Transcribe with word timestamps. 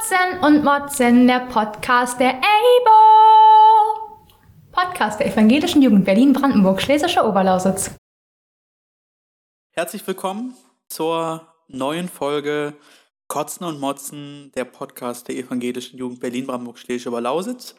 Kotzen 0.00 0.40
und 0.40 0.64
Motzen, 0.64 1.26
der 1.26 1.40
Podcast 1.40 2.18
der 2.18 2.30
EIBO. 2.30 2.90
Podcast 4.72 5.20
der 5.20 5.26
Evangelischen 5.26 5.82
Jugend 5.82 6.06
Berlin-Brandenburg, 6.06 6.80
Schlesische 6.80 7.22
Oberlausitz. 7.22 7.94
Herzlich 9.72 10.06
willkommen 10.06 10.54
zur 10.88 11.46
neuen 11.68 12.08
Folge 12.08 12.78
Kotzen 13.28 13.66
und 13.66 13.78
Motzen, 13.78 14.50
der 14.54 14.64
Podcast 14.64 15.28
der 15.28 15.36
Evangelischen 15.36 15.98
Jugend 15.98 16.20
Berlin-Brandenburg, 16.20 16.78
Schlesische 16.78 17.10
Oberlausitz. 17.10 17.74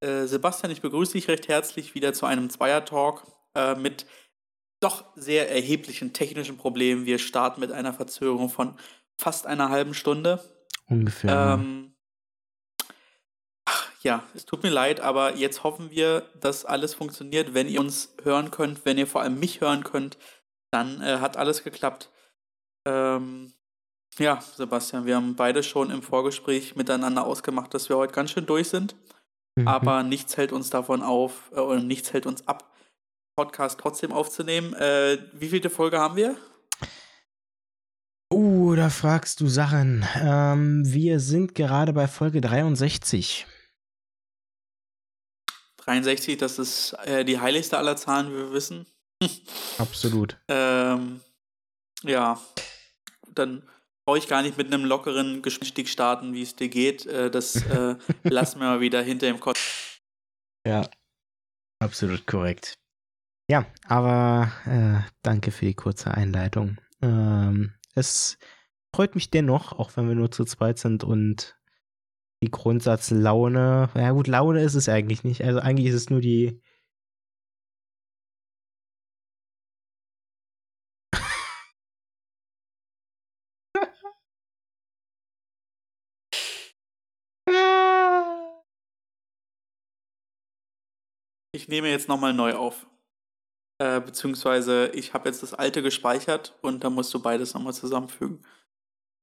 Äh, 0.00 0.24
Sebastian, 0.24 0.72
ich 0.72 0.82
begrüße 0.82 1.12
dich 1.12 1.28
recht 1.28 1.46
herzlich 1.46 1.94
wieder 1.94 2.12
zu 2.14 2.26
einem 2.26 2.50
Zweier-Talk 2.50 3.22
äh, 3.54 3.76
mit 3.76 4.06
doch 4.80 5.04
sehr 5.14 5.52
erheblichen 5.52 6.12
technischen 6.12 6.56
Problemen. 6.56 7.06
Wir 7.06 7.20
starten 7.20 7.60
mit 7.60 7.70
einer 7.70 7.92
Verzögerung 7.92 8.48
von 8.48 8.76
fast 9.20 9.46
einer 9.46 9.68
halben 9.68 9.94
Stunde. 9.94 10.42
Ungefähr. 10.86 11.58
Ähm, 11.58 11.94
ach, 13.64 13.90
ja, 14.02 14.24
es 14.34 14.44
tut 14.44 14.62
mir 14.62 14.70
leid, 14.70 15.00
aber 15.00 15.36
jetzt 15.36 15.64
hoffen 15.64 15.90
wir, 15.90 16.28
dass 16.40 16.64
alles 16.64 16.94
funktioniert. 16.94 17.54
Wenn 17.54 17.68
ihr 17.68 17.80
uns 17.80 18.14
hören 18.22 18.50
könnt, 18.50 18.84
wenn 18.84 18.98
ihr 18.98 19.06
vor 19.06 19.22
allem 19.22 19.38
mich 19.38 19.60
hören 19.60 19.84
könnt, 19.84 20.18
dann 20.70 21.00
äh, 21.02 21.18
hat 21.18 21.36
alles 21.36 21.64
geklappt. 21.64 22.10
Ähm, 22.86 23.52
ja, 24.18 24.40
Sebastian, 24.40 25.06
wir 25.06 25.16
haben 25.16 25.36
beide 25.36 25.62
schon 25.62 25.90
im 25.90 26.02
Vorgespräch 26.02 26.76
miteinander 26.76 27.26
ausgemacht, 27.26 27.74
dass 27.74 27.88
wir 27.88 27.96
heute 27.96 28.12
ganz 28.12 28.30
schön 28.30 28.46
durch 28.46 28.68
sind. 28.68 28.94
Mhm. 29.56 29.68
Aber 29.68 30.02
nichts 30.02 30.36
hält 30.36 30.52
uns 30.52 30.70
davon 30.70 31.02
auf, 31.02 31.50
äh, 31.52 31.60
oder 31.60 31.80
nichts 31.80 32.12
hält 32.12 32.26
uns 32.26 32.46
ab, 32.46 32.72
Podcast 33.36 33.80
trotzdem 33.80 34.12
aufzunehmen. 34.12 34.74
Äh, 34.74 35.18
wie 35.32 35.48
viele 35.48 35.70
Folge 35.70 35.98
haben 35.98 36.16
wir? 36.16 36.36
Oh, 38.74 38.76
da 38.76 38.90
fragst 38.90 39.40
du 39.40 39.46
Sachen. 39.46 40.04
Ähm, 40.16 40.82
wir 40.84 41.20
sind 41.20 41.54
gerade 41.54 41.92
bei 41.92 42.08
Folge 42.08 42.40
63. 42.40 43.46
63, 45.76 46.36
das 46.36 46.58
ist 46.58 46.92
äh, 47.04 47.24
die 47.24 47.38
heiligste 47.38 47.78
aller 47.78 47.94
Zahlen, 47.96 48.32
wie 48.32 48.36
wir 48.36 48.52
wissen. 48.52 48.84
Absolut. 49.78 50.36
ähm, 50.48 51.20
ja, 52.02 52.42
dann 53.32 53.62
brauche 54.04 54.18
ich 54.18 54.26
gar 54.26 54.42
nicht 54.42 54.58
mit 54.58 54.74
einem 54.74 54.84
lockeren 54.86 55.40
Gespräch 55.40 55.92
starten, 55.92 56.34
wie 56.34 56.42
es 56.42 56.56
dir 56.56 56.68
geht. 56.68 57.06
Äh, 57.06 57.30
das 57.30 57.54
äh, 57.54 57.94
lassen 58.24 58.58
wir 58.58 58.66
mal 58.66 58.80
wieder 58.80 59.02
hinter 59.02 59.28
dem 59.28 59.38
Kopf. 59.38 60.00
Ja, 60.66 60.90
absolut 61.80 62.26
korrekt. 62.26 62.74
Ja, 63.48 63.66
aber 63.86 64.50
äh, 64.66 65.08
danke 65.22 65.52
für 65.52 65.66
die 65.66 65.74
kurze 65.74 66.10
Einleitung. 66.10 66.78
Ähm, 67.00 67.72
es 67.94 68.36
freut 68.94 69.16
mich 69.16 69.30
dennoch, 69.30 69.72
auch 69.72 69.96
wenn 69.96 70.08
wir 70.08 70.14
nur 70.14 70.30
zu 70.30 70.44
zweit 70.44 70.78
sind 70.78 71.02
und 71.04 71.58
die 72.42 72.50
Grundsatzlaune, 72.50 73.90
ja 73.94 74.10
gut, 74.12 74.28
Laune 74.28 74.62
ist 74.62 74.74
es 74.74 74.88
eigentlich 74.88 75.24
nicht. 75.24 75.42
Also 75.42 75.58
eigentlich 75.60 75.88
ist 75.88 75.94
es 75.94 76.10
nur 76.10 76.20
die. 76.20 76.60
Ich 91.52 91.68
nehme 91.68 91.88
jetzt 91.88 92.08
nochmal 92.08 92.32
neu 92.34 92.54
auf. 92.54 92.86
Äh, 93.78 94.00
beziehungsweise 94.00 94.88
ich 94.94 95.14
habe 95.14 95.28
jetzt 95.28 95.42
das 95.42 95.54
alte 95.54 95.82
gespeichert 95.82 96.56
und 96.62 96.84
da 96.84 96.90
musst 96.90 97.12
du 97.12 97.20
beides 97.20 97.54
nochmal 97.54 97.74
zusammenfügen. 97.74 98.44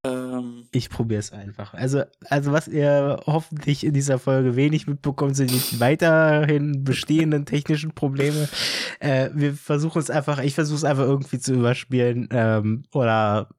Ähm, 0.04 0.68
ich 0.72 0.90
probiere 0.90 1.20
es 1.20 1.32
einfach. 1.32 1.74
Also, 1.74 2.04
also, 2.30 2.52
was 2.52 2.68
ihr 2.68 3.20
hoffentlich 3.26 3.86
in 3.86 3.94
dieser 3.94 4.18
Folge 4.18 4.56
wenig 4.56 4.88
mitbekommt, 4.88 5.36
sind 5.36 5.52
die 5.52 5.80
weiterhin 5.80 6.84
bestehenden 6.84 7.46
technischen 7.46 7.94
Probleme. 7.94 8.50
Äh, 9.00 9.32
wir 9.34 9.56
versuchen 9.56 9.98
es 9.98 10.12
einfach, 10.12 10.38
ich 10.38 10.54
versuche 10.54 10.78
es 10.78 10.84
einfach 10.84 11.06
irgendwie 11.06 11.40
zu 11.40 11.56
überspielen 11.56 12.30
ähm, 12.30 12.84
oder 12.94 13.50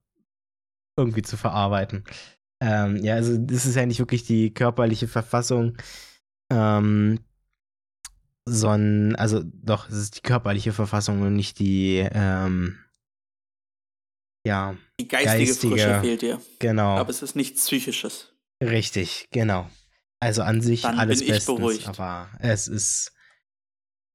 irgendwie 0.97 1.23
zu 1.23 1.37
verarbeiten. 1.37 2.05
Ähm, 2.63 3.03
ja, 3.03 3.17
also 3.17 3.37
das 3.39 3.67
ist 3.67 3.75
ja 3.75 3.85
nicht 3.85 3.99
wirklich 3.99 4.23
die 4.23 4.55
körperliche 4.55 5.09
Verfassung. 5.09 5.77
Ähm, 6.49 7.19
sondern, 8.45 9.17
also 9.17 9.43
doch, 9.45 9.89
es 9.89 9.97
ist 9.97 10.17
die 10.19 10.23
körperliche 10.23 10.73
Verfassung 10.73 11.23
und 11.23 11.35
nicht 11.35 11.59
die, 11.59 12.09
ähm, 12.13 12.79
ja. 14.47 14.77
Die 15.01 15.09
geistige, 15.09 15.47
geistige 15.47 15.75
Frische 15.75 16.01
fehlt 16.01 16.23
dir. 16.23 16.41
Genau. 16.59 16.97
Aber 16.97 17.11
es 17.11 17.23
ist 17.23 17.37
nichts 17.37 17.67
Psychisches. 17.67 18.33
Richtig, 18.63 19.29
genau. 19.31 19.69
Also 20.21 20.43
an 20.43 20.61
sich 20.61 20.83
Dann 20.83 20.99
alles 20.99 21.19
bin 21.19 21.29
ich 21.29 21.35
bestens, 21.35 21.59
beruhigt. 21.59 21.89
aber 21.89 22.29
es 22.39 22.69
ist 22.69 23.13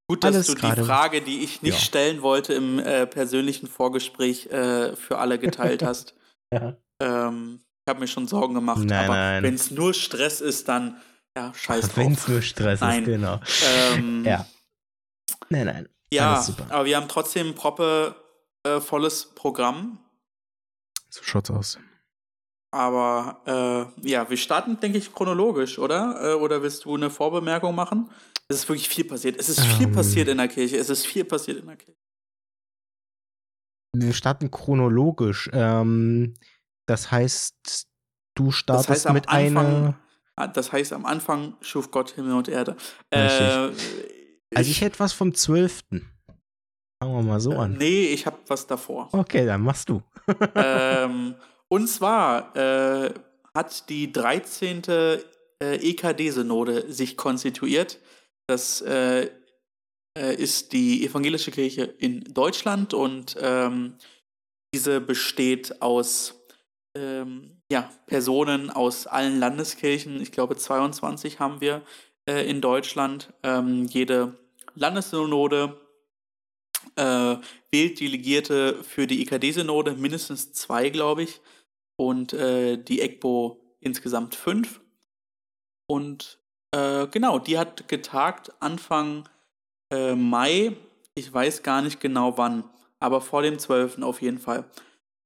Gut, 0.10 0.24
dass 0.24 0.48
du 0.48 0.56
die 0.56 0.82
Frage, 0.84 1.22
die 1.22 1.44
ich 1.44 1.62
nicht 1.62 1.74
ja. 1.74 1.80
stellen 1.80 2.22
wollte, 2.22 2.54
im 2.54 2.80
äh, 2.80 3.06
persönlichen 3.06 3.68
Vorgespräch 3.68 4.46
äh, 4.46 4.96
für 4.96 5.18
alle 5.18 5.38
geteilt 5.38 5.84
hast. 5.84 6.16
ja. 6.54 6.78
ähm, 7.02 7.60
ich 7.86 7.90
habe 7.90 8.02
mir 8.02 8.08
schon 8.08 8.28
Sorgen 8.28 8.54
gemacht, 8.54 8.84
nein, 8.84 9.10
aber 9.10 9.44
wenn 9.44 9.54
es 9.56 9.72
nur 9.72 9.94
Stress 9.94 10.42
ist, 10.42 10.68
dann 10.68 10.98
ja, 11.38 11.54
scheiß 11.54 11.86
drauf. 11.86 11.98
Wenn 11.98 12.14
es 12.14 12.28
nur 12.28 12.42
Stress 12.42 12.82
nein. 12.82 13.04
ist, 13.04 13.06
genau. 13.06 13.40
Ähm, 13.94 14.26
ja. 14.26 14.46
Nein, 15.50 15.66
nein. 15.68 15.90
Ja, 16.12 16.46
aber 16.70 16.86
wir 16.86 16.98
haben 16.98 17.08
trotzdem 17.08 17.48
ein 17.48 17.56
proppe 17.56 18.16
äh, 18.64 18.82
volles 18.82 19.34
Programm. 19.36 20.00
So 21.10 21.24
schaut's 21.24 21.52
aus. 21.52 21.80
Aber 22.72 23.42
äh, 24.04 24.10
ja, 24.10 24.30
wir 24.30 24.38
starten, 24.38 24.80
denke 24.80 24.98
ich, 24.98 25.14
chronologisch, 25.14 25.80
oder? 25.80 26.34
Äh, 26.34 26.34
oder 26.36 26.62
willst 26.62 26.86
du 26.86 26.96
eine 26.96 27.10
Vorbemerkung 27.10 27.74
machen? 27.74 28.10
Es 28.50 28.58
ist 28.58 28.70
wirklich 28.70 28.90
viel 28.90 29.06
passiert. 29.06 29.40
Es 29.40 29.50
ist 29.50 29.62
viel 29.62 29.88
ähm, 29.88 29.94
passiert 29.94 30.28
in 30.28 30.38
der 30.38 30.48
Kirche. 30.48 30.78
Es 30.78 30.90
ist 30.90 31.06
viel 31.06 31.26
passiert 31.26 31.60
in 31.60 31.68
der 31.68 31.78
Kirche. 31.78 32.00
Wir 33.94 34.14
starten 34.14 34.52
chronologisch. 34.52 35.50
Ähm, 35.54 36.34
das 36.88 37.12
heißt, 37.12 37.88
du 38.36 38.52
startest 38.52 38.90
das 38.90 39.06
heißt, 39.06 39.14
mit 39.14 39.30
Anfang, 39.30 39.66
einer. 39.66 40.00
Ah, 40.36 40.48
das 40.48 40.72
heißt, 40.72 40.94
am 40.94 41.06
Anfang 41.06 41.56
schuf 41.62 41.90
Gott 41.90 42.12
Himmel 42.12 42.34
und 42.34 42.48
Erde. 42.48 42.78
Äh, 43.10 43.20
also 43.20 43.76
ich, 44.52 44.70
ich 44.70 44.82
hätte 44.82 45.00
was 45.00 45.14
vom 45.14 45.34
12. 45.34 45.82
Fangen 47.02 47.16
wir 47.16 47.22
mal 47.24 47.40
so 47.40 47.52
an. 47.52 47.78
Nee, 47.78 48.08
ich 48.08 48.26
habe 48.26 48.38
was 48.48 48.66
davor. 48.66 49.10
Okay, 49.12 49.46
dann 49.46 49.62
machst 49.62 49.90
du. 49.90 50.02
ähm, 50.56 51.36
und 51.68 51.88
zwar 51.88 52.56
äh, 52.56 53.14
hat 53.54 53.90
die 53.90 54.12
13. 54.12 54.82
Äh, 55.60 55.78
EKD-Synode 55.78 56.92
sich 56.92 57.18
konstituiert. 57.18 58.00
Das 58.48 58.82
äh, 58.82 59.30
äh, 60.18 60.36
ist 60.36 60.72
die 60.72 61.06
evangelische 61.06 61.52
Kirche 61.52 61.84
in 61.84 62.24
Deutschland 62.34 62.94
und 62.94 63.36
ähm, 63.42 63.96
diese 64.74 65.02
besteht 65.02 65.82
aus 65.82 66.36
ähm, 66.96 67.62
ja, 67.72 67.90
Personen 68.06 68.70
aus 68.70 69.08
allen 69.08 69.40
Landeskirchen. 69.40 70.22
Ich 70.22 70.32
glaube, 70.32 70.56
22 70.56 71.40
haben 71.40 71.60
wir 71.60 71.82
äh, 72.30 72.48
in 72.50 72.62
Deutschland. 72.62 73.34
Ähm, 73.44 73.86
jede 73.86 74.38
Landessynode 74.76 75.80
äh, 76.98 77.38
wählt 77.72 78.00
Delegierte 78.00 78.84
für 78.84 79.08
die 79.08 79.22
IKD-Synode, 79.22 79.94
mindestens 79.94 80.52
zwei, 80.54 80.90
glaube 80.90 81.24
ich, 81.24 81.42
und 81.96 82.34
äh, 82.34 82.78
die 82.78 83.02
EGBO 83.02 83.60
insgesamt 83.80 84.36
fünf. 84.36 84.82
Und 85.88 86.40
äh, 86.72 87.08
genau, 87.08 87.40
die 87.40 87.58
hat 87.58 87.88
getagt 87.88 88.52
Anfang 88.60 89.28
äh, 89.92 90.16
Mai, 90.16 90.76
ich 91.16 91.34
weiß 91.34 91.64
gar 91.64 91.82
nicht 91.82 92.00
genau 92.00 92.38
wann, 92.38 92.64
aber 93.00 93.22
vor 93.22 93.42
dem 93.42 93.58
12. 93.58 94.02
auf 94.02 94.22
jeden 94.22 94.40
Fall. 94.40 94.66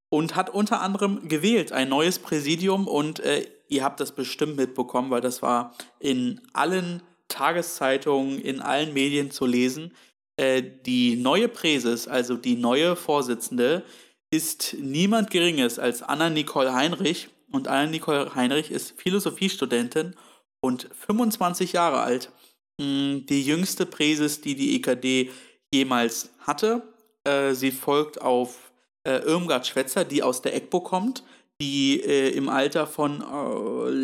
Und 0.09 0.35
hat 0.35 0.49
unter 0.49 0.81
anderem 0.81 1.27
gewählt 1.27 1.71
ein 1.71 1.89
neues 1.89 2.19
Präsidium 2.19 2.87
und 2.87 3.21
äh, 3.21 3.47
ihr 3.69 3.83
habt 3.83 3.99
das 3.99 4.11
bestimmt 4.11 4.57
mitbekommen, 4.57 5.09
weil 5.09 5.21
das 5.21 5.41
war 5.41 5.73
in 5.99 6.41
allen 6.53 7.01
Tageszeitungen, 7.29 8.39
in 8.39 8.61
allen 8.61 8.93
Medien 8.93 9.31
zu 9.31 9.45
lesen. 9.45 9.93
Äh, 10.37 10.63
die 10.85 11.15
neue 11.15 11.47
Präses, 11.47 12.07
also 12.07 12.35
die 12.35 12.55
neue 12.55 12.95
Vorsitzende, 12.95 13.83
ist 14.31 14.75
niemand 14.79 15.29
Geringes 15.29 15.77
als 15.77 16.01
Anna-Nicole 16.01 16.73
Heinrich. 16.73 17.29
Und 17.51 17.67
Anna-Nicole 17.67 18.33
Heinrich 18.33 18.71
ist 18.71 18.99
Philosophiestudentin 18.99 20.15
und 20.61 20.89
25 20.93 21.73
Jahre 21.73 21.99
alt. 21.99 22.31
Hm, 22.79 23.25
die 23.27 23.43
jüngste 23.43 23.85
Präses, 23.85 24.41
die 24.41 24.55
die 24.55 24.75
EKD 24.75 25.31
jemals 25.73 26.31
hatte. 26.39 26.81
Äh, 27.25 27.53
sie 27.53 27.71
folgt 27.71 28.21
auf 28.21 28.71
äh, 29.03 29.17
Irmgard 29.19 29.67
Schwetzer, 29.67 30.05
die 30.05 30.23
aus 30.23 30.41
der 30.41 30.55
EGBO 30.55 30.81
kommt, 30.81 31.23
die 31.61 31.99
im 31.99 32.49
Alter 32.49 32.87
von, 32.87 33.23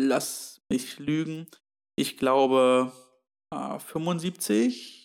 lass 0.06 0.60
mich 0.68 1.00
lügen, 1.00 1.48
ich 1.96 2.16
glaube 2.16 2.92
75, 3.52 4.97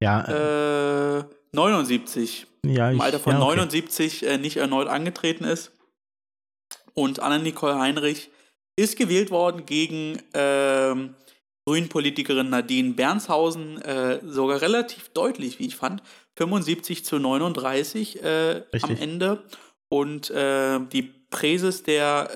ja. 0.00 1.18
Äh, 1.18 1.24
79. 1.52 2.46
Ja, 2.66 2.90
ich, 2.90 2.96
Im 2.96 3.00
Alter 3.00 3.20
von 3.20 3.34
ja, 3.34 3.38
okay. 3.38 3.56
79 3.56 4.26
äh, 4.26 4.38
nicht 4.38 4.56
erneut 4.56 4.88
angetreten 4.88 5.44
ist. 5.44 5.72
Und 6.94 7.20
Anna-Nicole 7.20 7.78
Heinrich 7.78 8.30
ist 8.76 8.96
gewählt 8.96 9.30
worden 9.30 9.66
gegen 9.66 10.20
ähm, 10.32 11.14
Grünen-Politikerin 11.66 12.50
Nadine 12.50 12.94
Bernshausen, 12.94 13.80
äh, 13.82 14.20
sogar 14.24 14.60
relativ 14.60 15.10
deutlich, 15.10 15.58
wie 15.58 15.66
ich 15.66 15.76
fand. 15.76 16.02
75 16.36 17.04
zu 17.04 17.18
39 17.18 18.22
äh, 18.22 18.62
am 18.82 18.96
Ende. 18.96 19.42
Und 19.88 20.30
äh, 20.30 20.80
die 20.92 21.02
Präses 21.30 21.82
der 21.82 22.30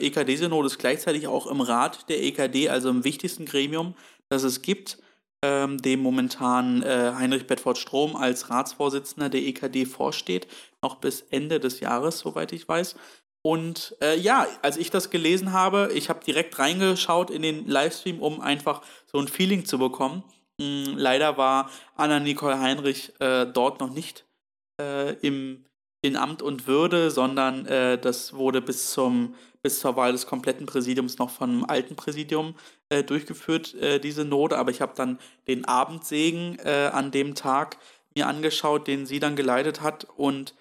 äh, 0.00 0.06
EKD-Synode 0.06 0.66
ist 0.66 0.78
gleichzeitig 0.78 1.26
auch 1.26 1.46
im 1.46 1.60
Rat 1.60 2.08
der 2.08 2.22
EKD, 2.22 2.68
also 2.68 2.90
im 2.90 3.04
wichtigsten 3.04 3.46
Gremium, 3.46 3.94
das 4.28 4.42
es 4.42 4.62
gibt, 4.62 4.98
ähm, 5.44 5.76
dem 5.76 6.00
momentan 6.00 6.82
äh, 6.82 7.12
Heinrich 7.14 7.46
Bedford 7.46 7.76
Strom 7.76 8.16
als 8.16 8.48
Ratsvorsitzender 8.48 9.28
der 9.28 9.42
EKD 9.42 9.84
vorsteht, 9.84 10.46
noch 10.82 10.94
bis 10.96 11.20
Ende 11.20 11.60
des 11.60 11.80
Jahres, 11.80 12.20
soweit 12.20 12.52
ich 12.52 12.66
weiß. 12.66 12.96
Und 13.46 13.94
äh, 14.00 14.18
ja, 14.18 14.46
als 14.62 14.78
ich 14.78 14.90
das 14.90 15.10
gelesen 15.10 15.52
habe, 15.52 15.90
ich 15.94 16.08
habe 16.08 16.24
direkt 16.24 16.58
reingeschaut 16.58 17.30
in 17.30 17.42
den 17.42 17.68
Livestream, 17.68 18.22
um 18.22 18.40
einfach 18.40 18.80
so 19.04 19.18
ein 19.18 19.28
Feeling 19.28 19.66
zu 19.66 19.78
bekommen. 19.78 20.24
Hm, 20.58 20.96
leider 20.96 21.36
war 21.36 21.70
Anna-Nicole 21.96 22.58
Heinrich 22.58 23.12
äh, 23.20 23.44
dort 23.44 23.80
noch 23.80 23.90
nicht 23.90 24.24
äh, 24.80 25.12
im, 25.16 25.66
in 26.00 26.16
Amt 26.16 26.40
und 26.40 26.66
Würde, 26.66 27.10
sondern 27.10 27.66
äh, 27.66 27.98
das 27.98 28.32
wurde 28.32 28.62
bis, 28.62 28.92
zum, 28.92 29.34
bis 29.64 29.80
zur 29.80 29.96
Wahl 29.96 30.12
des 30.12 30.26
kompletten 30.26 30.66
Präsidiums 30.66 31.18
noch 31.18 31.30
vom 31.30 31.64
alten 31.64 31.96
Präsidium 31.96 32.54
äh, 32.90 33.02
durchgeführt, 33.02 33.74
äh, 33.74 33.98
diese 33.98 34.24
Note. 34.24 34.56
Aber 34.56 34.70
ich 34.70 34.80
habe 34.80 34.92
dann 34.94 35.18
den 35.48 35.64
Abendsegen 35.64 36.60
an 36.60 37.10
dem 37.10 37.34
Tag 37.34 37.78
mir 38.14 38.28
angeschaut, 38.28 38.86
den 38.86 39.06
sie 39.06 39.18
dann 39.18 39.34
geleitet 39.34 39.80
hat 39.80 40.06
und 40.16 40.54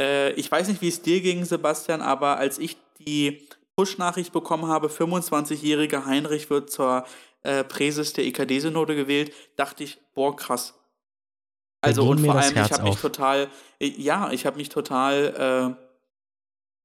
äh, 0.00 0.32
ich 0.32 0.50
weiß 0.50 0.68
nicht, 0.68 0.82
wie 0.82 0.88
es 0.88 1.02
dir 1.02 1.20
ging, 1.20 1.44
Sebastian, 1.44 2.02
aber 2.02 2.36
als 2.36 2.58
ich 2.58 2.76
die 2.98 3.46
Push-Nachricht 3.76 4.32
bekommen 4.32 4.66
habe, 4.66 4.88
25-jähriger 4.88 6.04
Heinrich 6.04 6.50
wird 6.50 6.70
zur 6.70 7.04
äh, 7.42 7.64
Präses 7.64 8.12
der 8.12 8.24
EKD-Synode 8.24 8.94
gewählt, 8.94 9.32
dachte 9.56 9.84
ich, 9.84 9.98
boah, 10.14 10.36
krass. 10.36 10.74
Also 11.80 12.04
und 12.04 12.24
vor 12.24 12.36
allem, 12.36 12.56
ich 12.56 12.72
habe 12.72 12.82
mich 12.84 13.00
total, 13.00 13.48
äh, 13.80 13.88
ja, 13.88 14.30
ich 14.30 14.46
habe 14.46 14.56
mich 14.56 14.68
total, 14.68 15.76
äh, 15.78 15.84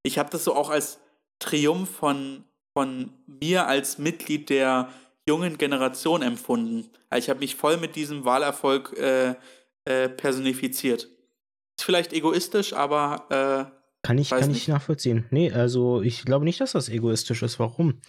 ich 0.03 0.17
habe 0.17 0.29
das 0.29 0.43
so 0.43 0.55
auch 0.55 0.69
als 0.69 0.99
Triumph 1.39 1.89
von, 1.89 2.43
von 2.73 3.11
mir 3.25 3.67
als 3.67 3.97
Mitglied 3.97 4.49
der 4.49 4.89
jungen 5.27 5.57
Generation 5.57 6.21
empfunden. 6.21 6.89
Also 7.09 7.25
ich 7.25 7.29
habe 7.29 7.39
mich 7.39 7.55
voll 7.55 7.77
mit 7.77 7.95
diesem 7.95 8.25
Wahlerfolg 8.25 8.97
äh, 8.97 9.35
äh, 9.85 10.09
personifiziert. 10.09 11.03
Ist 11.77 11.85
vielleicht 11.85 12.13
egoistisch, 12.13 12.73
aber. 12.73 13.25
Äh, 13.29 13.77
kann 14.03 14.17
ich, 14.17 14.29
kann 14.29 14.51
ich 14.51 14.67
nachvollziehen. 14.67 15.25
Nee, 15.31 15.51
also 15.51 16.01
ich 16.01 16.23
glaube 16.23 16.45
nicht, 16.45 16.61
dass 16.61 16.71
das 16.71 16.87
egoistisch 16.87 17.43
ist. 17.43 17.59
Warum? 17.59 18.01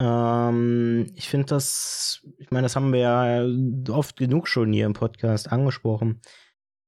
Ähm, 0.00 1.12
ich 1.14 1.28
finde 1.28 1.46
das, 1.46 2.26
ich 2.38 2.50
meine, 2.50 2.64
das 2.64 2.76
haben 2.76 2.92
wir 2.92 3.00
ja 3.00 3.94
oft 3.94 4.16
genug 4.16 4.48
schon 4.48 4.72
hier 4.72 4.86
im 4.86 4.92
Podcast 4.92 5.50
angesprochen, 5.50 6.20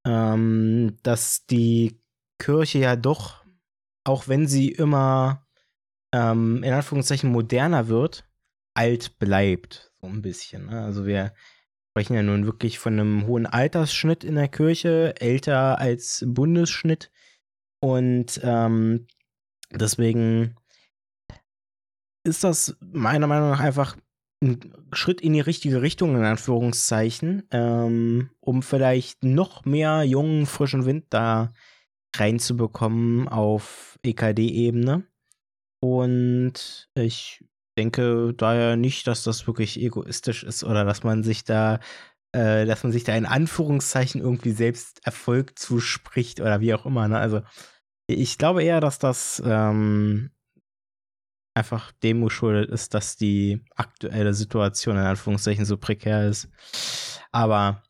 ähm, 0.07 0.99
dass 1.03 1.47
die 1.47 2.01
Kirche 2.39 2.79
ja 2.81 2.97
doch, 2.97 3.45
auch 4.05 4.29
wenn 4.29 4.47
sie 4.47 4.69
immer 4.71 5.47
ähm, 6.13 6.63
in 6.63 6.73
Anführungszeichen 6.73 7.31
moderner 7.31 7.89
wird, 7.89 8.29
alt 8.75 9.19
bleibt. 9.19 9.93
So 10.01 10.07
ein 10.07 10.23
bisschen. 10.23 10.67
Ne? 10.67 10.83
Also 10.83 11.07
wir 11.07 11.33
sprechen 11.91 12.15
ja 12.15 12.23
nun 12.23 12.47
wirklich 12.47 12.79
von 12.79 12.95
einem 12.95 13.27
hohen 13.27 13.47
Altersschnitt 13.47 14.23
in 14.25 14.37
der 14.37 14.49
Kirche, 14.49 15.15
älter 15.21 15.79
als 15.79 16.25
Bundesschnitt. 16.27 17.11
Und 17.81 18.41
ähm, 18.45 19.07
deswegen 19.73 20.57
ist 22.25 22.45
das 22.45 22.77
meiner 22.81 23.27
Meinung 23.27 23.51
nach 23.51 23.61
einfach 23.61 23.97
ein 24.41 24.73
Schritt 24.93 25.21
in 25.21 25.33
die 25.33 25.41
richtige 25.41 25.83
Richtung, 25.83 26.15
in 26.15 26.25
Anführungszeichen, 26.25 27.49
ähm, 27.51 28.31
um 28.41 28.63
vielleicht 28.63 29.25
noch 29.25 29.65
mehr 29.65 30.05
jungen, 30.05 30.47
frischen 30.47 30.85
Wind 30.85 31.07
da 31.11 31.53
reinzubekommen 32.15 33.29
auf 33.29 33.99
EKD-Ebene. 34.03 35.05
Und 35.81 36.89
ich 36.95 37.45
denke 37.79 38.35
daher 38.35 38.77
nicht, 38.77 39.07
dass 39.07 39.23
das 39.23 39.47
wirklich 39.47 39.81
egoistisch 39.81 40.43
ist 40.43 40.65
oder 40.65 40.85
dass 40.85 41.05
man 41.05 41.23
sich 41.23 41.45
da, 41.45 41.79
äh, 42.33 42.67
dass 42.67 42.83
man 42.83 42.93
sich 42.93 43.05
da 43.05 43.15
in 43.15 43.27
Anführungszeichen 43.27 44.21
irgendwie 44.21 44.51
selbst 44.51 45.01
Erfolg 45.07 45.59
zuspricht 45.59 46.41
oder 46.41 46.61
wie 46.61 46.75
auch 46.75 46.87
immer. 46.87 47.07
Ne? 47.07 47.19
Also 47.19 47.43
ich 48.09 48.39
glaube 48.39 48.65
eher, 48.65 48.81
dass 48.81 48.99
das 48.99 49.41
ähm, 49.45 50.31
einfach 51.55 51.93
dem 51.93 52.25
geschuldet 52.25 52.71
ist, 52.71 52.95
dass 52.95 53.17
die 53.17 53.65
aktuelle 53.77 54.35
Situation 54.35 54.97
in 54.97 55.03
Anführungszeichen 55.03 55.65
so 55.65 55.77
prekär 55.77 56.29
ist. 56.29 56.49
Aber 57.31 57.83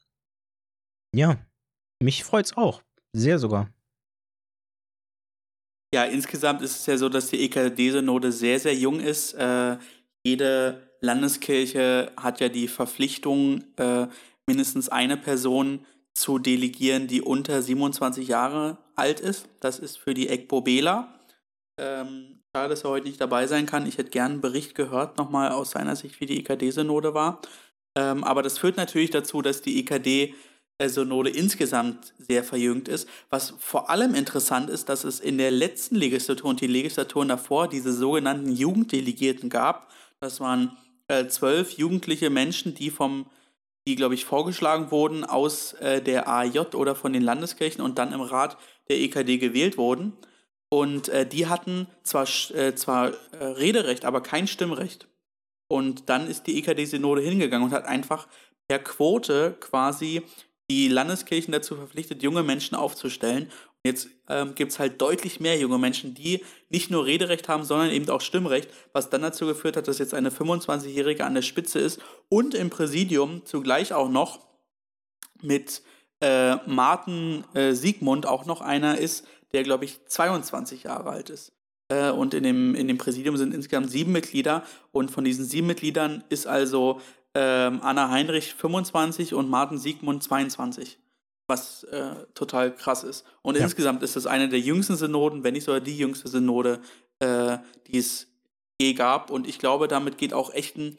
ja, 1.15 1.39
mich 2.03 2.25
freut's 2.25 2.57
auch. 2.57 2.83
Sehr 3.13 3.39
sogar. 3.39 3.73
Ja, 5.95 6.05
insgesamt 6.05 6.61
ist 6.61 6.81
es 6.81 6.87
ja 6.87 6.99
so, 6.99 7.09
dass 7.09 7.29
die 7.29 7.43
EKD-Synode 7.45 8.31
sehr, 8.31 8.61
sehr 8.61 8.75
jung 8.75 9.01
ist. 9.01 9.33
Äh, 9.35 9.79
jede 10.23 10.83
Landeskirche 11.01 12.13
hat 12.17 12.41
ja 12.41 12.49
die 12.51 12.69
Verpflichtung, 12.69 13.65
äh, 13.77 14.07
mindestens 14.47 14.89
eine 14.89 15.17
Person 15.17 15.87
zu 16.15 16.39
delegieren, 16.39 17.07
die 17.07 17.23
unter 17.23 17.63
27 17.63 18.29
Jahre 18.29 18.79
alt 18.97 19.21
ist. 19.21 19.49
Das 19.61 19.79
ist 19.79 19.97
für 19.97 20.13
die 20.13 20.29
EGBO 20.29 20.61
Bela. 20.61 21.15
Ähm, 21.79 22.41
schade, 22.55 22.71
dass 22.71 22.85
er 22.85 22.91
heute 22.91 23.07
nicht 23.07 23.21
dabei 23.21 23.47
sein 23.47 23.67
kann. 23.67 23.87
Ich 23.87 23.97
hätte 23.99 24.11
gern 24.11 24.33
einen 24.33 24.41
Bericht 24.41 24.75
gehört, 24.75 25.17
nochmal 25.17 25.53
aus 25.53 25.71
seiner 25.71 25.97
Sicht, 25.97 26.21
wie 26.21 26.27
die 26.27 26.41
EKD-Synode 26.41 27.15
war. 27.15 27.41
Ähm, 27.97 28.25
aber 28.25 28.43
das 28.43 28.59
führt 28.59 28.77
natürlich 28.77 29.11
dazu, 29.11 29.43
dass 29.43 29.63
die 29.63 29.79
EKD 29.81 30.35
Synode 30.87 31.31
insgesamt 31.31 32.15
sehr 32.19 32.45
verjüngt 32.45 32.87
ist. 32.87 33.09
Was 33.31 33.55
vor 33.59 33.91
allem 33.91 34.15
interessant 34.15 34.71
ist, 34.71 34.89
dass 34.89 35.03
es 35.03 35.19
in 35.19 35.37
der 35.39 35.51
letzten 35.51 35.97
Legislatur 35.97 36.51
und 36.51 36.61
die 36.61 36.69
Legislaturen 36.69 37.29
davor 37.29 37.69
diese 37.69 37.93
sogenannten 37.93 38.53
Jugenddelegierten 38.53 39.51
gab. 39.51 39.91
Das 40.21 40.39
waren 40.39 40.77
äh, 41.09 41.27
zwölf 41.27 41.73
jugendliche 41.73 42.31
Menschen, 42.31 42.75
die 42.75 42.91
vom, 42.91 43.27
die 43.89 43.97
glaube 43.97 44.15
ich 44.15 44.25
vorgeschlagen 44.25 44.93
wurden 44.93 45.25
aus 45.25 45.73
äh, 45.75 46.01
der 46.01 46.29
AJ 46.29 46.75
oder 46.75 46.95
von 46.95 47.13
den 47.13 47.23
Landeskirchen 47.23 47.83
und 47.83 47.99
dann 47.99 48.13
im 48.13 48.21
Rat 48.21 48.57
der 48.89 48.99
EKD 48.99 49.39
gewählt 49.39 49.79
wurden. 49.79 50.13
Und 50.71 51.09
äh, 51.09 51.27
die 51.27 51.47
hatten 51.47 51.89
zwar, 52.03 52.29
äh, 52.55 52.75
zwar 52.75 53.13
äh, 53.33 53.45
Rederecht, 53.45 54.05
aber 54.05 54.23
kein 54.23 54.47
Stimmrecht. 54.47 55.09
Und 55.69 56.09
dann 56.09 56.29
ist 56.29 56.47
die 56.47 56.59
EKD-Synode 56.59 57.21
hingegangen 57.21 57.67
und 57.69 57.75
hat 57.75 57.87
einfach 57.87 58.29
per 58.69 58.79
Quote 58.79 59.57
quasi 59.61 60.23
die 60.71 60.89
Landeskirchen 60.89 61.53
dazu 61.53 61.77
verpflichtet, 61.77 62.23
junge 62.23 62.43
Menschen 62.43 62.75
aufzustellen. 62.75 63.45
Und 63.45 63.85
jetzt 63.85 64.09
ähm, 64.29 64.55
gibt 64.55 64.73
es 64.73 64.79
halt 64.79 65.01
deutlich 65.01 65.41
mehr 65.41 65.59
junge 65.59 65.79
Menschen, 65.79 66.15
die 66.15 66.45
nicht 66.69 66.91
nur 66.91 67.07
Rederecht 67.07 67.49
haben, 67.49 67.65
sondern 67.65 67.91
eben 67.91 68.09
auch 68.11 68.21
Stimmrecht, 68.21 68.69
was 68.93 69.09
dann 69.09 69.23
dazu 69.23 69.47
geführt 69.47 69.77
hat, 69.77 69.89
dass 69.89 69.99
jetzt 69.99 70.15
eine 70.15 70.31
25-Jährige 70.31 71.25
an 71.25 71.35
der 71.35 71.43
Spitze 71.43 71.79
ist 71.79 72.01
und 72.29 72.55
im 72.55 72.71
Präsidium 72.71 73.45
zugleich 73.45 73.93
auch 73.93 74.11
noch 74.11 74.41
mit 75.41 75.83
äh, 76.21 76.57
Martin 76.67 77.45
äh, 77.55 77.73
Siegmund 77.73 78.27
auch 78.27 78.45
noch 78.45 78.61
einer 78.61 78.99
ist, 78.99 79.27
der, 79.53 79.63
glaube 79.63 79.85
ich, 79.85 80.05
22 80.07 80.83
Jahre 80.83 81.11
alt 81.11 81.31
ist. 81.31 81.53
Äh, 81.89 82.11
und 82.11 82.35
in 82.35 82.43
dem, 82.43 82.75
in 82.75 82.89
dem 82.89 82.99
Präsidium 82.99 83.37
sind 83.37 83.55
insgesamt 83.55 83.91
sieben 83.91 84.13
Mitglieder. 84.13 84.65
Und 84.93 85.11
von 85.11 85.25
diesen 85.25 85.45
sieben 85.45 85.67
Mitgliedern 85.67 86.25
ist 86.29 86.47
also 86.47 87.01
ähm, 87.41 87.81
Anna 87.83 88.11
Heinrich 88.11 88.53
25 88.55 89.33
und 89.33 89.49
Martin 89.49 89.79
Siegmund 89.79 90.25
22. 90.25 90.99
Was 91.47 91.85
äh, 91.85 92.27
total 92.35 92.75
krass 92.75 93.05
ist. 93.05 93.25
Und 93.43 93.57
ja. 93.57 93.63
insgesamt 93.63 94.03
ist 94.03 94.17
es 94.17 94.27
eine 94.27 94.49
der 94.49 94.59
jüngsten 94.59 94.97
Synoden, 94.97 95.45
wenn 95.45 95.55
nicht 95.55 95.65
sogar 95.65 95.81
die 95.81 95.97
jüngste 95.97 96.29
Synode, 96.29 96.81
äh, 97.21 97.59
die 97.87 97.99
es 97.99 98.27
je 98.81 98.93
gab. 98.93 99.31
Und 99.31 99.47
ich 99.47 99.61
glaube, 99.61 99.87
damit 99.87 100.19
geht 100.19 100.35
auch 100.35 100.53
echt 100.53 100.77
ein 100.77 100.99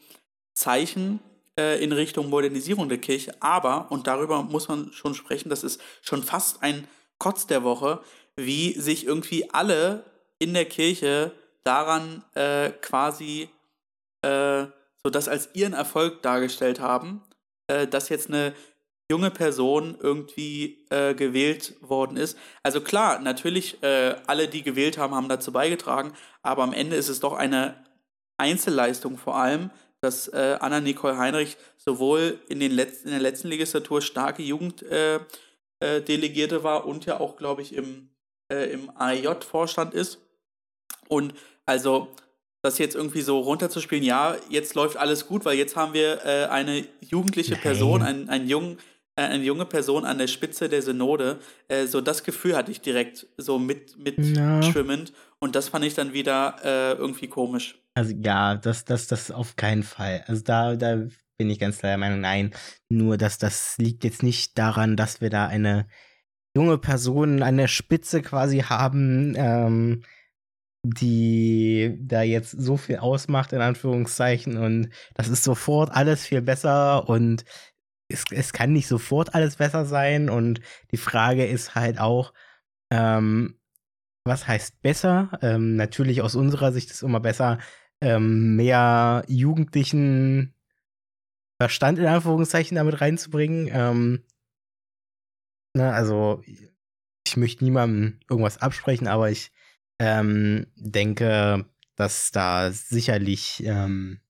Zeichen 0.54 1.20
äh, 1.58 1.84
in 1.84 1.92
Richtung 1.92 2.30
Modernisierung 2.30 2.88
der 2.88 2.98
Kirche. 2.98 3.34
Aber, 3.40 3.92
und 3.92 4.06
darüber 4.06 4.42
muss 4.42 4.66
man 4.66 4.92
schon 4.92 5.14
sprechen, 5.14 5.50
das 5.50 5.62
ist 5.62 5.80
schon 6.00 6.22
fast 6.22 6.62
ein 6.62 6.88
Kotz 7.18 7.46
der 7.46 7.62
Woche, 7.62 8.00
wie 8.34 8.72
sich 8.72 9.06
irgendwie 9.06 9.50
alle 9.50 10.04
in 10.38 10.54
der 10.54 10.64
Kirche 10.64 11.32
daran 11.64 12.24
äh, 12.34 12.70
quasi 12.70 13.50
äh, 14.22 14.64
so 15.04 15.10
das 15.10 15.28
als 15.28 15.50
ihren 15.54 15.72
Erfolg 15.72 16.22
dargestellt 16.22 16.80
haben, 16.80 17.22
äh, 17.68 17.86
dass 17.86 18.08
jetzt 18.08 18.28
eine 18.28 18.54
junge 19.10 19.30
Person 19.30 19.96
irgendwie 20.00 20.86
äh, 20.90 21.14
gewählt 21.14 21.74
worden 21.80 22.16
ist. 22.16 22.38
Also 22.62 22.80
klar, 22.80 23.18
natürlich, 23.18 23.82
äh, 23.82 24.14
alle, 24.26 24.46
die 24.46 24.62
gewählt 24.62 24.98
haben, 24.98 25.14
haben 25.14 25.28
dazu 25.28 25.52
beigetragen, 25.52 26.12
aber 26.42 26.62
am 26.62 26.72
Ende 26.72 26.96
ist 26.96 27.08
es 27.08 27.18
doch 27.18 27.32
eine 27.32 27.84
Einzelleistung 28.38 29.18
vor 29.18 29.36
allem, 29.36 29.70
dass 30.00 30.28
äh, 30.28 30.56
Anna-Nicole 30.60 31.18
Heinrich 31.18 31.56
sowohl 31.76 32.38
in, 32.48 32.60
den 32.60 32.70
letzten, 32.70 33.08
in 33.08 33.12
der 33.12 33.20
letzten 33.20 33.48
Legislatur 33.48 34.00
starke 34.00 34.42
Jugenddelegierte 34.42 35.28
äh, 35.80 36.58
äh, 36.58 36.62
war 36.62 36.86
und 36.86 37.04
ja 37.04 37.20
auch, 37.20 37.36
glaube 37.36 37.62
ich, 37.62 37.74
im, 37.74 38.10
im 38.48 38.90
AIJ-Vorstand 38.96 39.92
ist. 39.92 40.18
Und 41.08 41.34
also 41.66 42.08
das 42.62 42.78
jetzt 42.78 42.94
irgendwie 42.94 43.22
so 43.22 43.38
runterzuspielen, 43.38 44.04
ja, 44.04 44.36
jetzt 44.48 44.74
läuft 44.74 44.96
alles 44.96 45.26
gut, 45.26 45.44
weil 45.44 45.56
jetzt 45.56 45.76
haben 45.76 45.94
wir 45.94 46.24
äh, 46.24 46.46
eine 46.46 46.84
jugendliche 47.00 47.52
Nein. 47.52 47.62
Person, 47.62 48.02
einen, 48.02 48.28
einen 48.28 48.48
jungen, 48.48 48.78
äh, 49.16 49.22
eine 49.22 49.44
junge 49.44 49.66
Person 49.66 50.04
an 50.04 50.18
der 50.18 50.26
Spitze 50.26 50.68
der 50.68 50.82
Synode. 50.82 51.40
Äh, 51.68 51.86
so 51.86 52.00
das 52.00 52.22
Gefühl 52.22 52.56
hatte 52.56 52.70
ich 52.70 52.80
direkt 52.80 53.26
so 53.38 53.58
mit, 53.58 53.98
mit 53.98 54.18
ja. 54.18 54.62
schwimmend. 54.62 55.12
Und 55.38 55.56
das 55.56 55.68
fand 55.68 55.84
ich 55.84 55.94
dann 55.94 56.12
wieder 56.12 56.56
äh, 56.62 56.92
irgendwie 56.92 57.28
komisch. 57.28 57.78
Also 57.94 58.14
ja, 58.22 58.56
das, 58.56 58.84
das, 58.84 59.06
das 59.06 59.30
auf 59.30 59.56
keinen 59.56 59.82
Fall. 59.82 60.22
Also 60.26 60.42
da, 60.42 60.76
da 60.76 61.02
bin 61.38 61.48
ich 61.48 61.58
ganz 61.58 61.78
klar 61.78 61.92
der 61.92 61.98
Meinung, 61.98 62.20
nein. 62.20 62.52
Nur, 62.90 63.16
dass 63.16 63.38
das 63.38 63.76
liegt 63.78 64.04
jetzt 64.04 64.22
nicht 64.22 64.58
daran, 64.58 64.96
dass 64.96 65.22
wir 65.22 65.30
da 65.30 65.46
eine 65.46 65.86
junge 66.54 66.78
Person 66.78 67.42
an 67.42 67.56
der 67.56 67.68
Spitze 67.68 68.20
quasi 68.22 68.58
haben, 68.58 69.34
ähm, 69.36 70.02
die 70.82 71.96
da 72.00 72.22
jetzt 72.22 72.52
so 72.52 72.76
viel 72.76 72.96
ausmacht, 72.96 73.52
in 73.52 73.60
Anführungszeichen. 73.60 74.56
Und 74.56 74.90
das 75.14 75.28
ist 75.28 75.44
sofort 75.44 75.90
alles 75.92 76.26
viel 76.26 76.42
besser 76.42 77.08
und 77.08 77.44
es, 78.08 78.24
es 78.30 78.52
kann 78.52 78.72
nicht 78.72 78.88
sofort 78.88 79.34
alles 79.34 79.56
besser 79.56 79.84
sein. 79.84 80.30
Und 80.30 80.60
die 80.90 80.96
Frage 80.96 81.46
ist 81.46 81.74
halt 81.74 81.98
auch, 81.98 82.32
ähm, 82.90 83.58
was 84.24 84.46
heißt 84.48 84.82
besser? 84.82 85.38
Ähm, 85.42 85.76
natürlich 85.76 86.22
aus 86.22 86.34
unserer 86.34 86.72
Sicht 86.72 86.90
ist 86.90 87.02
immer 87.02 87.20
besser, 87.20 87.58
ähm, 88.02 88.56
mehr 88.56 89.24
jugendlichen 89.28 90.54
Verstand 91.60 91.98
in 91.98 92.06
Anführungszeichen 92.06 92.76
damit 92.76 93.00
reinzubringen. 93.00 93.68
Ähm, 93.72 94.24
na, 95.74 95.92
also 95.92 96.42
ich 97.26 97.36
möchte 97.36 97.64
niemandem 97.64 98.20
irgendwas 98.28 98.58
absprechen, 98.58 99.06
aber 99.06 99.30
ich 99.30 99.52
ähm, 100.00 100.66
denke, 100.76 101.66
dass 101.94 102.30
da 102.30 102.72
sicherlich 102.72 103.62
ähm, 103.66 104.20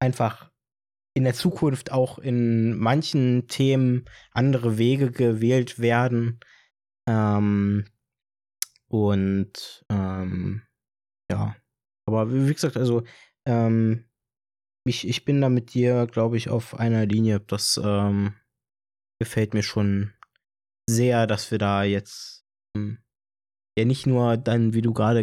einfach 0.00 0.50
in 1.14 1.24
der 1.24 1.34
Zukunft 1.34 1.92
auch 1.92 2.18
in 2.18 2.76
manchen 2.76 3.46
Themen 3.46 4.04
andere 4.32 4.76
Wege 4.78 5.12
gewählt 5.12 5.78
werden. 5.78 6.40
Ähm, 7.08 7.86
und 8.88 9.84
ähm, 9.88 10.62
ja, 11.30 11.56
aber 12.06 12.32
wie, 12.32 12.52
gesagt, 12.52 12.76
also 12.76 13.04
ähm, 13.46 14.10
ich, 14.84 15.06
ich 15.06 15.24
bin 15.24 15.40
da 15.40 15.48
mit 15.48 15.72
dir, 15.72 16.06
glaube 16.06 16.36
ich, 16.36 16.48
auf 16.48 16.78
einer 16.78 17.06
Linie. 17.06 17.40
Das 17.40 17.80
ähm, 17.82 18.34
gefällt 19.20 19.54
mir 19.54 19.62
schon 19.62 20.12
sehr, 20.88 21.26
dass 21.26 21.50
wir 21.50 21.58
da 21.58 21.84
jetzt 21.84 22.44
ähm, 22.76 22.98
ja 23.76 23.84
nicht 23.84 24.06
nur 24.06 24.36
dann, 24.36 24.74
wie 24.74 24.82
du 24.82 24.92
gerade 24.92 25.20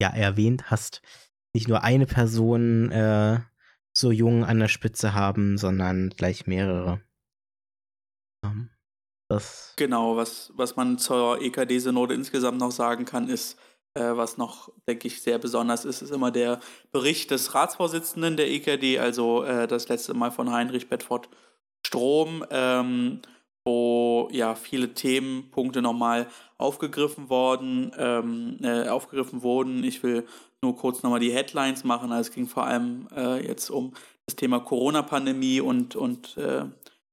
ja, 0.00 0.08
erwähnt 0.08 0.70
hast, 0.70 1.02
nicht 1.54 1.68
nur 1.68 1.82
eine 1.82 2.06
Person 2.06 2.90
äh, 2.90 3.40
so 3.96 4.10
jung 4.10 4.44
an 4.44 4.60
der 4.60 4.68
Spitze 4.68 5.14
haben, 5.14 5.58
sondern 5.58 6.10
gleich 6.10 6.46
mehrere. 6.46 7.00
Ähm, 8.44 8.70
das 9.28 9.74
genau, 9.76 10.16
was, 10.16 10.52
was 10.56 10.76
man 10.76 10.98
zur 10.98 11.40
EKD-Synode 11.42 12.14
insgesamt 12.14 12.58
noch 12.58 12.70
sagen 12.70 13.04
kann, 13.04 13.28
ist, 13.28 13.58
äh, 13.94 14.16
was 14.16 14.38
noch, 14.38 14.70
denke 14.86 15.08
ich, 15.08 15.20
sehr 15.20 15.38
besonders 15.38 15.84
ist, 15.84 16.02
ist 16.02 16.12
immer 16.12 16.30
der 16.30 16.60
Bericht 16.92 17.30
des 17.30 17.54
Ratsvorsitzenden 17.54 18.36
der 18.36 18.50
EKD, 18.50 18.98
also 18.98 19.44
äh, 19.44 19.66
das 19.66 19.88
letzte 19.88 20.14
Mal 20.14 20.30
von 20.30 20.50
Heinrich 20.50 20.88
Bedford 20.88 21.28
Strom, 21.86 22.44
ähm, 22.50 23.20
wo 23.68 24.30
ja 24.32 24.54
viele 24.54 24.94
Themenpunkte 24.94 25.82
nochmal 25.82 26.26
aufgegriffen 26.56 27.28
worden, 27.28 27.92
ähm, 27.98 28.56
äh, 28.62 28.88
aufgegriffen 28.88 29.42
wurden. 29.42 29.84
Ich 29.84 30.02
will 30.02 30.26
nur 30.62 30.74
kurz 30.74 31.02
nochmal 31.02 31.20
die 31.20 31.32
Headlines 31.32 31.84
machen. 31.84 32.10
Also 32.10 32.30
es 32.30 32.34
ging 32.34 32.48
vor 32.48 32.64
allem 32.64 33.08
äh, 33.14 33.46
jetzt 33.46 33.68
um 33.68 33.92
das 34.24 34.36
Thema 34.36 34.60
Corona-Pandemie 34.60 35.60
und, 35.60 35.96
und 35.96 36.38
äh, 36.38 36.64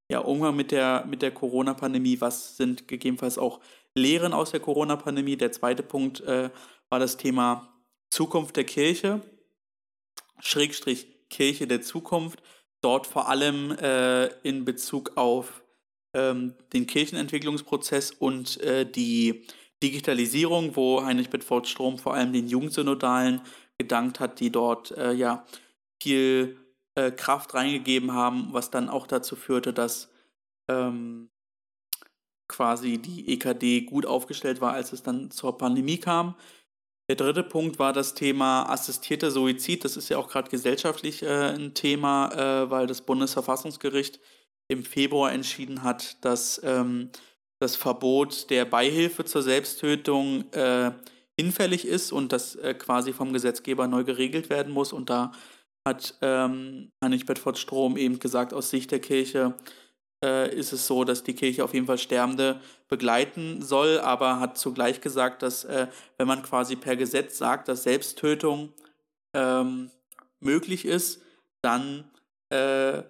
ja, 0.10 0.20
Umgang 0.20 0.56
mit 0.56 0.72
der, 0.72 1.06
mit 1.06 1.22
der 1.22 1.32
Corona-Pandemie. 1.32 2.22
Was 2.22 2.56
sind 2.56 2.88
gegebenenfalls 2.88 3.38
auch 3.38 3.60
Lehren 3.94 4.32
aus 4.32 4.52
der 4.52 4.62
Corona-Pandemie? 4.62 5.36
Der 5.36 5.52
zweite 5.52 5.84
Punkt 5.84 6.22
äh, 6.22 6.52
war 6.90 7.00
das 7.00 7.18
Thema 7.18 7.68
Zukunft 8.10 8.56
der 8.56 8.64
Kirche, 8.64 9.20
Schrägstrich 10.40 11.30
Kirche 11.30 11.68
der 11.68 11.82
Zukunft. 11.82 12.42
Dort 12.82 13.08
vor 13.08 13.28
allem 13.28 13.72
äh, 13.72 14.28
in 14.44 14.64
Bezug 14.64 15.18
auf 15.18 15.65
ähm, 16.16 16.54
den 16.74 16.88
Kirchenentwicklungsprozess 16.88 18.12
und 18.12 18.60
äh, 18.62 18.90
die 18.90 19.46
Digitalisierung, 19.84 20.76
wo 20.76 21.04
Heinrich 21.04 21.30
Bedford 21.30 21.68
Strom 21.68 21.98
vor 21.98 22.14
allem 22.14 22.34
den 22.34 22.48
Jugendsynodalen 22.48 23.42
gedankt 23.78 24.20
hat, 24.20 24.40
die 24.40 24.52
dort 24.52 24.92
äh, 24.92 25.14
ja 25.14 25.46
viel 26.02 26.58
äh, 26.96 27.12
Kraft 27.12 27.54
reingegeben 27.54 28.14
haben, 28.14 28.48
was 28.52 28.72
dann 28.72 28.90
auch 28.90 29.06
dazu 29.06 29.36
führte, 29.36 29.74
dass 29.74 30.12
ähm, 30.70 31.30
quasi 32.48 32.98
die 33.00 33.34
EKD 33.34 33.82
gut 33.82 34.06
aufgestellt 34.06 34.62
war, 34.62 34.74
als 34.74 34.94
es 34.94 35.04
dann 35.04 35.32
zur 35.32 35.58
Pandemie 35.58 35.98
kam. 35.98 36.36
Der 37.08 37.16
dritte 37.16 37.44
Punkt 37.44 37.78
war 37.78 37.94
das 37.94 38.16
Thema 38.16 38.64
assistierter 38.64 39.30
Suizid. 39.30 39.84
Das 39.84 39.98
ist 39.98 40.10
ja 40.10 40.18
auch 40.18 40.28
gerade 40.28 40.50
gesellschaftlich 40.50 41.22
äh, 41.22 41.54
ein 41.54 41.74
Thema, 41.74 42.32
äh, 42.32 42.70
weil 42.70 42.88
das 42.88 43.02
Bundesverfassungsgericht 43.02 44.20
im 44.68 44.84
Februar 44.84 45.32
entschieden 45.32 45.84
hat, 45.84 46.24
dass 46.24 46.62
ähm, 46.64 47.10
das 47.60 47.76
Verbot 47.76 48.50
der 48.50 48.66
Beihilfe 48.66 49.26
zur 49.26 49.42
Selbsttötung 49.42 50.52
äh, 50.52 50.92
hinfällig 51.38 51.86
ist 51.86 52.12
und 52.12 52.32
das 52.32 52.56
äh, 52.56 52.74
quasi 52.74 53.14
vom 53.14 53.34
Gesetzgeber 53.34 53.88
neu 53.88 54.04
geregelt 54.04 54.50
werden 54.50 54.74
muss. 54.74 54.94
Und 54.94 55.10
da 55.10 55.32
hat 55.88 56.16
ähm, 56.22 56.92
Heinrich 57.04 57.26
Bedford 57.26 57.58
Strom 57.58 57.98
eben 57.98 58.20
gesagt, 58.20 58.54
aus 58.54 58.70
Sicht 58.70 58.92
der 58.92 59.00
Kirche 59.00 59.56
äh, 60.24 60.54
ist 60.54 60.74
es 60.74 60.88
so, 60.88 61.04
dass 61.04 61.24
die 61.24 61.36
Kirche 61.36 61.64
auf 61.64 61.74
jeden 61.74 61.86
Fall 61.86 61.98
Sterbende 61.98 62.60
begleiten 62.88 63.62
soll, 63.62 64.00
aber 64.00 64.40
hat 64.40 64.58
zugleich 64.58 65.02
gesagt, 65.02 65.44
dass 65.44 65.64
äh, 65.66 65.88
wenn 66.18 66.28
man 66.28 66.42
quasi 66.44 66.76
per 66.76 66.96
Gesetz 66.96 67.38
sagt, 67.38 67.68
dass 67.68 67.84
Selbsttötung 67.84 68.74
ähm, 69.34 69.92
möglich 70.40 70.86
ist, 70.86 71.22
dann 71.62 72.06
äh, 72.50 73.04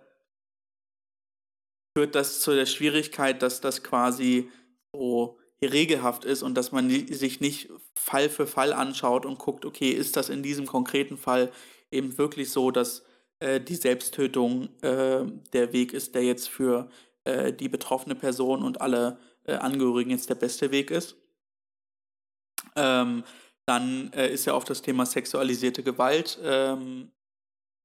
führt 1.95 2.15
das 2.15 2.41
zu 2.41 2.53
der 2.53 2.65
Schwierigkeit, 2.65 3.41
dass 3.41 3.61
das 3.61 3.83
quasi 3.83 4.49
so 4.93 5.37
regelhaft 5.61 6.25
ist 6.25 6.43
und 6.43 6.55
dass 6.55 6.71
man 6.71 6.89
sich 6.89 7.39
nicht 7.39 7.69
Fall 7.95 8.29
für 8.29 8.45
Fall 8.45 8.73
anschaut 8.73 9.25
und 9.25 9.39
guckt, 9.39 9.65
okay, 9.65 9.91
ist 9.91 10.15
das 10.15 10.29
in 10.29 10.43
diesem 10.43 10.65
konkreten 10.65 11.17
Fall 11.17 11.51
eben 11.91 12.17
wirklich 12.17 12.51
so, 12.51 12.71
dass 12.71 13.03
äh, 13.39 13.59
die 13.61 13.75
Selbsttötung 13.75 14.69
äh, 14.81 15.25
der 15.53 15.73
Weg 15.73 15.93
ist, 15.93 16.13
der 16.13 16.23
jetzt 16.23 16.49
für 16.49 16.89
äh, 17.23 17.53
die 17.53 17.69
betroffene 17.69 18.15
Person 18.15 18.63
und 18.63 18.81
alle 18.81 19.17
äh, 19.45 19.53
Angehörigen 19.53 20.11
jetzt 20.11 20.29
der 20.29 20.35
beste 20.35 20.71
Weg 20.71 20.91
ist. 20.91 21.15
Ähm, 22.75 23.23
dann 23.65 24.11
äh, 24.13 24.31
ist 24.31 24.45
ja 24.45 24.53
auf 24.53 24.65
das 24.65 24.81
Thema 24.81 25.05
sexualisierte 25.05 25.81
Gewalt 25.81 26.37
ähm, 26.43 27.11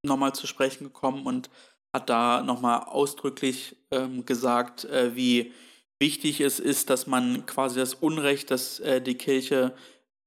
nochmal 0.02 0.34
zu 0.34 0.46
sprechen 0.46 0.84
gekommen 0.84 1.26
und 1.26 1.50
hat 1.92 2.08
da 2.08 2.42
nochmal 2.42 2.84
ausdrücklich 2.84 3.76
ähm, 3.90 4.24
gesagt, 4.24 4.84
äh, 4.84 5.14
wie 5.16 5.52
wichtig 5.98 6.40
es 6.40 6.60
ist, 6.60 6.90
dass 6.90 7.06
man 7.06 7.46
quasi 7.46 7.78
das 7.78 7.94
Unrecht, 7.94 8.50
das 8.50 8.80
äh, 8.80 9.00
die 9.00 9.16
Kirche 9.16 9.74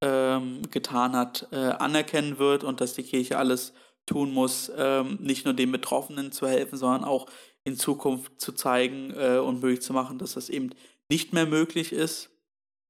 ähm, 0.02 0.62
getan 0.70 1.16
hat, 1.16 1.48
äh, 1.52 1.56
anerkennen 1.56 2.38
wird 2.38 2.64
und 2.64 2.82
dass 2.82 2.94
die 2.94 3.04
Kirche 3.04 3.38
alles 3.38 3.74
tun 4.06 4.34
muss, 4.34 4.72
ähm, 4.76 5.18
nicht 5.22 5.46
nur 5.46 5.54
den 5.54 5.72
Betroffenen 5.72 6.32
zu 6.32 6.48
helfen, 6.48 6.78
sondern 6.78 7.06
auch 7.06 7.28
in 7.64 7.78
Zukunft 7.78 8.40
zu 8.42 8.52
zeigen 8.52 9.14
äh, 9.16 9.38
und 9.38 9.62
möglich 9.62 9.82
zu 9.82 9.94
machen, 9.94 10.20
dass 10.20 10.34
das 10.34 10.50
eben 10.50 10.72
nicht 11.10 11.32
mehr 11.32 11.46
möglich 11.46 11.94
ist. 11.94 12.30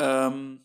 Ähm, 0.01 0.62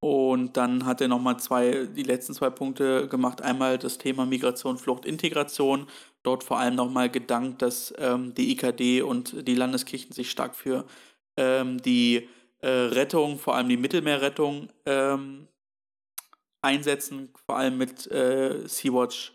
und 0.00 0.56
dann 0.56 0.86
hat 0.86 1.02
er 1.02 1.08
nochmal 1.08 1.38
zwei, 1.38 1.86
die 1.86 2.02
letzten 2.02 2.32
zwei 2.32 2.48
Punkte 2.48 3.06
gemacht. 3.08 3.42
Einmal 3.42 3.76
das 3.76 3.98
Thema 3.98 4.24
Migration, 4.24 4.78
Flucht, 4.78 5.04
Integration. 5.04 5.86
Dort 6.22 6.42
vor 6.42 6.58
allem 6.58 6.74
nochmal 6.74 7.10
gedankt, 7.10 7.60
dass 7.60 7.92
ähm, 7.98 8.34
die 8.34 8.50
IKD 8.52 9.02
und 9.02 9.46
die 9.46 9.54
Landeskirchen 9.54 10.12
sich 10.12 10.30
stark 10.30 10.54
für 10.54 10.86
ähm, 11.36 11.82
die 11.82 12.28
äh, 12.60 12.68
Rettung, 12.68 13.38
vor 13.38 13.56
allem 13.56 13.68
die 13.68 13.76
Mittelmeerrettung, 13.76 14.68
ähm, 14.86 15.48
einsetzen, 16.62 17.30
vor 17.46 17.56
allem 17.56 17.76
mit 17.76 18.10
äh, 18.10 18.66
Sea-Watch 18.66 19.34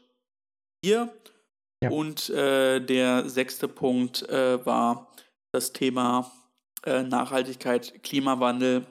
4. 0.84 1.14
Ja. 1.84 1.90
Und 1.92 2.30
äh, 2.32 2.80
der 2.80 3.30
sechste 3.30 3.68
Punkt 3.68 4.28
äh, 4.30 4.66
war 4.66 5.12
das 5.52 5.74
Thema 5.74 6.32
äh, 6.86 7.04
Nachhaltigkeit, 7.04 8.02
Klimawandel 8.04 8.88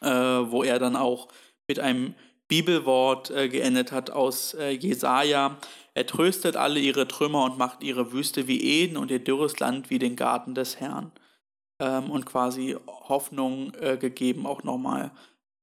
äh, 0.00 0.08
wo 0.08 0.62
er 0.62 0.78
dann 0.78 0.96
auch 0.96 1.28
mit 1.68 1.80
einem 1.80 2.14
Bibelwort 2.48 3.30
äh, 3.30 3.48
geendet 3.48 3.92
hat 3.92 4.10
aus 4.10 4.54
äh, 4.54 4.70
Jesaja. 4.70 5.56
Er 5.94 6.06
tröstet 6.06 6.56
alle 6.56 6.78
ihre 6.78 7.08
Trümmer 7.08 7.44
und 7.44 7.58
macht 7.58 7.82
ihre 7.82 8.12
Wüste 8.12 8.46
wie 8.46 8.62
Eden 8.62 8.96
und 8.96 9.10
ihr 9.10 9.22
dürres 9.22 9.58
Land 9.58 9.90
wie 9.90 9.98
den 9.98 10.16
Garten 10.16 10.54
des 10.54 10.78
Herrn. 10.78 11.10
Ähm, 11.80 12.10
und 12.10 12.24
quasi 12.24 12.76
Hoffnung 12.86 13.74
äh, 13.74 13.96
gegeben, 13.96 14.46
auch 14.46 14.62
nochmal 14.62 15.10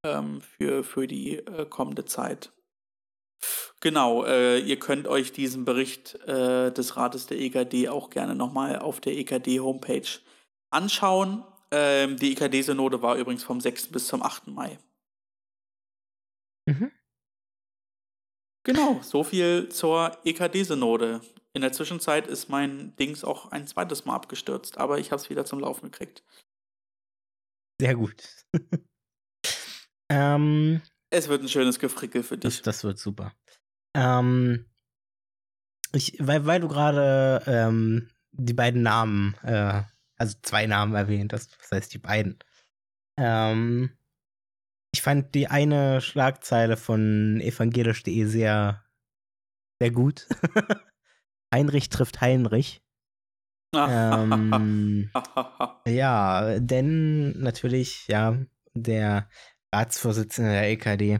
ähm, 0.06 0.42
für, 0.42 0.84
für 0.84 1.08
die 1.08 1.38
äh, 1.38 1.66
kommende 1.66 2.06
Zeit. 2.06 2.52
Genau, 3.80 4.24
äh, 4.24 4.60
ihr 4.60 4.80
könnt 4.80 5.08
euch 5.08 5.34
diesen 5.34 5.66
Bericht 5.66 6.16
äh, 6.28 6.72
des 6.72 6.96
Rates 6.96 7.28
der 7.28 7.40
EKD 7.40 7.90
auch 7.90 8.10
gerne 8.10 8.36
nochmal 8.36 8.80
auf 8.80 9.02
der 9.02 9.18
EKD-Homepage 9.18 10.08
anschauen. 10.70 11.44
Ähm, 11.76 12.18
die 12.18 12.34
EKD-Synode 12.34 13.02
war 13.02 13.16
übrigens 13.16 13.44
vom 13.44 13.60
6. 13.60 13.88
bis 13.88 14.06
zum 14.06 14.22
8. 14.22 14.48
Mai. 14.48 14.78
Mhm. 16.70 16.92
Genau, 18.64 19.02
so 19.02 19.24
viel 19.24 19.70
zur 19.70 20.16
EKD-Synode. 20.24 21.22
In 21.54 21.64
der 21.64 21.72
Zwischenzeit 21.72 22.28
ist 22.28 22.48
mein 22.48 22.96
Dings 22.98 23.24
auch 23.24 23.52
ein 23.52 23.66
zweites 23.66 24.06
Mal 24.06 24.14
abgestürzt, 24.16 24.78
aber 24.78 25.00
ich 25.00 25.12
habe 25.12 25.20
es 25.20 25.32
wieder 25.32 25.46
zum 25.46 25.60
Laufen 25.60 25.90
gekriegt. 25.90 26.24
Sehr 27.82 27.96
gut. 27.96 28.24
ähm, 30.10 30.80
es 31.10 31.28
wird 31.28 31.42
ein 31.42 31.50
schönes 31.50 31.80
Gefrickel 31.80 32.22
für 32.22 32.38
dich. 32.38 32.58
Das, 32.58 32.62
das 32.62 32.84
wird 32.84 33.00
super. 33.00 33.34
Ähm, 33.96 34.66
ich, 35.92 36.18
weil, 36.20 36.46
weil 36.46 36.62
du 36.62 36.68
gerade 36.68 37.44
ähm, 37.48 38.10
die 38.32 38.54
beiden 38.54 38.84
Namen, 38.84 39.36
äh, 39.44 39.84
also 40.18 40.36
zwei 40.42 40.66
Namen 40.66 40.96
erwähnt 40.96 41.34
das 41.34 41.50
heißt 41.72 41.94
die 41.94 42.00
beiden. 42.00 42.40
Ähm, 43.18 43.98
ich 44.94 45.02
fand 45.02 45.34
die 45.36 45.48
eine 45.48 46.02
Schlagzeile 46.02 46.78
von 46.78 47.40
evangelisch.de 47.42 48.26
sehr, 48.26 48.84
sehr 49.80 49.92
gut. 49.92 50.28
Heinrich 51.54 51.90
trifft 51.90 52.22
Heinrich. 52.22 52.82
ähm, 53.76 55.10
ja, 55.88 56.60
denn 56.60 57.32
natürlich, 57.40 58.08
ja, 58.08 58.38
der 58.76 59.30
Ratsvorsitzende 59.74 60.52
der 60.52 60.70
EKD, 60.70 61.20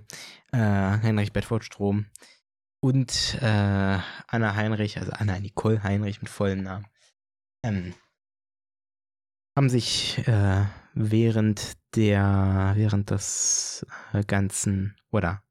äh, 0.52 0.58
Heinrich 0.58 1.34
Bedford-Strom 1.34 2.06
und 2.80 3.40
äh, 3.42 3.98
Anna 4.28 4.56
Heinrich, 4.56 5.00
also 5.00 5.12
Anna 5.14 5.40
Nicole 5.40 5.82
Heinrich 5.82 6.22
mit 6.22 6.30
vollem 6.30 6.62
Namen, 6.62 6.86
ähm, 7.64 7.96
haben 9.56 9.70
sich 9.70 10.20
äh, 10.28 10.66
während 10.94 11.74
der, 11.96 12.74
während 12.76 13.12
des 13.12 13.86
äh, 14.14 14.24
ganzen, 14.24 14.96
oder 15.12 15.44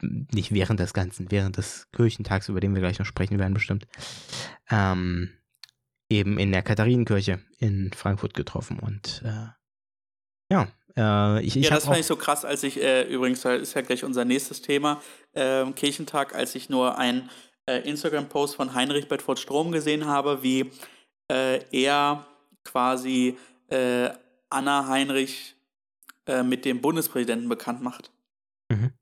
nicht 0.00 0.52
während 0.52 0.80
des 0.80 0.92
Ganzen, 0.92 1.30
während 1.30 1.56
des 1.56 1.88
Kirchentags, 1.92 2.48
über 2.48 2.60
den 2.60 2.74
wir 2.74 2.80
gleich 2.80 2.98
noch 2.98 3.06
sprechen 3.06 3.38
werden, 3.38 3.54
bestimmt, 3.54 3.86
ähm, 4.70 5.30
eben 6.10 6.38
in 6.38 6.52
der 6.52 6.62
Katharinenkirche 6.62 7.40
in 7.58 7.92
Frankfurt 7.92 8.34
getroffen. 8.34 8.78
Und 8.78 9.22
äh, 9.24 9.48
ja, 10.52 10.68
äh, 10.96 11.42
ich, 11.42 11.56
ich 11.56 11.64
Ja, 11.64 11.70
das 11.70 11.86
fand 11.86 11.98
ich 11.98 12.06
so 12.06 12.16
krass, 12.16 12.44
als 12.44 12.62
ich, 12.62 12.82
äh, 12.82 13.04
übrigens, 13.04 13.40
das 13.40 13.62
ist 13.62 13.74
ja 13.74 13.80
gleich 13.80 14.04
unser 14.04 14.24
nächstes 14.24 14.60
Thema, 14.60 15.00
ähm, 15.34 15.74
Kirchentag, 15.74 16.34
als 16.34 16.54
ich 16.54 16.68
nur 16.68 16.98
ein 16.98 17.30
äh, 17.66 17.78
Instagram-Post 17.88 18.56
von 18.56 18.74
Heinrich 18.74 19.08
Bedford 19.08 19.38
Strom 19.38 19.72
gesehen 19.72 20.04
habe, 20.04 20.42
wie 20.42 20.70
äh, 21.30 21.64
er 21.72 22.26
quasi 22.64 23.38
äh, 23.68 24.10
Anna 24.50 24.88
Heinrich 24.88 25.54
äh, 26.26 26.42
mit 26.42 26.64
dem 26.64 26.80
Bundespräsidenten 26.80 27.48
bekannt 27.48 27.82
macht. 27.82 28.10
Mhm. 28.70 28.92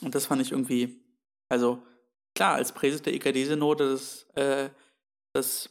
Und 0.00 0.14
das 0.14 0.26
fand 0.26 0.42
ich 0.42 0.52
irgendwie, 0.52 1.00
also 1.48 1.82
klar, 2.34 2.54
als 2.54 2.72
Präsident 2.72 3.06
der 3.06 3.14
EKD-Synode, 3.14 3.90
das, 3.90 4.24
äh, 4.34 4.70
das 5.32 5.70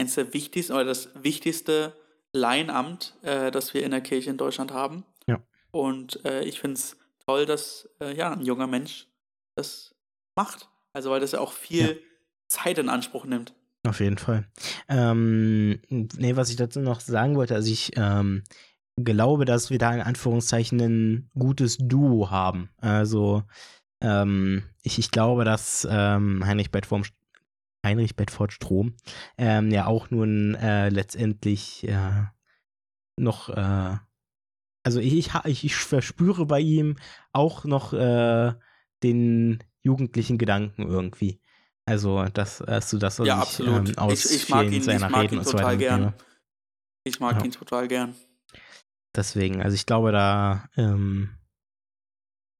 eines 0.00 0.14
der 0.14 0.32
wichtigsten 0.32 0.72
oder 0.72 0.84
das 0.84 1.10
wichtigste 1.22 1.94
Laienamt, 2.32 3.16
äh, 3.22 3.50
das 3.50 3.74
wir 3.74 3.82
in 3.82 3.90
der 3.90 4.00
Kirche 4.00 4.30
in 4.30 4.36
Deutschland 4.36 4.72
haben. 4.72 5.04
Ja. 5.26 5.42
Und 5.70 6.24
äh, 6.24 6.44
ich 6.44 6.60
finde 6.60 6.74
es 6.74 6.96
toll, 7.26 7.46
dass 7.46 7.88
äh, 8.00 8.14
ja, 8.16 8.32
ein 8.32 8.44
junger 8.44 8.66
Mensch 8.66 9.08
das 9.56 9.94
macht. 10.36 10.68
Also 10.92 11.10
weil 11.10 11.20
das 11.20 11.32
ja 11.32 11.40
auch 11.40 11.52
viel 11.52 11.88
ja. 11.88 11.96
Zeit 12.48 12.78
in 12.78 12.88
Anspruch 12.88 13.24
nimmt. 13.24 13.54
Auf 13.88 14.00
jeden 14.00 14.18
Fall. 14.18 14.44
Ähm, 14.88 15.80
nee, 15.88 16.36
was 16.36 16.50
ich 16.50 16.56
dazu 16.56 16.80
noch 16.80 17.00
sagen 17.00 17.36
wollte, 17.36 17.54
also 17.54 17.72
ich 17.72 17.92
ähm, 17.96 18.42
glaube, 19.02 19.46
dass 19.46 19.70
wir 19.70 19.78
da 19.78 19.94
in 19.94 20.02
Anführungszeichen 20.02 20.78
ein 20.80 21.30
gutes 21.38 21.78
Duo 21.78 22.30
haben. 22.30 22.68
Also 22.76 23.44
ähm, 24.02 24.64
ich, 24.82 24.98
ich 24.98 25.10
glaube, 25.10 25.44
dass 25.46 25.88
ähm, 25.90 26.44
Heinrich 26.44 26.70
Bedford, 26.70 27.10
Heinrich 27.82 28.14
Bedford 28.14 28.52
Strom 28.52 28.94
ähm, 29.38 29.70
ja 29.70 29.86
auch 29.86 30.10
nun 30.10 30.54
äh, 30.56 30.90
letztendlich 30.90 31.88
äh, 31.88 32.26
noch, 33.16 33.48
äh, 33.48 33.96
also 34.84 35.00
ich, 35.00 35.30
ich, 35.44 35.64
ich 35.64 35.74
verspüre 35.76 36.44
bei 36.44 36.60
ihm 36.60 36.96
auch 37.32 37.64
noch 37.64 37.94
äh, 37.94 38.52
den 39.02 39.64
jugendlichen 39.80 40.36
Gedanken 40.36 40.82
irgendwie. 40.82 41.40
Also, 41.88 42.26
das, 42.34 42.58
dass 42.58 42.90
du 42.90 42.98
das 42.98 43.16
so 43.16 43.24
ja, 43.24 43.38
absolut. 43.38 43.88
Ähm, 43.88 43.98
aus 43.98 44.26
ich, 44.26 44.42
ich 44.42 44.48
mag 44.50 44.66
ihn, 44.66 44.86
ich 44.86 45.08
mag 45.08 45.32
ihn 45.32 45.42
total 45.42 45.78
gern. 45.78 46.12
Ich 47.04 47.18
mag 47.18 47.38
ja. 47.38 47.44
ihn 47.46 47.52
total 47.52 47.88
gern. 47.88 48.14
Deswegen, 49.16 49.62
also 49.62 49.74
ich 49.74 49.86
glaube, 49.86 50.12
da 50.12 50.68
ähm, 50.76 51.30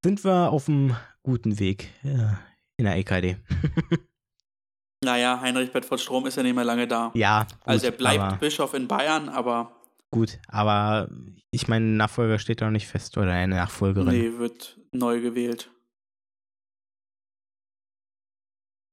sind 0.03 0.25
wir 0.25 0.51
auf 0.51 0.67
einem 0.67 0.97
guten 1.23 1.59
Weg 1.59 1.91
äh, 2.05 2.33
in 2.79 2.87
der 2.87 2.97
EKD. 2.97 3.37
naja, 5.05 5.39
Heinrich 5.43 5.73
Bedford 5.73 6.01
Strom 6.01 6.27
ist 6.27 6.37
ja 6.37 6.43
nicht 6.43 6.55
mehr 6.55 6.65
lange 6.65 6.89
da. 6.89 7.11
Ja. 7.15 7.45
Gut, 7.45 7.59
also 7.65 7.87
er 7.87 7.93
bleibt 7.93 8.41
Bischof 8.41 8.73
in 8.73 8.89
Bayern, 8.89 9.29
aber. 9.29 9.73
Gut, 10.11 10.39
aber 10.49 11.11
ich 11.51 11.69
meine, 11.69 11.85
Nachfolger 11.85 12.39
steht 12.39 12.63
doch 12.63 12.71
nicht 12.71 12.87
fest 12.87 13.19
oder 13.19 13.33
eine 13.33 13.57
Nachfolgerin. 13.57 14.09
Nee, 14.09 14.39
wird 14.39 14.79
neu 14.93 15.21
gewählt. 15.21 15.71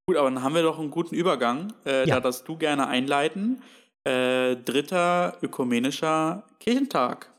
Gut, 0.07 0.17
aber 0.17 0.29
dann 0.29 0.43
haben 0.43 0.53
wir 0.53 0.61
doch 0.61 0.77
einen 0.77 0.91
guten 0.91 1.15
Übergang. 1.15 1.73
Äh, 1.85 2.07
ja. 2.07 2.15
Da 2.15 2.21
darfst 2.21 2.47
du 2.47 2.57
gerne 2.57 2.87
einleiten. 2.87 3.63
Äh, 4.03 4.55
dritter 4.57 5.37
ökumenischer 5.41 6.43
Kirchentag 6.59 7.31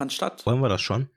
fand 0.00 0.12
statt. 0.12 0.46
Wollen 0.46 0.60
wir 0.60 0.68
das 0.68 0.82
schon? 0.82 1.10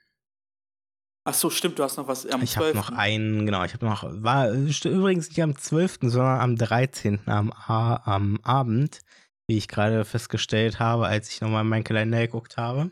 Ach 1.25 1.33
so, 1.36 1.51
stimmt, 1.51 1.77
du 1.77 1.83
hast 1.83 1.97
noch 1.97 2.07
was 2.07 2.25
am 2.25 2.41
ich 2.41 2.51
12. 2.51 2.71
Ich 2.71 2.77
habe 2.77 2.91
noch 2.91 2.97
einen, 2.97 3.45
genau, 3.45 3.63
ich 3.63 3.73
habe 3.73 3.86
noch, 3.86 4.03
war 4.03 4.49
übrigens 4.51 5.29
nicht 5.29 5.41
am 5.41 5.55
12., 5.55 5.99
sondern 6.01 6.41
am 6.41 6.55
13. 6.57 7.21
am, 7.27 7.53
am 7.53 8.39
Abend, 8.43 8.99
wie 9.47 9.57
ich 9.57 9.67
gerade 9.67 10.03
festgestellt 10.03 10.79
habe, 10.79 11.05
als 11.05 11.29
ich 11.29 11.39
nochmal 11.39 11.62
in 11.62 11.69
meinen 11.69 11.83
Kalender 11.86 12.19
geguckt 12.19 12.57
habe. 12.57 12.91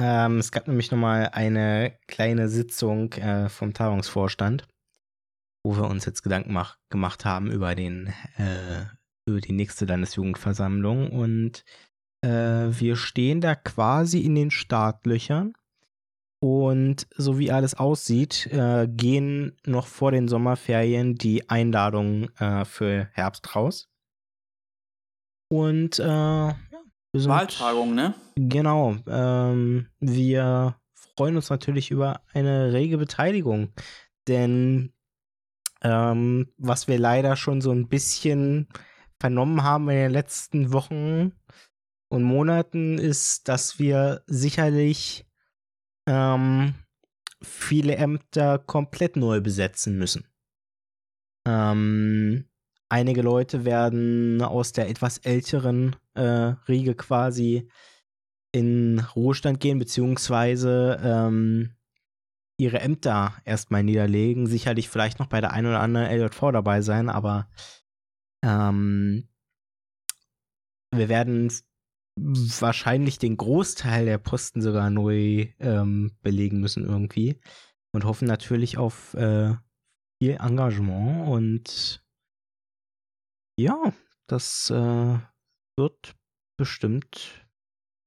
Ähm, 0.00 0.38
es 0.38 0.52
gab 0.52 0.68
nämlich 0.68 0.90
nochmal 0.90 1.30
eine 1.32 1.98
kleine 2.06 2.48
Sitzung 2.48 3.12
äh, 3.14 3.48
vom 3.50 3.74
Tagungsvorstand 3.74 4.66
wo 5.64 5.76
wir 5.76 5.88
uns 5.88 6.04
jetzt 6.04 6.22
Gedanken 6.22 6.52
mach, 6.52 6.76
gemacht 6.90 7.24
haben 7.24 7.50
über 7.50 7.74
den 7.74 8.08
äh, 8.36 8.86
über 9.26 9.40
die 9.40 9.52
nächste 9.52 9.84
Landesjugendversammlung 9.84 11.10
und 11.10 11.64
äh, 12.22 12.28
wir 12.28 12.96
stehen 12.96 13.40
da 13.40 13.54
quasi 13.54 14.20
in 14.20 14.34
den 14.34 14.50
Startlöchern 14.50 15.52
und 16.40 17.06
so 17.16 17.38
wie 17.38 17.50
alles 17.50 17.74
aussieht, 17.74 18.46
äh, 18.46 18.88
gehen 18.88 19.56
noch 19.66 19.86
vor 19.86 20.12
den 20.12 20.28
Sommerferien 20.28 21.16
die 21.16 21.48
Einladungen 21.50 22.34
äh, 22.38 22.64
für 22.64 23.08
Herbst 23.12 23.54
raus. 23.56 23.88
Und 25.50 25.98
äh, 25.98 26.04
ja, 26.04 26.56
wir 27.12 27.20
sind, 27.20 27.30
Wahltagung, 27.30 27.94
ne? 27.94 28.14
Genau. 28.36 28.96
Ähm, 29.08 29.88
wir 29.98 30.76
freuen 30.92 31.36
uns 31.36 31.50
natürlich 31.50 31.90
über 31.90 32.20
eine 32.32 32.72
rege 32.72 32.98
Beteiligung, 32.98 33.72
denn 34.28 34.92
ähm, 35.82 36.52
was 36.56 36.88
wir 36.88 36.98
leider 36.98 37.36
schon 37.36 37.60
so 37.60 37.70
ein 37.70 37.88
bisschen 37.88 38.68
vernommen 39.20 39.62
haben 39.62 39.88
in 39.88 39.96
den 39.96 40.12
letzten 40.12 40.72
Wochen 40.72 41.32
und 42.08 42.22
Monaten, 42.22 42.98
ist, 42.98 43.48
dass 43.48 43.78
wir 43.78 44.22
sicherlich 44.26 45.26
ähm, 46.06 46.74
viele 47.42 47.96
Ämter 47.96 48.58
komplett 48.58 49.16
neu 49.16 49.40
besetzen 49.40 49.98
müssen. 49.98 50.26
Ähm, 51.46 52.48
einige 52.88 53.22
Leute 53.22 53.64
werden 53.64 54.42
aus 54.42 54.72
der 54.72 54.88
etwas 54.88 55.18
älteren 55.18 55.96
äh, 56.14 56.54
Riege 56.68 56.94
quasi 56.94 57.68
in 58.52 59.00
Ruhestand 59.14 59.60
gehen, 59.60 59.78
beziehungsweise 59.78 60.98
ähm, 61.02 61.74
ihre 62.58 62.80
Ämter 62.80 63.34
erstmal 63.44 63.82
niederlegen. 63.82 64.46
Sicherlich 64.46 64.88
vielleicht 64.88 65.18
noch 65.18 65.28
bei 65.28 65.40
der 65.40 65.52
einen 65.52 65.68
oder 65.68 65.80
anderen 65.80 66.10
LJV 66.10 66.52
dabei 66.52 66.82
sein, 66.82 67.08
aber 67.08 67.48
ähm, 68.44 69.28
wir 70.94 71.08
werden 71.08 71.52
wahrscheinlich 72.18 73.18
den 73.18 73.36
Großteil 73.36 74.04
der 74.04 74.18
Posten 74.18 74.60
sogar 74.60 74.90
neu 74.90 75.52
ähm, 75.60 76.16
belegen 76.22 76.60
müssen 76.60 76.84
irgendwie 76.84 77.40
und 77.94 78.04
hoffen 78.04 78.26
natürlich 78.26 78.76
auf 78.76 79.14
äh, 79.14 79.54
viel 80.20 80.36
Engagement 80.40 81.28
und 81.28 82.04
ja, 83.58 83.92
das 84.28 84.70
äh, 84.70 85.18
wird 85.76 86.16
bestimmt 86.58 87.48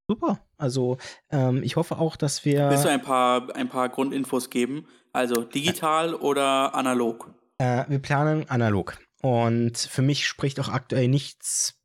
super. 0.09 0.45
Also 0.61 0.97
ähm, 1.31 1.63
ich 1.63 1.75
hoffe 1.75 1.97
auch, 1.97 2.15
dass 2.15 2.45
wir. 2.45 2.69
Willst 2.69 2.85
du 2.85 2.89
ein 2.89 3.01
paar, 3.01 3.53
ein 3.55 3.67
paar 3.67 3.89
Grundinfos 3.89 4.49
geben? 4.49 4.87
Also 5.11 5.43
digital 5.43 6.13
oder 6.13 6.75
analog? 6.75 7.33
Äh, 7.57 7.85
wir 7.89 7.99
planen 7.99 8.47
analog. 8.49 8.97
Und 9.21 9.77
für 9.77 10.01
mich 10.01 10.27
spricht 10.27 10.59
auch 10.59 10.69
aktuell 10.69 11.07
nichts 11.07 11.79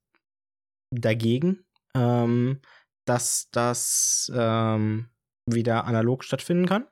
dagegen, 0.90 1.64
ähm, 1.94 2.60
dass 3.06 3.48
das 3.50 4.30
ähm, 4.34 5.08
wieder 5.46 5.84
analog 5.86 6.22
stattfinden 6.22 6.66
kann. 6.66 6.86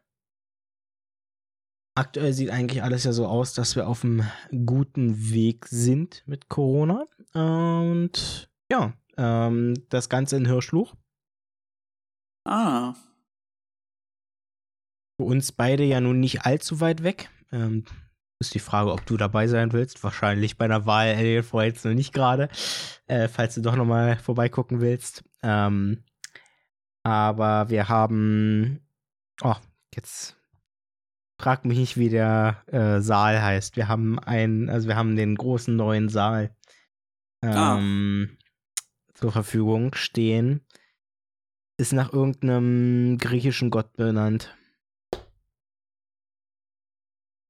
Aktuell 1.97 2.33
sieht 2.33 2.51
eigentlich 2.51 2.83
alles 2.83 3.05
ja 3.05 3.12
so 3.12 3.27
aus, 3.27 3.55
dass 3.55 3.77
wir 3.77 3.87
auf 3.87 4.05
einem 4.05 4.25
guten 4.66 5.31
Weg 5.31 5.66
sind 5.66 6.25
mit 6.27 6.49
Corona. 6.49 7.05
Und 7.35 8.51
ja, 8.70 8.94
ähm, 9.16 9.75
das 9.90 10.09
Ganze 10.09 10.37
in 10.37 10.47
Hirschluch. 10.47 10.94
Ah. 12.44 12.94
Für 15.16 15.24
uns 15.24 15.52
beide 15.52 15.85
ja 15.85 16.00
nun 16.00 16.20
nicht 16.20 16.42
allzu 16.42 16.80
weit 16.80 17.02
weg. 17.02 17.30
Ähm, 17.52 17.85
ist 18.40 18.54
die 18.54 18.59
Frage, 18.59 18.92
ob 18.92 19.07
du 19.07 19.16
dabei 19.16 19.46
sein 19.48 19.72
willst. 19.72 20.02
Wahrscheinlich 20.02 20.59
bei 20.59 20.64
einer 20.64 20.87
Wahl 20.87 21.14
LV 21.14 21.54
jetzt 21.62 21.85
noch 21.85 21.94
nicht 21.94 22.12
gerade. 22.12 22.48
Äh, 23.07 23.28
falls 23.28 23.54
du 23.54 23.62
doch 23.62 23.76
nochmal 23.76 24.18
vorbeigucken 24.18 24.80
willst. 24.80 25.24
Ähm, 25.42 26.04
aber 27.04 27.68
wir 27.70 27.88
haben. 27.88 28.80
Oh, 29.42 29.57
jetzt 29.94 30.37
frag 31.40 31.64
mich 31.64 31.78
nicht, 31.78 31.96
wie 31.96 32.09
der 32.09 32.62
äh, 32.66 33.00
Saal 33.00 33.40
heißt. 33.42 33.76
Wir 33.76 33.88
haben 33.88 34.18
einen, 34.18 34.68
also 34.68 34.88
wir 34.88 34.96
haben 34.96 35.16
den 35.16 35.35
großen 35.37 35.74
neuen 35.74 36.09
Saal 36.09 36.54
Ah. 37.42 37.76
ähm, 37.76 38.38
zur 39.14 39.30
Verfügung 39.33 39.94
stehen. 39.94 40.64
Ist 41.76 41.92
nach 41.92 42.12
irgendeinem 42.12 43.18
griechischen 43.18 43.70
Gott 43.70 43.92
benannt. 43.96 44.54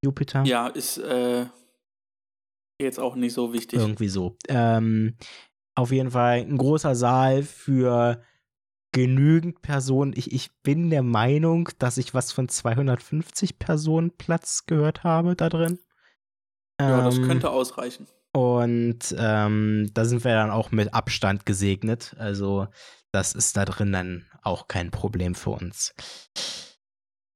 Jupiter? 0.03 0.45
Ja, 0.45 0.69
ist 0.69 0.99
äh, 0.99 1.47
jetzt 2.81 2.99
auch 3.01 3.17
nicht 3.17 3.33
so 3.35 3.53
wichtig. 3.53 3.79
Irgendwie 3.79 4.09
so. 4.09 4.37
Ähm, 4.49 5.17
auf 5.75 5.93
jeden 5.93 6.11
Fall 6.11 6.41
ein 6.41 6.57
großer 6.57 6.95
Saal 6.95 7.43
für 7.43 8.23
genügend 8.93 9.61
Personen. 9.61 10.13
Ich, 10.17 10.33
ich 10.33 10.55
bin 10.63 10.91
der 10.91 11.03
Meinung, 11.03 11.69
dass 11.79 11.99
ich 11.99 12.15
was 12.15 12.33
von 12.33 12.49
250 12.49 13.59
Personen 13.59 14.11
Platz 14.17 14.67
gehört 14.67 15.05
habe 15.05 15.35
da 15.37 15.49
drin. 15.49 15.79
Ja, 16.81 17.03
das 17.03 17.19
Ähm, 17.19 17.25
könnte 17.25 17.51
ausreichen. 17.51 18.07
Und 18.33 19.15
ähm, 19.19 19.91
da 19.95 20.05
sind 20.05 20.25
wir 20.25 20.33
dann 20.33 20.51
auch 20.51 20.71
mit 20.71 20.93
Abstand 20.93 21.47
gesegnet. 21.47 22.15
Also 22.19 22.69
das 23.15 23.33
ist 23.33 23.57
da 23.57 23.65
drin 23.65 23.93
dann 23.93 24.27
auch 24.43 24.69
kein 24.69 24.91
Problem 24.91 25.35
für 25.35 25.51
uns. 25.51 25.95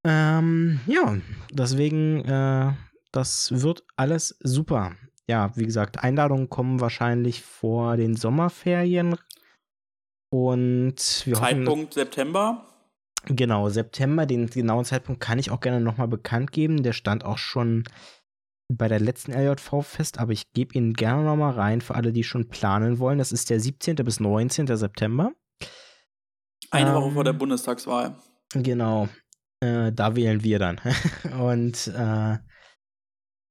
Ähm, 0.05 0.81
ja, 0.87 1.19
deswegen, 1.53 2.25
äh, 2.25 2.73
das 3.13 3.63
wird 3.63 3.85
alles 3.97 4.37
super. 4.41 4.93
Ja, 5.29 5.55
wie 5.57 5.67
gesagt, 5.67 6.03
Einladungen 6.03 6.49
kommen 6.49 6.81
wahrscheinlich 6.81 7.43
vor 7.43 7.97
den 7.97 8.17
Sommerferien. 8.17 9.17
Und 10.31 11.23
wir 11.25 11.35
hoffen, 11.35 11.45
Zeitpunkt 11.45 11.95
September. 11.95 12.67
Genau, 13.27 13.69
September, 13.69 14.27
den 14.27 14.47
genauen 14.47 14.85
Zeitpunkt 14.85 15.21
kann 15.21 15.39
ich 15.39 15.51
auch 15.51 15.61
gerne 15.61 15.81
nochmal 15.81 16.09
bekannt 16.09 16.53
geben. 16.53 16.83
Der 16.83 16.93
stand 16.93 17.25
auch 17.25 17.39
schon 17.39 17.85
bei 18.73 18.89
der 18.89 19.01
letzten 19.01 19.33
LJV 19.33 19.83
fest, 19.83 20.19
aber 20.19 20.33
ich 20.33 20.53
gebe 20.53 20.75
ihn 20.75 20.93
gerne 20.93 21.25
nochmal 21.25 21.53
rein 21.53 21.81
für 21.81 21.95
alle, 21.95 22.13
die 22.13 22.25
schon 22.25 22.49
planen 22.49 22.99
wollen. 22.99 23.19
Das 23.19 23.33
ist 23.33 23.51
der 23.51 23.61
17. 23.61 23.97
bis 23.97 24.21
19. 24.21 24.67
September. 24.77 25.33
Eine 26.71 26.91
Ähm, 26.91 26.97
Woche 26.97 27.11
vor 27.13 27.25
der 27.25 27.33
Bundestagswahl. 27.33 28.17
Genau. 28.53 29.09
Äh, 29.61 29.93
da 29.93 30.15
wählen 30.17 30.43
wir 30.43 30.59
dann. 30.59 30.81
Und 31.41 31.89
äh, 31.89 32.39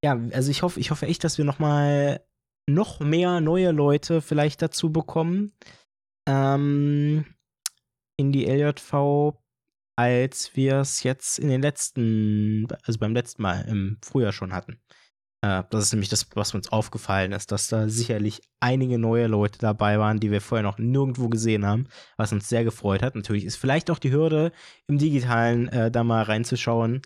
ja, 0.03 0.19
also 0.31 0.51
ich 0.51 0.61
hoffe, 0.61 0.79
ich 0.79 0.91
hoffe 0.91 1.07
echt, 1.07 1.23
dass 1.23 1.37
wir 1.37 1.45
nochmal 1.45 2.21
noch 2.69 2.99
mehr 2.99 3.41
neue 3.41 3.71
Leute 3.71 4.21
vielleicht 4.21 4.61
dazu 4.61 4.91
bekommen 4.91 5.53
ähm, 6.27 7.25
in 8.17 8.31
die 8.31 8.45
LJV, 8.45 9.33
als 9.95 10.55
wir 10.55 10.77
es 10.77 11.03
jetzt 11.03 11.39
in 11.39 11.47
den 11.47 11.61
letzten, 11.61 12.67
also 12.83 12.99
beim 12.99 13.13
letzten 13.13 13.41
Mal 13.41 13.61
im 13.67 13.97
Frühjahr 14.03 14.33
schon 14.33 14.53
hatten. 14.53 14.79
Äh, 15.41 15.63
das 15.69 15.85
ist 15.85 15.93
nämlich 15.93 16.09
das, 16.09 16.27
was 16.35 16.53
uns 16.53 16.71
aufgefallen 16.71 17.31
ist, 17.31 17.51
dass 17.51 17.67
da 17.67 17.87
sicherlich 17.89 18.41
einige 18.59 18.97
neue 18.97 19.27
Leute 19.27 19.59
dabei 19.59 19.99
waren, 19.99 20.19
die 20.19 20.31
wir 20.31 20.41
vorher 20.41 20.63
noch 20.63 20.77
nirgendwo 20.77 21.29
gesehen 21.29 21.65
haben, 21.65 21.87
was 22.17 22.33
uns 22.33 22.49
sehr 22.49 22.63
gefreut 22.63 23.03
hat. 23.03 23.15
Natürlich 23.15 23.45
ist 23.45 23.57
vielleicht 23.57 23.91
auch 23.91 23.99
die 23.99 24.11
Hürde, 24.11 24.51
im 24.87 24.97
Digitalen 24.97 25.67
äh, 25.69 25.91
da 25.91 26.03
mal 26.03 26.23
reinzuschauen, 26.23 27.01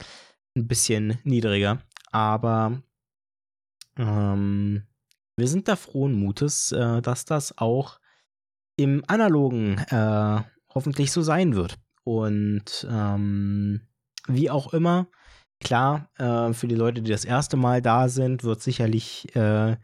ein 0.55 0.67
bisschen 0.67 1.17
niedriger. 1.23 1.79
Aber 2.11 2.81
ähm, 3.97 4.83
wir 5.37 5.47
sind 5.47 5.67
da 5.67 5.75
frohen 5.75 6.13
Mutes, 6.13 6.71
äh, 6.71 7.01
dass 7.01 7.25
das 7.25 7.57
auch 7.57 7.99
im 8.77 9.03
Analogen 9.07 9.77
äh, 9.89 10.41
hoffentlich 10.73 11.11
so 11.11 11.21
sein 11.21 11.55
wird. 11.55 11.77
Und 12.03 12.87
ähm, 12.89 13.81
wie 14.27 14.49
auch 14.49 14.73
immer, 14.73 15.07
klar, 15.61 16.09
äh, 16.17 16.53
für 16.53 16.67
die 16.67 16.75
Leute, 16.75 17.01
die 17.01 17.11
das 17.11 17.25
erste 17.25 17.57
Mal 17.57 17.81
da 17.81 18.09
sind, 18.09 18.43
wird 18.43 18.61
sicherlich 18.61 19.33
äh, 19.35 19.77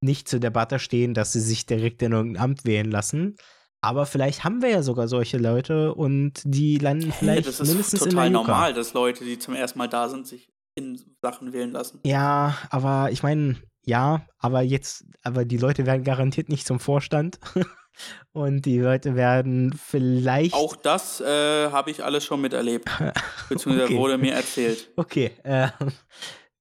nicht 0.00 0.28
zur 0.28 0.40
Debatte 0.40 0.78
stehen, 0.78 1.14
dass 1.14 1.32
sie 1.32 1.40
sich 1.40 1.66
direkt 1.66 2.02
in 2.02 2.12
irgendein 2.12 2.42
Amt 2.42 2.64
wählen 2.64 2.90
lassen. 2.90 3.36
Aber 3.80 4.06
vielleicht 4.06 4.44
haben 4.44 4.62
wir 4.62 4.70
ja 4.70 4.82
sogar 4.82 5.06
solche 5.06 5.38
Leute 5.38 5.94
und 5.94 6.42
die 6.44 6.78
landen 6.78 7.10
Hey, 7.10 7.18
vielleicht 7.18 7.48
das 7.48 7.60
ist 7.60 7.68
mindestens 7.68 8.02
in 8.02 8.10
total 8.10 8.24
der 8.24 8.30
normal, 8.30 8.74
dass 8.74 8.94
Leute, 8.94 9.24
die 9.24 9.38
zum 9.38 9.54
ersten 9.54 9.78
Mal 9.78 9.88
da 9.88 10.08
sind, 10.08 10.26
sich 10.26 10.50
in 10.74 11.00
Sachen 11.22 11.52
wählen 11.52 11.70
lassen. 11.70 12.00
Ja, 12.04 12.56
aber 12.70 13.10
ich 13.12 13.22
meine, 13.22 13.56
ja, 13.84 14.26
aber 14.38 14.62
jetzt, 14.62 15.04
aber 15.22 15.44
die 15.44 15.56
Leute 15.58 15.86
werden 15.86 16.04
garantiert 16.04 16.48
nicht 16.48 16.66
zum 16.66 16.80
Vorstand. 16.80 17.38
Und 18.32 18.62
die 18.66 18.78
Leute 18.78 19.14
werden 19.14 19.72
vielleicht. 19.72 20.54
Auch 20.54 20.76
das 20.76 21.20
äh, 21.20 21.70
habe 21.70 21.90
ich 21.90 22.04
alles 22.04 22.24
schon 22.24 22.40
miterlebt. 22.40 22.88
Beziehungsweise 23.48 23.84
Okay. 23.86 23.96
wurde 23.96 24.18
mir 24.18 24.34
erzählt. 24.34 24.90
Okay, 24.96 25.32
äh, 25.44 25.68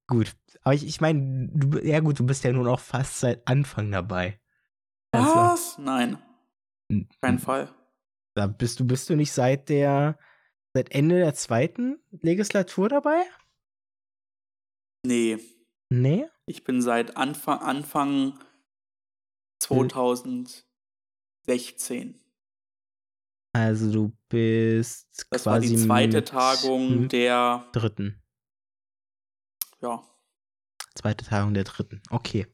gut. 0.08 0.34
Aber 0.64 0.74
ich, 0.74 0.86
ich 0.88 1.02
meine, 1.02 1.50
ja 1.84 2.00
gut, 2.00 2.18
du 2.20 2.26
bist 2.26 2.44
ja 2.44 2.52
nun 2.52 2.68
auch 2.68 2.80
fast 2.80 3.20
seit 3.20 3.48
Anfang 3.48 3.92
dabei. 3.92 4.40
Also, 5.12 5.36
Was? 5.36 5.78
Nein, 5.78 6.18
kein 7.22 7.40
Fall. 7.40 7.70
Da 8.36 8.48
bist 8.48 8.80
du, 8.80 8.86
bist 8.88 9.10
du 9.10 9.16
nicht 9.16 9.32
seit 9.32 9.70
der, 9.70 10.18
seit 10.74 10.92
Ende 10.92 11.18
der 11.20 11.34
zweiten 11.36 12.00
Legislatur 12.22 12.90
dabei? 12.90 13.22
Nee, 15.06 15.38
Nee? 15.90 16.28
ich 16.48 16.64
bin 16.64 16.82
seit 16.82 17.16
Anfang, 17.16 17.60
Anfang 17.60 18.40
2016. 21.46 22.20
Also 23.54 23.92
du 23.92 24.18
bist 24.30 25.26
Das 25.30 25.46
war 25.46 25.60
quasi 25.60 25.76
die 25.76 25.82
zweite 25.82 26.24
Tagung 26.24 27.08
der, 27.08 27.66
dritten. 27.72 28.22
ja, 29.82 30.04
Zweite 30.96 31.26
Tagung 31.26 31.54
der 31.54 31.64
dritten. 31.66 32.02
Okay. 32.10 32.48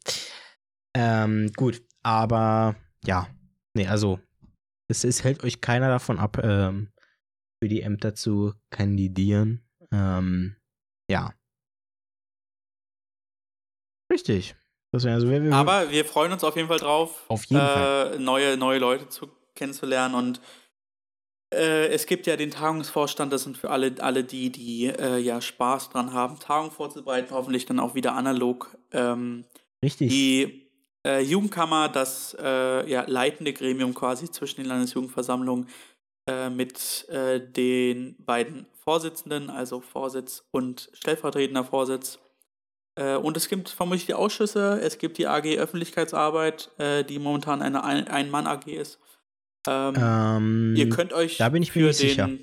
Ähm, 0.95 1.51
gut, 1.55 1.81
aber 2.03 2.75
ja. 3.05 3.27
Nee, 3.73 3.87
also 3.87 4.19
es, 4.87 5.03
es 5.03 5.23
hält 5.23 5.43
euch 5.43 5.61
keiner 5.61 5.87
davon 5.87 6.19
ab, 6.19 6.37
ähm, 6.43 6.91
für 7.61 7.69
die 7.69 7.81
Ämter 7.81 8.13
zu 8.15 8.53
kandidieren. 8.71 9.63
Ähm, 9.91 10.55
ja. 11.09 11.33
Richtig. 14.11 14.55
Das 14.91 15.03
wäre 15.05 15.15
also, 15.15 15.29
wer, 15.29 15.41
wer, 15.43 15.53
Aber 15.53 15.89
wir 15.89 16.03
freuen 16.03 16.33
uns 16.33 16.43
auf 16.43 16.55
jeden 16.55 16.67
Fall 16.67 16.79
drauf, 16.79 17.23
Auf 17.29 17.45
jeden 17.45 17.61
Fall. 17.61 18.13
äh, 18.15 18.19
neue, 18.19 18.57
neue 18.57 18.79
Leute 18.79 19.07
zu, 19.07 19.29
kennenzulernen. 19.55 20.15
Und 20.15 20.41
äh, 21.53 21.87
es 21.87 22.05
gibt 22.05 22.27
ja 22.27 22.35
den 22.35 22.51
Tagungsvorstand, 22.51 23.31
das 23.31 23.43
sind 23.43 23.57
für 23.57 23.69
alle, 23.69 23.95
alle 23.99 24.23
die, 24.23 24.51
die 24.51 24.87
äh, 24.87 25.17
ja 25.17 25.39
Spaß 25.39 25.89
dran 25.89 26.13
haben, 26.13 26.39
Tagungen 26.39 26.71
vorzubereiten, 26.71 27.33
hoffentlich 27.33 27.65
dann 27.65 27.79
auch 27.79 27.95
wieder 27.95 28.15
analog. 28.15 28.75
Ähm, 28.91 29.45
richtig. 29.81 30.09
die 30.09 30.67
äh, 31.05 31.21
Jugendkammer, 31.21 31.89
das 31.89 32.35
äh, 32.39 32.89
ja, 32.89 33.03
leitende 33.07 33.53
Gremium 33.53 33.93
quasi 33.93 34.29
zwischen 34.29 34.61
den 34.61 34.67
Landesjugendversammlungen 34.67 35.67
äh, 36.29 36.49
mit 36.49 37.07
den 37.09 38.15
beiden 38.19 38.67
Vorsitzenden, 38.83 39.49
also 39.49 39.81
Vorsitz 39.81 40.43
und 40.51 40.89
stellvertretender 40.93 41.63
Vorsitz. 41.63 42.19
Äh, 42.95 43.15
und 43.15 43.37
es 43.37 43.47
gibt 43.47 43.69
vermutlich 43.69 44.05
die 44.05 44.13
Ausschüsse, 44.13 44.79
es 44.81 44.97
gibt 44.97 45.17
die 45.17 45.27
AG 45.27 45.45
Öffentlichkeitsarbeit, 45.57 46.69
äh, 46.77 47.03
die 47.03 47.19
momentan 47.19 47.61
eine 47.61 47.83
Ein- 47.83 48.07
Ein-Mann-AG 48.07 48.67
ist. 48.67 48.99
Ähm, 49.67 49.93
ähm, 49.97 50.73
ihr 50.75 50.89
könnt 50.89 51.13
euch 51.13 51.37
da 51.37 51.49
bin 51.49 51.61
ich 51.63 51.71
für, 51.71 51.87
nicht 51.87 51.97
sicher. 51.97 52.25
den, 52.27 52.39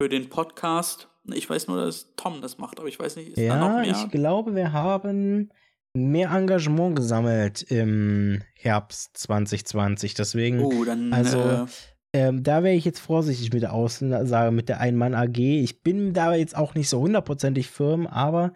für 0.00 0.08
den 0.08 0.28
Podcast, 0.28 1.08
ich 1.34 1.50
weiß 1.50 1.66
nur, 1.66 1.84
dass 1.84 2.14
Tom 2.16 2.40
das 2.40 2.58
macht, 2.58 2.78
aber 2.78 2.88
ich 2.88 2.98
weiß 2.98 3.16
nicht, 3.16 3.28
ist 3.30 3.38
da 3.38 3.42
ja, 3.42 3.56
noch 3.58 3.80
mehr? 3.80 3.90
ich 3.90 4.10
glaube, 4.10 4.54
wir 4.54 4.72
haben 4.72 5.50
mehr 5.94 6.30
Engagement 6.30 6.96
gesammelt 6.96 7.62
im 7.62 8.40
Herbst 8.54 9.16
2020. 9.18 10.14
Deswegen 10.14 10.60
Oh, 10.62 10.84
dann 10.84 11.12
Also, 11.12 11.40
äh, 11.40 11.66
ähm, 12.12 12.42
da 12.44 12.62
wäre 12.62 12.74
ich 12.76 12.84
jetzt 12.84 13.00
vorsichtig 13.00 13.52
mit 13.52 13.62
der 13.62 13.72
Aussage 13.72 14.50
mit 14.52 14.68
der 14.68 14.80
Ein-Mann-AG. 14.80 15.36
Ich 15.38 15.82
bin 15.82 16.12
da 16.14 16.34
jetzt 16.34 16.56
auch 16.56 16.74
nicht 16.74 16.88
so 16.88 17.00
hundertprozentig 17.00 17.68
firm, 17.68 18.06
aber 18.06 18.52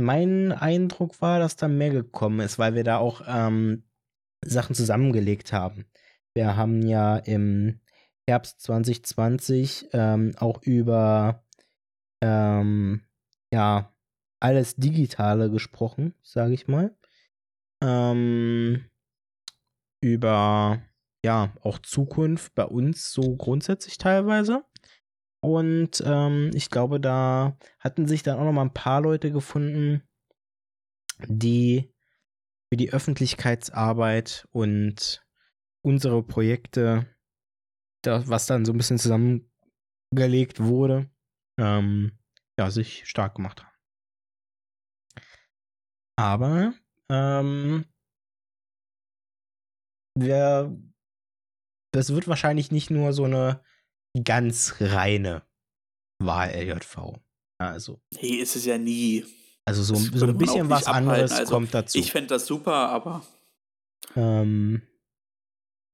mein 0.00 0.52
Eindruck 0.52 1.20
war, 1.20 1.38
dass 1.38 1.56
da 1.56 1.68
mehr 1.68 1.90
gekommen 1.90 2.40
ist, 2.40 2.58
weil 2.58 2.74
wir 2.74 2.84
da 2.84 2.98
auch 2.98 3.22
ähm, 3.26 3.84
Sachen 4.44 4.74
zusammengelegt 4.74 5.52
haben. 5.52 5.86
Wir 6.34 6.56
haben 6.56 6.82
ja 6.86 7.16
im 7.16 7.80
Herbst 8.28 8.60
2020 8.62 9.88
ähm, 9.92 10.32
auch 10.38 10.62
über 10.62 11.44
ähm, 12.22 13.02
ja 13.52 13.92
alles 14.40 14.76
Digitale 14.76 15.50
gesprochen, 15.50 16.14
sage 16.22 16.54
ich 16.54 16.68
mal. 16.68 16.96
Ähm, 17.82 18.84
über 20.02 20.82
ja 21.24 21.52
auch 21.62 21.78
Zukunft 21.78 22.54
bei 22.54 22.64
uns 22.64 23.12
so 23.12 23.36
grundsätzlich 23.36 23.98
teilweise. 23.98 24.64
Und 25.42 26.02
ähm, 26.04 26.50
ich 26.54 26.70
glaube, 26.70 27.00
da 27.00 27.56
hatten 27.78 28.06
sich 28.06 28.22
dann 28.22 28.38
auch 28.38 28.44
noch 28.44 28.52
mal 28.52 28.62
ein 28.62 28.74
paar 28.74 29.00
Leute 29.00 29.32
gefunden, 29.32 30.02
die 31.26 31.92
für 32.68 32.76
die 32.76 32.92
Öffentlichkeitsarbeit 32.92 34.46
und 34.52 35.24
unsere 35.82 36.22
Projekte, 36.22 37.06
da, 38.02 38.26
was 38.28 38.46
dann 38.46 38.64
so 38.64 38.72
ein 38.72 38.76
bisschen 38.76 38.98
zusammengelegt 38.98 40.60
wurde, 40.60 41.10
ähm, 41.58 42.18
ja, 42.58 42.70
sich 42.70 43.08
stark 43.08 43.34
gemacht 43.34 43.62
haben. 43.62 43.70
Aber 46.16 46.74
ähm, 47.08 47.86
wir, 50.14 50.78
das 51.92 52.12
wird 52.12 52.28
wahrscheinlich 52.28 52.70
nicht 52.70 52.90
nur 52.90 53.14
so 53.14 53.24
eine 53.24 53.64
ganz 54.24 54.76
reine 54.80 55.42
Wahl-LJV. 56.22 57.18
Also. 57.58 58.00
Nee, 58.20 58.36
ist 58.36 58.56
es 58.56 58.64
ja 58.64 58.78
nie. 58.78 59.24
Also 59.66 59.82
so, 59.82 59.94
so 59.94 60.26
ein 60.26 60.38
bisschen 60.38 60.68
was 60.70 60.86
anderes 60.86 61.32
also, 61.32 61.54
kommt 61.54 61.74
dazu. 61.74 61.98
Ich 61.98 62.10
fände 62.10 62.28
das 62.28 62.46
super, 62.46 62.72
aber 62.72 63.24
ähm, 64.16 64.82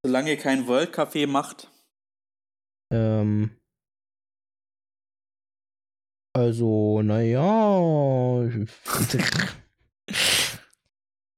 solange 0.03 0.31
ihr 0.31 0.37
kein 0.37 0.67
World 0.67 0.95
Café 0.95 1.27
macht. 1.27 1.69
Ähm, 2.91 3.51
also, 6.33 7.01
naja. 7.01 8.41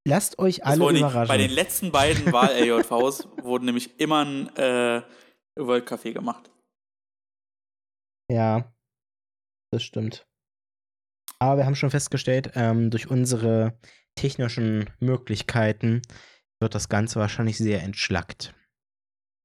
Lasst 0.07 0.39
euch 0.39 0.65
alle 0.65 0.97
überraschen. 0.97 1.27
Bei 1.27 1.37
den 1.37 1.51
letzten 1.51 1.91
beiden 1.91 2.31
Wahl-LJVs 2.31 3.27
wurden 3.43 3.65
nämlich 3.65 3.99
immer 3.99 4.25
ein 4.25 4.55
äh, 4.55 5.01
World 5.55 5.87
Café 5.87 6.13
gemacht. 6.13 6.49
Ja, 8.29 8.73
das 9.71 9.83
stimmt. 9.83 10.27
Aber 11.39 11.57
wir 11.57 11.65
haben 11.65 11.75
schon 11.75 11.91
festgestellt, 11.91 12.51
ähm, 12.55 12.91
durch 12.91 13.09
unsere 13.09 13.77
technischen 14.15 14.89
Möglichkeiten 14.99 16.01
wird 16.61 16.75
das 16.75 16.89
Ganze 16.89 17.19
wahrscheinlich 17.19 17.57
sehr 17.57 17.81
entschlackt 17.81 18.53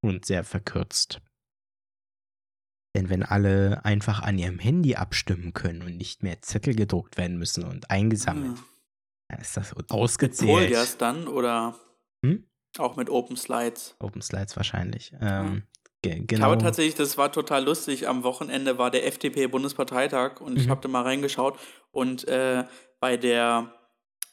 und 0.02 0.24
sehr 0.24 0.44
verkürzt. 0.44 1.20
Denn 2.96 3.08
wenn 3.08 3.22
alle 3.22 3.84
einfach 3.84 4.22
an 4.22 4.38
ihrem 4.38 4.58
Handy 4.58 4.94
abstimmen 4.94 5.52
können 5.52 5.82
und 5.82 5.96
nicht 5.96 6.22
mehr 6.22 6.42
Zettel 6.42 6.74
gedruckt 6.74 7.16
werden 7.16 7.38
müssen 7.38 7.64
und 7.64 7.90
eingesammelt, 7.90 8.58
hm. 8.58 8.64
dann 9.28 9.40
ist 9.40 9.56
das 9.56 9.74
ausgezählt. 9.90 10.50
Mit 10.50 10.68
Folias 10.68 10.96
dann 10.98 11.26
oder 11.26 11.76
hm? 12.24 12.48
auch 12.78 12.96
mit 12.96 13.10
Open 13.10 13.36
Slides? 13.36 13.96
Open 13.98 14.22
Slides 14.22 14.56
wahrscheinlich. 14.56 15.12
Ähm, 15.20 15.64
Genau. 16.26 16.46
Aber 16.46 16.58
tatsächlich, 16.58 16.94
das 16.94 17.18
war 17.18 17.32
total 17.32 17.64
lustig. 17.64 18.08
Am 18.08 18.22
Wochenende 18.22 18.78
war 18.78 18.90
der 18.90 19.06
FDP-Bundesparteitag 19.06 20.40
und 20.40 20.54
mhm. 20.54 20.60
ich 20.60 20.68
habe 20.68 20.80
da 20.80 20.88
mal 20.88 21.02
reingeschaut. 21.02 21.58
Und 21.92 22.26
äh, 22.28 22.64
bei 23.00 23.16
der 23.16 23.72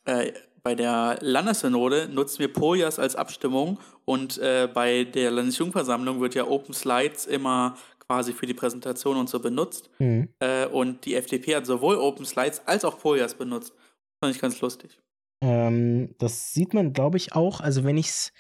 äh, 0.05 0.31
bei 0.63 0.75
der 0.75 1.17
Landessynode 1.21 2.07
nutzen 2.11 2.39
wir 2.39 2.53
Pojas 2.53 2.99
als 2.99 3.15
Abstimmung 3.15 3.79
und 4.05 4.37
äh, 4.37 4.69
bei 4.71 5.05
der 5.05 5.31
Landesjugendversammlung 5.31 6.21
wird 6.21 6.35
ja 6.35 6.45
Open 6.45 6.73
Slides 6.73 7.25
immer 7.25 7.75
quasi 7.99 8.33
für 8.33 8.45
die 8.45 8.53
Präsentation 8.53 9.17
und 9.17 9.29
so 9.29 9.39
benutzt. 9.39 9.89
Mhm. 9.99 10.29
Äh, 10.39 10.67
und 10.67 11.05
die 11.05 11.15
FDP 11.15 11.55
hat 11.55 11.65
sowohl 11.65 11.95
Open 11.95 12.25
Slides 12.25 12.61
als 12.67 12.85
auch 12.85 12.99
Pojas 12.99 13.33
benutzt. 13.33 13.73
Das 13.73 14.17
fand 14.19 14.35
ich 14.35 14.41
ganz 14.41 14.61
lustig. 14.61 14.99
Ähm, 15.41 16.13
das 16.19 16.53
sieht 16.53 16.73
man, 16.73 16.93
glaube 16.93 17.17
ich, 17.17 17.33
auch. 17.33 17.61
Also 17.61 17.83
wenn 17.83 17.97
ich 17.97 18.09
es 18.09 18.33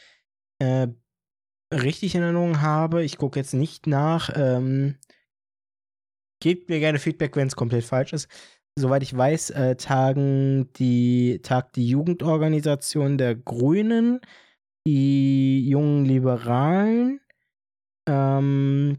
äh, 0.59 0.89
richtig 1.71 2.15
in 2.15 2.21
Erinnerung 2.21 2.61
habe, 2.61 3.03
ich 3.03 3.17
gucke 3.17 3.39
jetzt 3.39 3.53
nicht 3.53 3.87
nach, 3.87 4.29
ähm, 4.35 4.97
gebt 6.41 6.69
mir 6.69 6.79
gerne 6.79 6.99
Feedback, 6.99 7.35
wenn 7.35 7.47
es 7.47 7.55
komplett 7.55 7.83
falsch 7.83 8.13
ist. 8.13 8.27
Soweit 8.75 9.03
ich 9.03 9.15
weiß, 9.15 9.51
äh, 9.51 9.75
tagen 9.75 10.71
die, 10.77 11.39
tagt 11.43 11.75
die 11.75 11.87
Jugendorganisation 11.87 13.17
der 13.17 13.35
Grünen, 13.35 14.21
die 14.87 15.67
jungen 15.67 16.05
Liberalen, 16.05 17.19
ähm, 18.07 18.97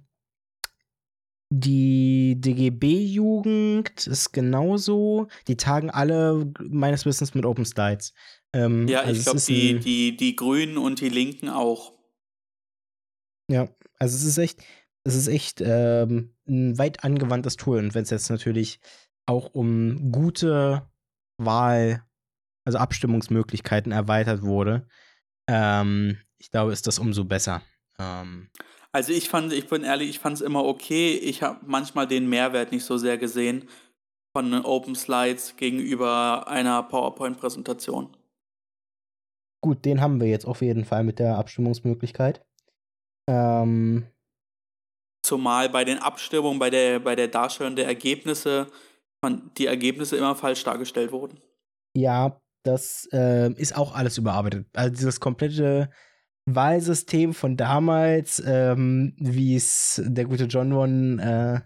die 1.54 2.40
DGB-Jugend 2.40 4.06
ist 4.06 4.32
genauso. 4.32 5.28
Die 5.48 5.58
tagen 5.58 5.90
alle 5.90 6.50
meines 6.61 7.04
Wissens 7.04 7.35
mit 7.35 7.44
Open 7.44 7.66
Slides. 7.66 8.14
Ähm, 8.54 8.88
ja, 8.88 9.00
also 9.00 9.18
ich 9.18 9.24
glaube, 9.24 9.40
die, 9.40 9.78
die, 9.78 10.16
die 10.16 10.35
Grünen 10.35 10.78
und 10.78 11.02
die 11.02 11.11
Linken 11.11 11.50
auch. 11.50 11.92
Ja, 13.52 13.68
also 13.98 14.16
es 14.16 14.24
ist 14.24 14.38
echt, 14.38 14.64
es 15.04 15.14
ist 15.14 15.28
echt 15.28 15.60
ähm, 15.60 16.34
ein 16.48 16.78
weit 16.78 17.04
angewandtes 17.04 17.56
Tool. 17.56 17.78
Und 17.78 17.94
wenn 17.94 18.02
es 18.02 18.10
jetzt 18.10 18.30
natürlich 18.30 18.80
auch 19.26 19.52
um 19.52 20.10
gute 20.10 20.88
Wahl, 21.36 22.02
also 22.64 22.78
Abstimmungsmöglichkeiten 22.78 23.92
erweitert 23.92 24.42
wurde, 24.42 24.88
ähm, 25.48 26.18
ich 26.38 26.50
glaube, 26.50 26.72
ist 26.72 26.86
das 26.86 26.98
umso 26.98 27.24
besser. 27.24 27.60
Ähm, 27.98 28.48
also 28.90 29.12
ich 29.12 29.28
fand, 29.28 29.52
ich 29.52 29.68
bin 29.68 29.84
ehrlich, 29.84 30.08
ich 30.08 30.18
fand 30.18 30.36
es 30.36 30.40
immer 30.40 30.64
okay. 30.64 31.12
Ich 31.12 31.42
habe 31.42 31.60
manchmal 31.66 32.06
den 32.06 32.28
Mehrwert 32.28 32.72
nicht 32.72 32.84
so 32.84 32.96
sehr 32.96 33.18
gesehen 33.18 33.68
von 34.34 34.54
Open 34.64 34.94
Slides 34.94 35.56
gegenüber 35.56 36.48
einer 36.48 36.82
PowerPoint-Präsentation. 36.84 38.16
Gut, 39.60 39.84
den 39.84 40.00
haben 40.00 40.20
wir 40.20 40.28
jetzt 40.28 40.46
auf 40.46 40.62
jeden 40.62 40.86
Fall 40.86 41.04
mit 41.04 41.18
der 41.18 41.36
Abstimmungsmöglichkeit. 41.36 42.44
Ähm, 43.33 44.07
Zumal 45.25 45.68
bei 45.68 45.85
den 45.85 45.99
Abstimmungen, 45.99 46.59
bei 46.59 46.68
der, 46.68 46.99
bei 46.99 47.14
der 47.14 47.29
Darstellung 47.29 47.77
der 47.77 47.87
Ergebnisse, 47.87 48.66
die 49.57 49.66
Ergebnisse 49.66 50.16
immer 50.16 50.35
falsch 50.35 50.64
dargestellt 50.64 51.12
wurden. 51.12 51.38
Ja, 51.97 52.40
das 52.64 53.09
äh, 53.12 53.53
ist 53.53 53.77
auch 53.77 53.95
alles 53.95 54.18
überarbeitet. 54.18 54.66
Also 54.75 54.95
dieses 54.95 55.21
komplette 55.21 55.90
Wahlsystem 56.47 57.35
von 57.35 57.57
damals, 57.57 58.42
ähm, 58.45 59.14
wie 59.16 59.55
es 59.55 60.03
der 60.05 60.25
gute 60.25 60.45
John 60.45 60.73
Ron 60.73 61.18
äh, 61.21 61.61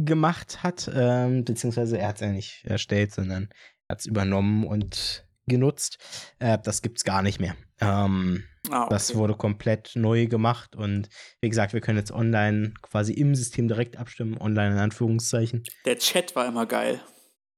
gemacht 0.00 0.62
hat, 0.62 0.90
ähm, 0.94 1.44
beziehungsweise 1.44 1.98
er 1.98 2.08
hat 2.08 2.16
es 2.16 2.20
ja 2.22 2.32
nicht 2.32 2.64
erstellt, 2.64 3.12
sondern 3.12 3.50
er 3.88 3.94
hat 3.94 4.00
es 4.00 4.06
übernommen 4.06 4.66
und 4.66 5.27
genutzt. 5.48 5.98
Äh, 6.38 6.58
das 6.62 6.82
es 6.84 7.04
gar 7.04 7.22
nicht 7.22 7.40
mehr. 7.40 7.56
Ähm, 7.80 8.44
ah, 8.70 8.82
okay. 8.82 8.88
Das 8.90 9.14
wurde 9.14 9.34
komplett 9.34 9.92
neu 9.94 10.26
gemacht 10.26 10.76
und 10.76 11.08
wie 11.40 11.48
gesagt, 11.48 11.72
wir 11.72 11.80
können 11.80 11.98
jetzt 11.98 12.12
online 12.12 12.74
quasi 12.82 13.12
im 13.12 13.34
System 13.34 13.68
direkt 13.68 13.96
abstimmen, 13.96 14.38
online 14.38 14.72
in 14.72 14.78
Anführungszeichen. 14.78 15.64
Der 15.84 15.98
Chat 15.98 16.34
war 16.36 16.46
immer 16.46 16.66
geil. 16.66 17.00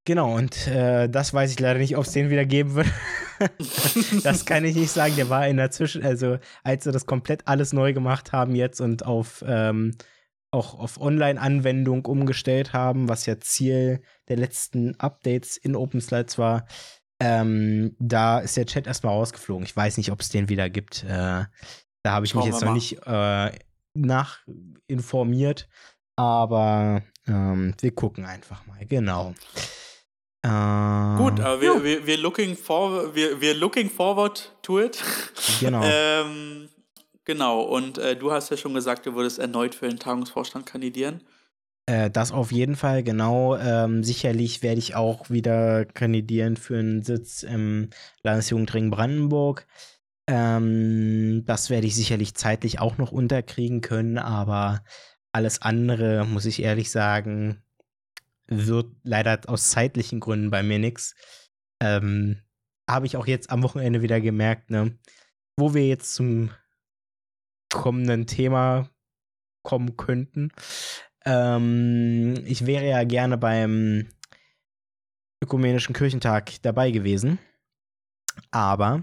Genau, 0.06 0.34
und 0.34 0.66
äh, 0.66 1.08
das 1.08 1.34
weiß 1.34 1.52
ich 1.52 1.60
leider 1.60 1.78
nicht, 1.78 1.96
ob 1.96 2.04
es 2.04 2.12
den 2.12 2.30
wieder 2.30 2.46
geben 2.46 2.74
wird. 2.74 2.86
das 4.24 4.46
kann 4.46 4.64
ich 4.64 4.74
nicht 4.74 4.90
sagen. 4.90 5.14
Der 5.16 5.28
war 5.28 5.46
in 5.46 5.58
der 5.58 5.70
Zwischen, 5.70 6.02
also 6.02 6.38
als 6.64 6.84
sie 6.84 6.92
das 6.92 7.04
komplett 7.04 7.46
alles 7.46 7.72
neu 7.72 7.92
gemacht 7.92 8.32
haben 8.32 8.54
jetzt 8.54 8.80
und 8.80 9.04
auf 9.04 9.44
ähm, 9.46 9.92
auch 10.50 10.78
auf 10.78 11.00
Online-Anwendung 11.00 12.04
umgestellt 12.06 12.72
haben, 12.72 13.08
was 13.08 13.26
ja 13.26 13.38
Ziel 13.38 14.02
der 14.28 14.36
letzten 14.36 14.98
Updates 14.98 15.56
in 15.56 15.76
OpenSlides 15.76 16.38
war, 16.38 16.66
ähm, 17.20 17.94
da 17.98 18.40
ist 18.40 18.56
der 18.56 18.66
Chat 18.66 18.86
erstmal 18.86 19.14
rausgeflogen. 19.14 19.64
Ich 19.64 19.76
weiß 19.76 19.98
nicht, 19.98 20.10
ob 20.10 20.20
es 20.20 20.30
den 20.30 20.48
wieder 20.48 20.70
gibt. 20.70 21.04
Äh, 21.04 21.44
da 22.02 22.12
habe 22.12 22.24
ich 22.24 22.32
Schauen 22.32 22.44
mich 22.44 22.52
jetzt 22.52 22.64
noch 22.64 22.72
nicht 22.72 23.06
äh, 23.06 23.50
nachinformiert. 23.94 25.68
Aber 26.16 27.02
ähm, 27.26 27.74
wir 27.80 27.94
gucken 27.94 28.24
einfach 28.24 28.66
mal. 28.66 28.84
Genau. 28.86 29.34
Äh, 30.42 30.48
Gut, 31.18 31.40
aber 31.40 31.60
wir, 31.60 31.84
wir, 31.84 32.06
wir, 32.06 32.18
looking 32.18 32.56
for, 32.56 33.14
wir, 33.14 33.40
wir 33.40 33.54
looking 33.54 33.90
forward 33.90 34.54
to 34.62 34.80
it. 34.80 35.02
Genau. 35.60 35.82
ähm, 35.84 36.70
genau, 37.24 37.60
und 37.60 37.98
äh, 37.98 38.16
du 38.16 38.32
hast 38.32 38.50
ja 38.50 38.56
schon 38.56 38.72
gesagt, 38.72 39.04
du 39.04 39.14
würdest 39.14 39.38
erneut 39.38 39.74
für 39.74 39.88
den 39.88 39.98
Tagungsvorstand 39.98 40.64
kandidieren. 40.64 41.22
Äh, 41.90 42.08
das 42.08 42.30
auf 42.30 42.52
jeden 42.52 42.76
Fall, 42.76 43.02
genau. 43.02 43.56
Ähm, 43.56 44.04
sicherlich 44.04 44.62
werde 44.62 44.78
ich 44.78 44.94
auch 44.94 45.28
wieder 45.28 45.84
kandidieren 45.84 46.56
für 46.56 46.78
einen 46.78 47.02
Sitz 47.02 47.42
im 47.42 47.90
Landesjugendring 48.22 48.92
Brandenburg. 48.92 49.66
Ähm, 50.28 51.42
das 51.46 51.68
werde 51.68 51.88
ich 51.88 51.96
sicherlich 51.96 52.36
zeitlich 52.36 52.78
auch 52.78 52.96
noch 52.98 53.10
unterkriegen 53.10 53.80
können, 53.80 54.18
aber 54.18 54.84
alles 55.32 55.62
andere, 55.62 56.24
muss 56.26 56.46
ich 56.46 56.62
ehrlich 56.62 56.92
sagen, 56.92 57.60
wird 58.46 58.86
leider 59.02 59.40
aus 59.48 59.70
zeitlichen 59.70 60.20
Gründen 60.20 60.50
bei 60.50 60.62
mir 60.62 60.78
nichts. 60.78 61.16
Ähm, 61.80 62.40
Habe 62.88 63.06
ich 63.06 63.16
auch 63.16 63.26
jetzt 63.26 63.50
am 63.50 63.64
Wochenende 63.64 64.00
wieder 64.00 64.20
gemerkt, 64.20 64.70
ne? 64.70 64.96
Wo 65.56 65.74
wir 65.74 65.88
jetzt 65.88 66.14
zum 66.14 66.50
kommenden 67.68 68.28
Thema 68.28 68.88
kommen 69.64 69.96
könnten. 69.96 70.52
Ähm, 71.24 72.42
ich 72.46 72.66
wäre 72.66 72.86
ja 72.86 73.04
gerne 73.04 73.36
beim 73.38 74.08
Ökumenischen 75.42 75.94
Kirchentag 75.94 76.60
dabei 76.62 76.90
gewesen. 76.90 77.38
Aber 78.50 79.02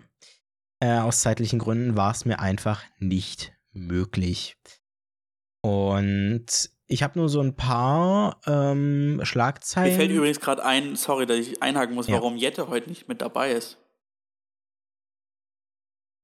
äh, 0.80 1.00
aus 1.00 1.22
zeitlichen 1.22 1.60
Gründen 1.60 1.96
war 1.98 2.12
es 2.12 2.26
mir 2.26 2.40
einfach 2.40 2.84
nicht 3.00 3.54
möglich. 3.72 4.58
Und 5.62 6.70
ich 6.88 7.04
habe 7.04 7.20
nur 7.20 7.28
so 7.30 7.42
ein 7.42 7.56
paar 7.56 8.40
ähm, 8.46 9.20
Schlagzeilen. 9.24 9.92
Mir 9.92 9.98
fällt 9.98 10.12
übrigens 10.12 10.40
gerade 10.40 10.64
ein, 10.64 10.96
sorry, 10.96 11.26
dass 11.26 11.38
ich 11.38 11.62
einhaken 11.62 11.96
muss, 11.96 12.08
Ja. 12.08 12.16
warum 12.16 12.38
Jette 12.38 12.68
heute 12.70 12.90
nicht 12.90 13.08
mit 13.10 13.22
dabei 13.22 13.52
ist. 13.52 13.78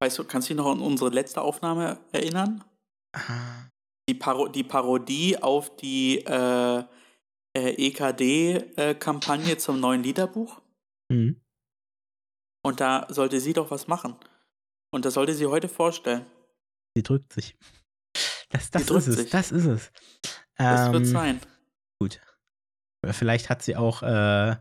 Weißt 0.02 0.20
du, 0.20 0.24
kannst 0.24 0.50
du 0.50 0.54
dich 0.54 0.58
noch 0.64 0.72
an 0.72 0.80
unsere 0.82 1.10
letzte 1.10 1.42
Aufnahme 1.42 2.00
erinnern? 2.12 2.64
Ah, 3.14 3.70
Die, 4.10 4.16
Paro 4.16 4.48
die 4.48 4.64
Parodie 4.64 5.38
auf 5.42 5.76
die 5.78 6.20
äh, 6.26 6.84
äh, 7.56 7.88
EKD-Kampagne 7.88 9.58
zum 9.58 9.80
neuen 9.80 10.04
Liederbuch. 10.04 10.62
hm. 11.12 11.40
Und 12.66 12.80
da 12.80 13.08
sollte 13.10 13.42
sie 13.42 13.52
doch 13.52 13.72
was 13.72 13.88
machen. 13.88 14.16
Und 14.90 15.04
das 15.04 15.16
sollte 15.16 15.34
sie 15.34 15.46
heute 15.48 15.68
vorstellen. 15.68 16.26
Sie 16.96 17.04
drückt 17.04 17.34
sich. 17.34 17.58
Das, 18.50 18.72
das 18.72 18.86
drückt 18.86 19.00
ist 19.02 19.08
es. 19.10 19.16
sich. 19.18 19.30
Das 19.32 19.52
ist 19.52 19.66
es. 19.66 19.92
Das 20.56 20.94
wird 20.94 21.04
Ähm, 21.04 21.06
sein. 21.06 21.42
Gut. 22.00 22.22
Vielleicht 23.06 23.50
hat 23.50 23.64
sie 23.64 23.76
auch 23.76 24.02
äh, 24.02 24.56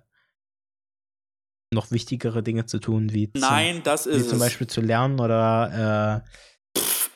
noch 1.72 1.92
wichtigere 1.92 2.42
Dinge 2.42 2.66
zu 2.66 2.80
tun, 2.80 3.12
wie, 3.12 3.30
Nein, 3.36 3.84
zum, 3.84 4.12
wie 4.12 4.22
zum 4.22 4.32
es. 4.32 4.38
Beispiel 4.40 4.66
zu 4.66 4.80
lernen 4.80 5.20
oder, 5.20 6.24
äh, 6.24 6.28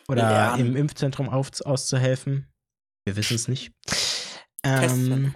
oder 0.09 0.29
Lernen. 0.29 0.67
im 0.67 0.77
Impfzentrum 0.77 1.29
auf, 1.29 1.51
auszuhelfen. 1.65 2.53
Wir 3.05 3.17
wissen 3.17 3.35
es 3.35 3.49
nicht. 3.49 3.73
Ähm, 4.65 5.35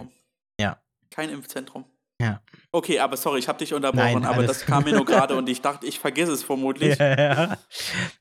ja. 0.59 0.81
Kein 1.09 1.29
Impfzentrum. 1.29 1.85
Ja. 2.21 2.41
Okay, 2.71 2.99
aber 2.99 3.17
sorry, 3.17 3.39
ich 3.39 3.47
habe 3.47 3.57
dich 3.57 3.73
unterbrochen, 3.73 4.21
Nein, 4.21 4.25
aber 4.25 4.43
das 4.43 4.65
kam 4.65 4.83
mir 4.83 4.93
nur 4.93 5.05
gerade 5.05 5.35
und 5.35 5.49
ich 5.49 5.61
dachte, 5.61 5.87
ich 5.87 5.99
vergesse 5.99 6.31
es 6.33 6.43
vermutlich. 6.43 6.97
Ja, 6.99 7.19
ja. 7.19 7.57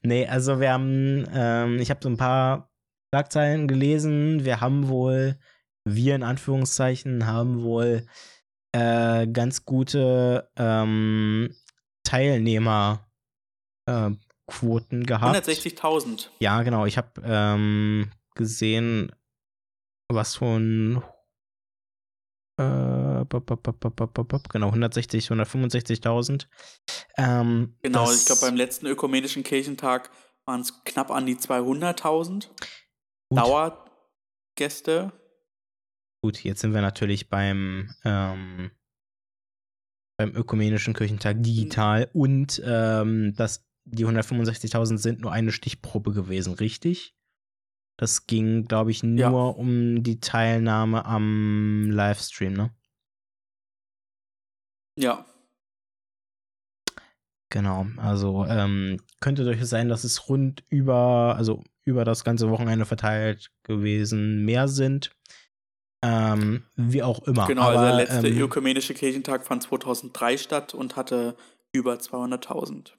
Nee, 0.03 0.27
also 0.27 0.59
wir 0.59 0.73
haben, 0.73 1.27
ähm, 1.33 1.79
ich 1.79 1.91
habe 1.91 2.01
so 2.03 2.09
ein 2.09 2.17
paar 2.17 2.71
Schlagzeilen 3.13 3.69
gelesen. 3.69 4.45
Wir 4.45 4.61
haben 4.61 4.89
wohl, 4.89 5.39
wir 5.85 6.15
in 6.15 6.23
Anführungszeichen, 6.23 7.27
haben 7.27 7.63
wohl 7.63 8.07
äh, 8.73 9.27
ganz 9.27 9.65
gute 9.65 10.49
ähm, 10.57 11.55
Teilnehmerquoten 12.05 13.05
äh, 13.87 14.11
Quoten 14.51 15.07
gehabt. 15.07 15.49
160.000. 15.49 16.29
Ja, 16.39 16.63
genau. 16.63 16.87
Ich 16.87 16.99
habe 16.99 17.21
ähm, 17.25 18.11
gesehen, 18.35 19.13
was 20.09 20.37
von 20.37 21.03
äh, 22.59 23.25
bop, 23.25 23.47
bop, 23.47 24.29
bop, 24.29 24.49
genau 24.51 24.67
160, 24.69 25.31
165.000. 25.31 26.47
Ähm, 27.17 27.77
Genau, 27.83 28.13
ich 28.13 28.27
glaube, 28.27 28.43
beim 28.43 28.57
letzten 28.57 28.87
ökumenischen 28.87 29.43
Kirchentag 29.43 30.11
waren 30.45 30.61
es 30.61 30.85
knapp 30.85 31.11
an 31.11 31.27
die 31.27 31.37
200.000 31.37 32.49
Gut. 33.29 33.39
Dauergäste. 33.39 35.13
Gut, 36.23 36.43
jetzt 36.45 36.61
sind 36.61 36.75
wir 36.75 36.83
natürlich 36.83 37.31
beim, 37.31 37.95
ähm, 38.05 38.71
beim 40.19 40.37
Ökumenischen 40.37 40.93
Kirchentag 40.93 41.43
digital 41.43 42.11
und 42.13 42.61
ähm, 42.65 43.33
das, 43.37 43.67
die 43.91 44.07
165.000 44.07 44.99
sind 44.99 45.21
nur 45.21 45.33
eine 45.33 45.53
Stichprobe 45.53 46.13
gewesen, 46.13 46.55
richtig? 46.55 47.15
Das 47.97 48.27
ging, 48.27 48.65
glaube 48.67 48.91
ich, 48.91 49.03
nur 49.03 49.19
Ja. 49.21 49.31
um 49.31 50.03
die 50.03 50.21
Teilnahme 50.21 51.05
am 51.05 51.91
Livestream, 51.91 52.55
ne? 52.55 52.75
Ja, 54.97 55.27
Genau, 57.53 57.85
also 57.97 58.47
ähm, 58.49 59.01
könnte 59.21 59.43
durchaus 59.43 59.71
sein, 59.71 59.89
dass 59.89 60.05
es 60.05 60.29
rund 60.29 60.63
über, 60.69 61.35
also 61.37 61.65
über 61.85 62.05
das 62.05 62.23
ganze 62.23 62.49
Wochenende 62.49 62.85
verteilt 62.87 63.51
gewesen 63.65 64.45
mehr 64.45 64.69
sind. 64.69 65.11
Ähm, 66.03 66.63
wie 66.77 67.03
auch 67.03 67.27
immer. 67.27 67.47
genau. 67.49 67.63
Aber, 67.63 67.79
also 67.81 67.85
der 67.85 67.97
letzte 67.97 68.29
ähm, 68.29 68.41
ökumenische 68.41 68.95
Kirchentag 68.95 69.45
fand 69.45 69.65
2003 69.65 70.39
statt 70.39 70.75
und 70.75 70.95
hatte 70.95 71.37
über 71.73 71.95
200.000. 71.95 72.93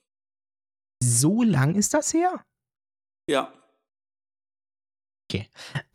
so 1.03 1.43
lang 1.43 1.75
ist 1.75 1.93
das 1.93 2.13
her? 2.13 2.43
Ja, 3.29 3.53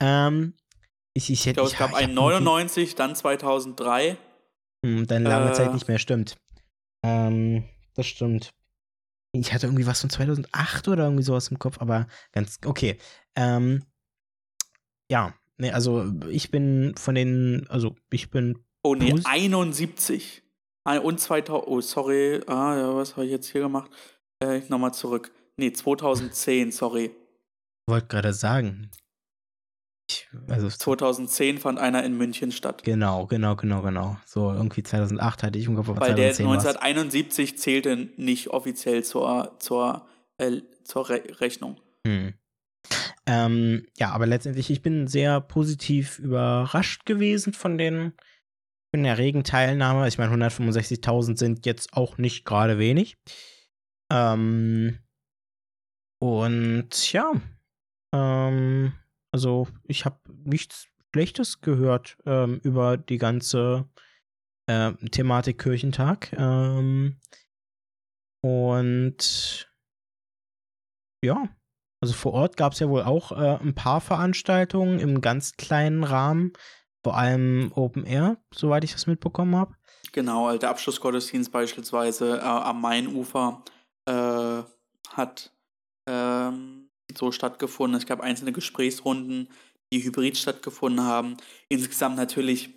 Ähm, 0.00 0.54
ich, 1.12 1.24
ich 1.24 1.40
ich 1.40 1.46
hätte 1.46 1.54
glaube, 1.56 1.66
es 1.68 1.72
ich- 1.74 1.78
gab 1.78 1.90
ich 1.90 1.96
einen 1.96 2.16
hab 2.18 2.30
irgendwie- 2.30 2.44
99, 2.44 2.94
dann 2.94 3.14
2003. 3.14 4.16
Hm, 4.84 5.06
Dann 5.06 5.24
lange 5.24 5.50
Äh. 5.50 5.52
Zeit 5.54 5.74
nicht 5.74 5.88
mehr, 5.88 5.98
stimmt. 5.98 6.36
Ähm, 7.02 7.64
das 7.94 8.06
stimmt. 8.06 8.54
Ich 9.32 9.52
hatte 9.52 9.66
irgendwie 9.66 9.86
was 9.86 10.00
von 10.00 10.08
2008 10.10 10.88
oder 10.88 11.04
irgendwie 11.04 11.22
sowas 11.22 11.48
im 11.48 11.58
Kopf, 11.58 11.80
aber 11.80 12.06
ganz 12.32 12.58
okay. 12.64 12.96
Ähm, 13.34 13.84
ja, 15.10 15.34
nee, 15.58 15.70
also 15.70 16.10
ich 16.30 16.50
bin 16.50 16.94
von 16.96 17.14
den, 17.14 17.66
also 17.68 17.94
ich 18.10 18.30
bin 18.30 18.58
Oh 18.82 18.94
nee, 18.94 19.10
Plus- 19.10 19.26
71. 19.26 20.42
Ah, 20.84 20.98
Und 20.98 21.20
2000, 21.20 21.68
oh 21.68 21.80
sorry, 21.80 22.40
ah, 22.46 22.76
ja, 22.76 22.94
was 22.96 23.16
habe 23.16 23.26
ich 23.26 23.32
jetzt 23.32 23.48
hier 23.48 23.60
gemacht? 23.62 23.90
Äh, 24.42 24.60
Nochmal 24.68 24.94
zurück. 24.94 25.32
Nee, 25.56 25.72
2010, 25.72 26.72
sorry. 26.72 27.10
wollte 27.88 28.08
gerade 28.08 28.32
sagen. 28.32 28.90
Ich, 30.08 30.28
also 30.48 30.68
2010 30.68 31.58
fand 31.58 31.78
einer 31.80 32.04
in 32.04 32.16
München 32.16 32.52
statt. 32.52 32.84
genau, 32.84 33.26
genau, 33.26 33.56
genau, 33.56 33.82
genau. 33.82 34.16
So 34.24 34.52
irgendwie 34.52 34.82
2008 34.82 35.42
hatte 35.42 35.58
ich 35.58 35.66
im 35.66 35.74
Kopf, 35.74 35.88
Weil 35.88 36.14
der 36.14 36.32
2010 36.32 36.46
war's. 36.46 36.66
1971 36.66 37.58
zählte 37.58 37.96
nicht 38.16 38.48
offiziell 38.48 39.02
zur, 39.02 39.56
zur, 39.58 40.06
äh, 40.38 40.60
zur 40.84 41.08
Re 41.08 41.22
Rechnung. 41.40 41.80
Hm. 42.06 42.34
Ähm, 43.26 43.86
ja, 43.98 44.10
aber 44.10 44.26
letztendlich, 44.26 44.70
ich 44.70 44.82
bin 44.82 45.08
sehr 45.08 45.40
positiv 45.40 46.20
überrascht 46.20 47.04
gewesen 47.06 47.52
von 47.52 47.76
den 47.76 48.12
von 48.94 49.02
der 49.02 49.18
regen 49.18 49.42
Teilnahme. 49.42 50.06
Ich 50.06 50.18
meine, 50.18 50.32
165.000 50.32 51.36
sind 51.36 51.66
jetzt 51.66 51.94
auch 51.94 52.18
nicht 52.18 52.44
gerade 52.44 52.78
wenig. 52.78 53.16
Ähm, 54.10 54.98
und 56.20 57.12
ja, 57.12 57.32
ähm, 58.14 58.92
also 59.32 59.68
ich 59.84 60.04
habe 60.04 60.18
nichts 60.44 60.88
Schlechtes 61.12 61.60
gehört 61.60 62.18
ähm, 62.26 62.60
über 62.62 62.96
die 62.96 63.18
ganze 63.18 63.88
äh, 64.66 64.92
Thematik 65.10 65.58
Kirchentag. 65.58 66.32
Ähm, 66.38 67.18
und 68.42 69.70
ja, 71.24 71.48
also 72.00 72.14
vor 72.14 72.32
Ort 72.32 72.56
gab 72.56 72.72
es 72.72 72.80
ja 72.80 72.88
wohl 72.88 73.02
auch 73.02 73.32
äh, 73.32 73.58
ein 73.60 73.74
paar 73.74 74.00
Veranstaltungen 74.00 75.00
im 75.00 75.20
ganz 75.20 75.56
kleinen 75.56 76.04
Rahmen, 76.04 76.52
vor 77.02 77.16
allem 77.16 77.72
Open 77.74 78.04
Air, 78.04 78.38
soweit 78.54 78.84
ich 78.84 78.92
das 78.92 79.06
mitbekommen 79.06 79.56
habe. 79.56 79.74
Genau, 80.12 80.56
der 80.56 80.70
Abschlussgottesdienst 80.70 81.50
beispielsweise 81.50 82.38
äh, 82.38 82.42
am 82.42 82.80
Mainufer 82.80 83.62
äh, 84.06 84.62
hat 85.10 85.52
ähm, 86.08 86.88
so 87.16 87.32
stattgefunden. 87.32 87.98
Es 87.98 88.06
gab 88.06 88.20
einzelne 88.20 88.52
Gesprächsrunden, 88.52 89.48
die 89.92 90.02
hybrid 90.02 90.36
stattgefunden 90.36 91.04
haben. 91.04 91.36
Insgesamt 91.68 92.16
natürlich 92.16 92.70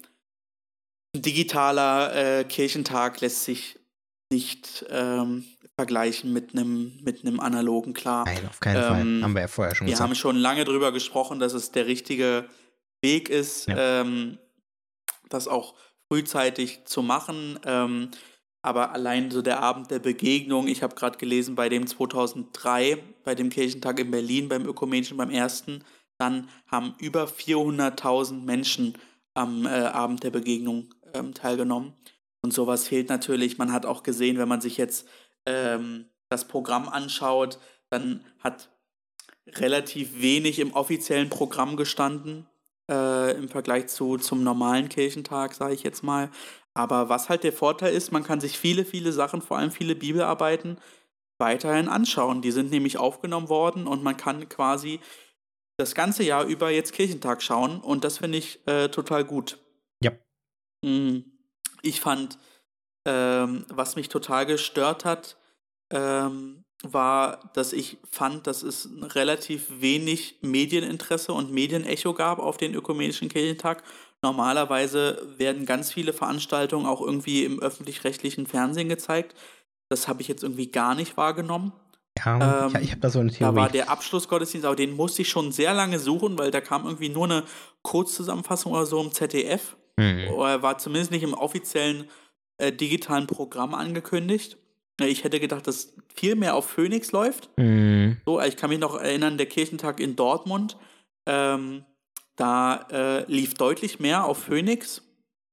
ein 1.16 1.22
digitaler 1.24 2.40
äh, 2.40 2.44
Kirchentag 2.44 3.20
lässt 3.22 3.44
sich 3.46 3.80
nicht 4.32 4.86
ähm, 4.90 5.44
vergleichen 5.76 6.32
mit 6.34 6.54
einem 6.54 7.00
mit 7.02 7.26
einem 7.26 7.40
analogen, 7.40 7.94
klar. 7.94 8.26
Nein, 8.26 8.48
auf 8.48 8.60
keinen 8.60 8.76
Ähm, 8.76 8.84
Fall. 8.84 9.24
Haben 9.24 9.34
wir 9.34 9.42
ja 9.42 9.48
vorher 9.48 9.74
schon 9.76 9.88
Wir 9.88 9.94
gesagt. 9.94 10.08
haben 10.10 10.16
schon 10.16 10.36
lange 10.36 10.66
darüber 10.66 10.92
gesprochen, 10.92 11.40
dass 11.40 11.54
es 11.54 11.72
der 11.72 11.88
richtige 11.88 12.48
Weg 13.02 13.30
ist, 13.30 13.68
Ja. 13.68 14.02
ähm, 14.02 14.38
das 15.30 15.48
auch 15.48 15.74
frühzeitig 16.12 16.86
zu 16.86 17.02
machen. 17.02 17.60
Aber 18.62 18.92
allein 18.92 19.32
so 19.32 19.42
der 19.42 19.62
Abend 19.62 19.90
der 19.90 20.00
Begegnung, 20.00 20.68
ich 20.68 20.84
habe 20.84 20.96
gerade 20.96 21.18
gelesen, 21.18 21.56
bei 21.56 21.70
dem 21.70 21.88
2003, 21.88 22.98
bei 23.24 23.36
dem 23.36 23.50
Kirchentag 23.50 24.00
in 24.00 24.12
Berlin, 24.12 24.50
beim 24.50 24.66
Ökumenischen, 24.66 25.18
beim 25.18 25.30
ersten, 25.30 25.84
dann 26.18 26.50
haben 26.68 26.96
über 27.00 27.26
400.000 27.26 28.44
Menschen 28.44 28.98
am 29.34 29.66
äh, 29.66 29.70
Abend 29.70 30.24
der 30.24 30.32
Begegnung 30.32 30.94
ähm, 31.14 31.34
teilgenommen. 31.34 31.94
Und 32.42 32.54
sowas 32.54 32.88
fehlt 32.88 33.10
natürlich. 33.10 33.58
Man 33.58 33.72
hat 33.72 33.86
auch 33.86 34.04
gesehen, 34.04 34.38
wenn 34.38 34.50
man 34.50 34.62
sich 34.62 34.78
jetzt 34.78 35.08
ähm, 35.46 36.06
das 36.30 36.48
Programm 36.48 36.90
anschaut, 36.90 37.60
Dann 37.90 38.24
hat 38.40 38.70
relativ 39.48 40.22
wenig 40.22 40.60
im 40.60 40.74
offiziellen 40.74 41.30
Programm 41.30 41.76
gestanden, 41.76 42.46
äh, 42.90 43.36
im 43.36 43.50
Vergleich 43.50 43.88
zu, 43.88 44.18
zum 44.18 44.44
normalen 44.44 44.90
Kirchentag, 44.90 45.56
sage 45.56 45.74
ich 45.74 45.84
jetzt 45.84 46.04
mal. 46.04 46.30
Aber 46.74 47.10
was 47.10 47.30
halt 47.30 47.44
der 47.44 47.54
Vorteil 47.54 47.94
ist, 47.94 48.12
man 48.12 48.24
kann 48.24 48.40
sich 48.42 48.58
viele, 48.58 48.86
viele 48.86 49.12
Sachen, 49.12 49.42
vor 49.42 49.58
allem 49.58 49.72
viele 49.72 49.96
Bibelarbeiten, 49.96 50.78
weiterhin 51.40 51.88
anschauen. 51.88 52.42
Die 52.42 52.52
sind 52.52 52.70
nämlich 52.72 52.98
aufgenommen 52.98 53.50
worden 53.50 53.88
und 53.88 54.04
man 54.04 54.18
kann 54.18 54.48
quasi 54.50 55.00
das 55.78 55.96
ganze 55.96 56.24
Jahr 56.24 56.46
über 56.46 56.70
jetzt 56.70 56.94
Kirchentag 56.94 57.42
schauen 57.42 57.80
und 57.80 58.04
das 58.04 58.18
finde 58.18 58.38
ich 58.38 58.60
äh, 58.68 58.90
total 58.90 59.24
gut. 59.24 59.58
Ja. 60.04 60.12
Mhm. 60.84 61.24
Ich 61.82 62.02
fand, 62.02 62.38
ähm, 63.06 63.66
was 63.70 63.96
mich 63.96 64.10
total 64.10 64.46
gestört 64.46 65.06
hat, 65.06 65.38
ähm, 65.92 66.66
war, 66.84 67.52
dass 67.54 67.74
ich 67.74 67.98
fand, 68.10 68.48
dass 68.48 68.64
es 68.64 68.90
relativ 69.02 69.82
wenig 69.82 70.40
Medieninteresse 70.42 71.34
und 71.34 71.52
Medienecho 71.52 72.14
gab 72.14 72.40
auf 72.40 72.58
den 72.58 72.74
Ökumenischen 72.74 73.30
Kirchentag. 73.30 73.84
Normalerweise 74.22 75.22
werden 75.38 75.66
ganz 75.66 75.94
viele 75.94 76.14
Veranstaltungen 76.14 76.86
auch 76.86 77.02
irgendwie 77.02 77.46
im 77.46 77.60
öffentlich-rechtlichen 77.60 78.48
Fernsehen 78.48 78.90
gezeigt. 78.90 79.36
Das 79.90 80.08
habe 80.08 80.22
ich 80.22 80.28
jetzt 80.28 80.44
irgendwie 80.44 80.72
gar 80.72 80.94
nicht 80.96 81.16
wahrgenommen. 81.18 81.72
Ja, 82.18 82.66
ähm, 82.66 82.74
ich, 82.76 82.84
ich 82.84 82.92
habe 82.92 83.02
da 83.02 83.10
so 83.10 83.20
eine 83.20 83.32
Theorie. 83.32 83.56
Da 83.56 83.62
war 83.62 83.70
der 83.70 83.90
Abschlussgottesdienst, 83.90 84.66
aber 84.66 84.76
den 84.76 84.96
musste 84.96 85.22
ich 85.22 85.30
schon 85.30 85.52
sehr 85.52 85.74
lange 85.74 86.00
suchen, 86.00 86.38
weil 86.38 86.52
da 86.52 86.62
kam 86.62 86.86
irgendwie 86.86 87.10
nur 87.10 87.26
eine 87.26 87.44
Kurzzusammenfassung 87.82 88.74
oder 88.74 88.86
so 88.86 89.02
im 89.02 89.12
ZDF. 89.12 89.78
Mhm. 89.98 90.28
Er 90.40 90.62
war 90.62 90.78
zumindest 90.78 91.12
nicht 91.12 91.24
im 91.24 91.34
offiziellen 91.34 92.10
äh, 92.58 92.72
digitalen 92.72 93.28
Programm 93.28 93.74
angekündigt. 93.74 94.58
Ich 95.02 95.24
hätte 95.24 95.40
gedacht, 95.40 95.66
dass 95.66 95.94
viel 96.14 96.36
mehr 96.36 96.56
auf 96.56 96.70
Phoenix 96.70 97.14
läuft. 97.14 97.50
Mhm. 97.58 98.18
So, 98.26 98.42
ich 98.42 98.58
kann 98.58 98.70
mich 98.70 98.80
noch 98.80 99.00
erinnern, 99.00 99.38
der 99.38 99.46
Kirchentag 99.46 100.02
in 100.02 100.16
Dortmund, 100.16 100.78
ähm, 101.26 101.86
da 102.40 102.88
äh, 102.92 103.32
lief 103.32 103.56
deutlich 103.56 104.00
mehr 104.00 104.26
auf 104.26 104.44
Phoenix. 104.44 105.02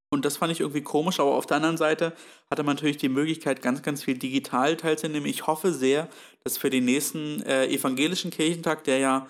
Und 0.09 0.25
das 0.25 0.37
fand 0.37 0.53
ich 0.53 0.61
irgendwie 0.61 0.83
komisch, 0.83 1.19
aber 1.19 1.35
auf 1.35 1.47
der 1.47 1.57
anderen 1.57 1.77
Seite 1.77 2.13
hatte 2.49 2.63
man 2.63 2.77
natürlich 2.77 2.97
die 2.97 3.09
Möglichkeit, 3.09 3.61
ganz, 3.61 3.83
ganz 3.83 4.05
viel 4.05 4.17
digital 4.17 4.77
teilzunehmen. 4.77 5.29
Ich 5.29 5.47
hoffe 5.49 5.73
sehr, 5.73 6.09
dass 6.45 6.57
für 6.59 6.71
den 6.71 6.85
nächsten 6.85 7.43
äh, 7.43 7.67
evangelischen 7.67 8.31
Kirchentag, 8.31 8.85
der 8.85 8.99
ja 8.99 9.27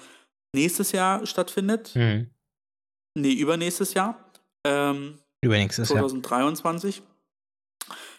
nächstes 0.53 0.93
Jahr 0.93 1.27
stattfindet, 1.27 1.93
mhm. 1.95 2.31
nee, 3.15 3.33
übernächstes 3.33 3.95
Jahr, 3.95 4.31
ähm, 4.65 5.19
übernächstes 5.41 5.89
2023, 5.89 6.99
Jahr 6.99 7.07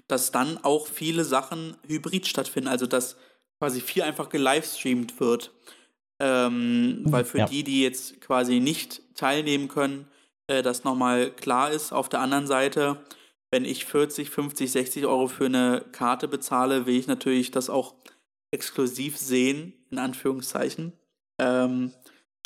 dass 0.07 0.31
dann 0.31 0.57
auch 0.63 0.87
viele 0.87 1.25
Sachen 1.25 1.77
hybrid 1.87 2.25
stattfinden, 2.25 2.69
also 2.69 2.87
dass 2.87 3.17
quasi 3.59 3.81
viel 3.81 4.01
einfach 4.01 4.29
gelivestreamt 4.29 5.19
wird. 5.19 5.51
Ähm, 6.19 7.01
weil 7.05 7.25
für 7.25 7.39
ja. 7.39 7.45
die, 7.45 7.63
die 7.63 7.83
jetzt 7.83 8.19
quasi 8.21 8.59
nicht 8.59 9.01
teilnehmen 9.17 9.67
können, 9.67 10.07
äh, 10.47 10.63
das 10.63 10.85
nochmal 10.85 11.31
klar 11.31 11.71
ist. 11.71 11.91
Auf 11.91 12.07
der 12.07 12.21
anderen 12.21 12.47
Seite, 12.47 13.05
wenn 13.51 13.65
ich 13.65 13.85
40, 13.85 14.29
50, 14.29 14.71
60 14.71 15.05
Euro 15.05 15.27
für 15.27 15.45
eine 15.45 15.85
Karte 15.91 16.27
bezahle, 16.29 16.85
will 16.85 16.95
ich 16.95 17.07
natürlich 17.07 17.51
das 17.51 17.69
auch 17.69 17.95
exklusiv 18.51 19.17
sehen, 19.17 19.73
in 19.91 19.99
Anführungszeichen. 19.99 20.93
Ähm, 21.39 21.91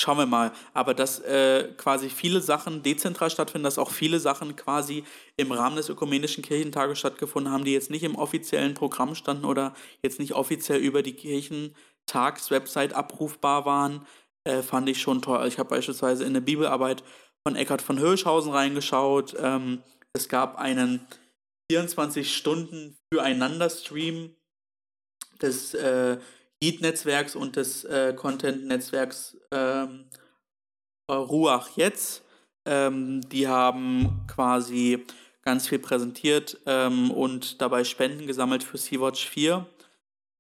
Schauen 0.02 0.18
wir 0.18 0.26
mal. 0.26 0.52
Aber 0.74 0.96
dass 0.96 1.20
äh, 1.20 1.74
quasi 1.78 2.10
viele 2.10 2.42
Sachen 2.42 2.82
dezentral 2.82 3.30
stattfinden, 3.30 3.66
dass 3.66 3.78
auch 3.78 3.92
viele 3.92 4.20
Sachen 4.20 4.56
quasi 4.56 5.04
im 5.38 5.52
Rahmen 5.52 5.76
des 5.76 5.90
Ökumenischen 5.90 6.44
Kirchentages 6.44 6.98
stattgefunden 6.98 7.54
haben, 7.54 7.66
die 7.66 7.74
jetzt 7.74 7.92
nicht 7.92 8.02
im 8.02 8.16
offiziellen 8.16 8.74
Programm 8.74 9.14
standen 9.14 9.46
oder 9.46 9.76
jetzt 10.02 10.20
nicht 10.20 10.34
offiziell 10.34 10.80
über 10.80 11.04
die 11.04 11.14
Kirchentags-Website 11.14 12.94
abrufbar 12.94 13.66
waren, 13.66 14.08
äh, 14.44 14.62
fand 14.62 14.90
ich 14.90 15.02
schon 15.02 15.22
toll. 15.22 15.48
Ich 15.48 15.60
habe 15.60 15.70
beispielsweise 15.70 16.24
in 16.24 16.30
eine 16.30 16.42
Bibelarbeit 16.42 17.04
von 17.48 17.56
Eckhard 17.56 17.82
von 17.82 17.98
Hirschhausen 17.98 18.52
reingeschaut. 18.52 19.36
Ähm, 19.40 19.84
es 20.14 20.30
gab 20.30 20.58
einen 20.58 21.06
24 21.72 22.36
Stunden 22.36 22.98
Füreinander-Stream 23.14 24.36
des 25.42 25.74
äh, 25.74 26.18
Heat-Netzwerks 26.62 27.36
und 27.36 27.56
des 27.56 27.84
äh, 27.86 28.14
Content-Netzwerks 28.14 29.38
ähm, 29.52 30.10
Ruach 31.10 31.70
jetzt. 31.76 32.24
Ähm, 32.68 33.22
die 33.30 33.48
haben 33.48 34.26
quasi 34.28 35.06
ganz 35.42 35.68
viel 35.68 35.80
präsentiert 35.80 36.60
ähm, 36.66 37.10
und 37.12 37.62
dabei 37.62 37.84
Spenden 37.84 38.28
gesammelt 38.28 38.64
für 38.64 38.78
Sea-Watch 38.78 39.28
4. 39.28 39.66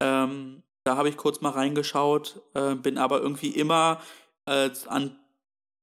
Ähm, 0.01 0.63
da 0.83 0.97
habe 0.97 1.09
ich 1.09 1.17
kurz 1.17 1.41
mal 1.41 1.51
reingeschaut, 1.51 2.41
äh, 2.53 2.75
bin 2.75 2.97
aber 2.97 3.21
irgendwie 3.21 3.49
immer 3.49 4.01
äh, 4.45 4.69
an 4.87 5.19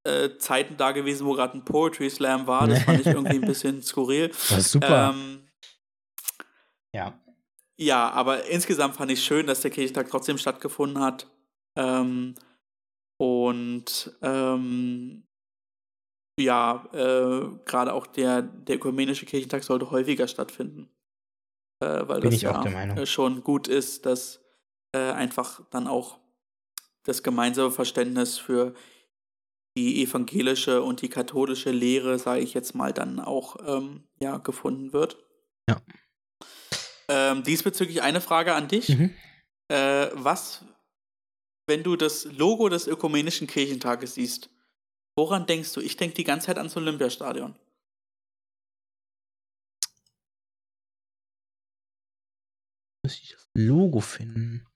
äh, 0.05 0.37
Zeiten 0.39 0.77
da 0.77 0.93
gewesen, 0.93 1.27
wo 1.27 1.35
gerade 1.35 1.57
ein 1.57 1.65
Poetry 1.65 2.11
Slam 2.11 2.47
war. 2.47 2.67
Das 2.67 2.83
fand 2.83 3.01
ich 3.01 3.07
irgendwie 3.07 3.37
ein 3.37 3.41
bisschen 3.47 3.83
skurril. 3.83 4.29
Das 4.29 4.53
ist 4.53 4.73
super. 4.73 5.11
Ähm, 5.15 5.49
ja. 6.95 7.19
Ja, 7.81 8.11
aber 8.11 8.47
insgesamt 8.47 8.97
fand 8.97 9.13
ich 9.13 9.23
schön, 9.23 9.47
dass 9.47 9.61
der 9.61 9.71
Kirchentag 9.71 10.09
trotzdem 10.11 10.37
stattgefunden 10.39 11.01
hat. 11.01 11.29
Ähm, 11.77 12.35
und 13.21 14.17
ähm, 14.23 15.25
ja, 16.41 16.89
äh, 16.93 17.49
gerade 17.65 17.93
auch 17.93 18.07
der, 18.07 18.43
der 18.43 18.77
ökumenische 18.77 19.27
Kirchentag 19.27 19.63
sollte 19.63 19.91
häufiger 19.91 20.27
stattfinden. 20.27 20.89
Äh, 21.81 22.09
weil 22.09 22.21
Bin 22.21 22.31
das 22.31 22.41
ja 22.41 22.65
äh, 22.65 23.07
schon 23.07 23.45
gut 23.45 23.69
ist, 23.69 24.07
dass 24.07 24.41
äh, 24.93 25.13
einfach 25.13 25.63
dann 25.71 25.87
auch 25.87 26.19
das 27.05 27.23
gemeinsame 27.23 27.71
Verständnis 27.71 28.39
für 28.39 28.75
die 29.77 30.03
evangelische 30.03 30.83
und 30.83 31.03
die 31.03 31.09
katholische 31.09 31.71
Lehre, 31.71 32.19
sage 32.19 32.41
ich 32.41 32.53
jetzt 32.55 32.75
mal, 32.75 32.93
dann 32.93 33.21
auch 33.21 33.57
ähm, 33.65 34.05
ja, 34.21 34.39
gefunden 34.39 34.93
wird. 34.93 35.17
Ja. 35.69 35.81
Ähm, 37.09 37.45
diesbezüglich 37.45 38.03
eine 38.03 38.21
Frage 38.21 38.55
an 38.55 38.69
dich. 38.69 38.89
Mhm. 38.89 39.15
Äh, 39.69 40.09
was, 40.15 40.65
wenn 41.67 41.83
du 41.83 41.97
das 41.97 42.25
Logo 42.25 42.69
des 42.69 42.87
Ökumenischen 42.87 43.47
Kirchentages 43.47 44.15
siehst, 44.15 44.51
woran 45.17 45.47
denkst 45.47 45.73
du? 45.73 45.81
Ich 45.81 45.97
denke 45.97 46.17
die 46.17 46.25
ganze 46.25 46.47
Zeit 46.47 46.59
ans 46.59 46.77
Olympiastadion. 46.77 47.55
Muss 53.05 53.21
ich 53.23 53.31
das 53.31 53.49
Logo 53.55 54.01
finden? 54.01 54.67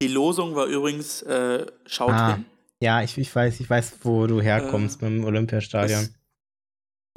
Die 0.00 0.08
Losung 0.08 0.54
war 0.54 0.66
übrigens 0.66 1.22
äh, 1.22 1.66
Schaut 1.86 2.10
ah, 2.10 2.34
hin. 2.36 2.44
Ja, 2.80 3.02
ich, 3.02 3.18
ich 3.18 3.34
weiß, 3.34 3.58
ich 3.60 3.68
weiß, 3.68 3.98
wo 4.02 4.26
du 4.26 4.40
herkommst 4.40 5.02
äh, 5.02 5.04
mit 5.06 5.18
dem 5.18 5.24
Olympiastadion. 5.24 6.06
Das, 6.06 6.18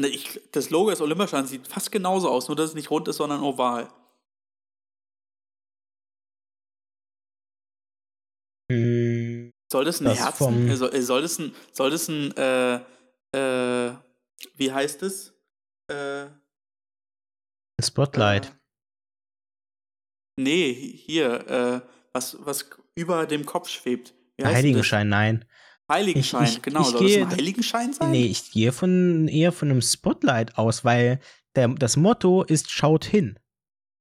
Ne, 0.02 0.08
ich, 0.08 0.42
das 0.52 0.72
Logo 0.72 0.90
des 0.90 1.00
Olympiastadions 1.00 1.52
sieht 1.52 1.68
fast 1.68 1.92
genauso 1.92 2.28
aus, 2.28 2.48
nur 2.48 2.56
dass 2.56 2.70
es 2.70 2.76
nicht 2.76 2.90
rund 2.90 3.08
ist, 3.08 3.18
sondern 3.18 3.44
oval. 3.44 3.88
Hm, 8.72 9.52
soll 9.72 9.86
das 9.86 10.02
ein 10.02 10.06
das 10.06 10.20
Herzen, 10.20 10.70
äh, 10.70 10.76
soll, 10.76 10.96
äh, 10.96 11.02
soll 11.04 11.22
das 11.22 11.38
ein, 11.38 11.54
soll 11.72 11.92
das 11.92 12.08
ein, 12.08 12.36
äh, 12.36 12.76
äh, 13.36 13.96
wie 14.56 14.72
heißt 14.72 15.04
es? 15.04 15.36
Äh, 15.88 16.28
Spotlight. 17.80 18.48
Äh, 18.48 18.52
nee, 20.38 20.74
hier, 20.74 21.48
äh, 21.48 21.82
was, 22.14 22.38
was 22.40 22.70
über 22.96 23.26
dem 23.26 23.46
Kopf 23.46 23.70
schwebt. 23.70 24.14
Heiligenschein, 24.42 25.10
nein. 25.10 25.46
Heiligenschein, 25.90 26.44
ich, 26.46 26.58
ich, 26.58 26.62
genau. 26.62 26.82
Ich 26.82 26.88
Soll 26.88 27.00
gehe, 27.06 27.20
das 27.20 27.32
ein 27.32 27.38
Heiligenschein 27.38 27.94
sein? 27.94 28.12
Nee, 28.12 28.26
ich 28.26 28.52
gehe 28.52 28.72
von, 28.72 29.28
eher 29.28 29.52
von 29.52 29.70
einem 29.70 29.82
Spotlight 29.82 30.58
aus, 30.58 30.86
weil 30.86 31.20
der, 31.56 31.68
das 31.70 31.98
Motto 31.98 32.44
ist 32.44 32.72
Schaut 32.72 33.06
hin. 33.06 33.38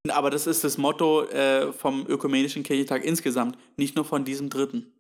Aber 0.08 0.30
das 0.30 0.46
ist 0.46 0.64
das 0.64 0.78
Motto 0.78 1.24
äh, 1.24 1.72
vom 1.72 2.06
Ökumenischen 2.06 2.62
Kirchentag 2.62 3.04
insgesamt, 3.04 3.58
nicht 3.76 3.96
nur 3.96 4.04
von 4.04 4.24
diesem 4.24 4.48
dritten. 4.48 4.92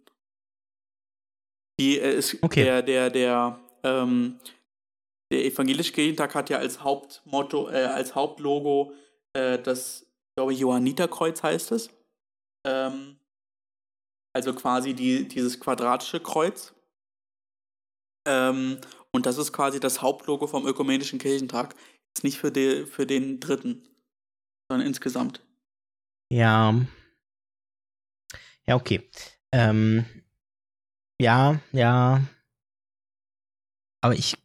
Die, 1.78 1.98
äh, 1.98 2.18
ist 2.18 2.36
okay. 2.42 2.64
Der, 2.64 2.82
der, 2.82 3.08
der, 3.08 3.60
ähm, 3.82 4.38
der 5.32 5.44
Evangelische 5.46 5.92
Kirchentag 5.92 6.34
hat 6.34 6.50
ja 6.50 6.58
als 6.58 6.82
Hauptmotto, 6.82 7.70
äh, 7.70 7.84
als 7.84 8.14
Hauptlogo 8.14 8.92
äh, 9.32 9.58
das, 9.58 10.02
ich 10.02 10.34
glaube, 10.36 10.52
Johanniterkreuz 10.52 11.42
heißt 11.42 11.72
es. 11.72 11.90
Ähm, 12.66 13.18
also 14.34 14.54
quasi 14.54 14.94
die, 14.94 15.26
dieses 15.26 15.58
quadratische 15.58 16.20
Kreuz. 16.20 16.74
Ähm, 18.26 18.80
und 19.12 19.26
das 19.26 19.38
ist 19.38 19.52
quasi 19.52 19.80
das 19.80 20.02
Hauptlogo 20.02 20.46
vom 20.46 20.66
Ökumenischen 20.66 21.18
Kirchentag. 21.18 21.74
Ist 22.16 22.24
nicht 22.24 22.38
für, 22.38 22.52
die, 22.52 22.86
für 22.86 23.06
den 23.06 23.40
dritten, 23.40 23.88
sondern 24.68 24.86
insgesamt. 24.86 25.40
Ja. 26.32 26.74
Ja, 28.66 28.76
okay. 28.76 29.08
Ähm, 29.52 30.04
ja, 31.20 31.60
ja. 31.72 32.22
Aber 34.02 34.14
ich 34.14 34.36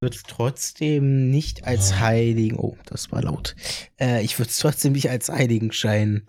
würde 0.00 0.16
es 0.16 0.22
trotzdem 0.22 1.30
nicht 1.30 1.64
als 1.64 1.98
Heiligen, 1.98 2.56
oh, 2.58 2.76
das 2.86 3.10
war 3.10 3.22
laut. 3.22 3.54
Äh, 4.00 4.22
ich 4.22 4.38
würde 4.38 4.50
es 4.50 4.58
trotzdem 4.58 4.92
nicht 4.92 5.10
als 5.10 5.28
Heiligenschein 5.28 6.24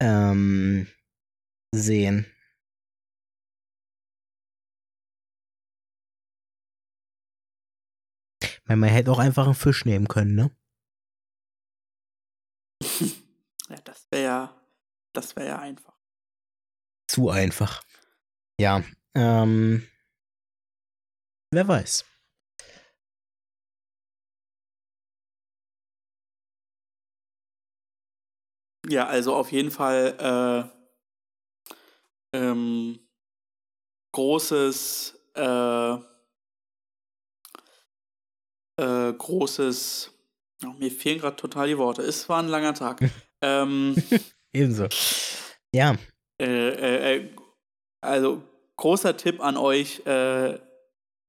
ähm, 0.00 0.86
sehen. 1.74 2.26
Meine, 8.64 8.80
man 8.80 8.90
hätte 8.90 9.10
auch 9.10 9.18
einfach 9.18 9.46
einen 9.46 9.54
Fisch 9.54 9.86
nehmen 9.86 10.08
können, 10.08 10.34
ne? 10.34 10.50
ja, 13.70 13.76
das 13.84 14.06
wäre 14.10 14.22
ja, 14.22 14.62
das 15.14 15.34
wäre 15.36 15.48
ja 15.48 15.58
einfach. 15.58 15.98
Zu 17.08 17.30
einfach. 17.30 17.82
Ja, 18.60 18.84
ähm, 19.14 19.88
wer 21.50 21.66
weiß. 21.66 22.04
Ja, 28.88 29.06
also 29.06 29.34
auf 29.34 29.52
jeden 29.52 29.70
Fall 29.70 30.70
äh, 32.32 32.36
ähm, 32.36 32.98
großes, 34.12 35.18
äh, 35.34 35.92
äh, 38.80 39.12
großes, 39.12 40.10
oh, 40.64 40.72
mir 40.78 40.90
fehlen 40.90 41.20
gerade 41.20 41.36
total 41.36 41.68
die 41.68 41.78
Worte. 41.78 42.02
Es 42.02 42.28
war 42.28 42.42
ein 42.42 42.48
langer 42.48 42.74
Tag. 42.74 43.00
ähm, 43.42 43.94
Ebenso. 44.52 44.88
Ja. 45.74 45.96
Äh, 46.40 46.46
äh, 46.46 47.16
äh, 47.16 47.36
also 48.00 48.42
großer 48.76 49.16
Tipp 49.16 49.40
an 49.40 49.56
euch, 49.56 50.02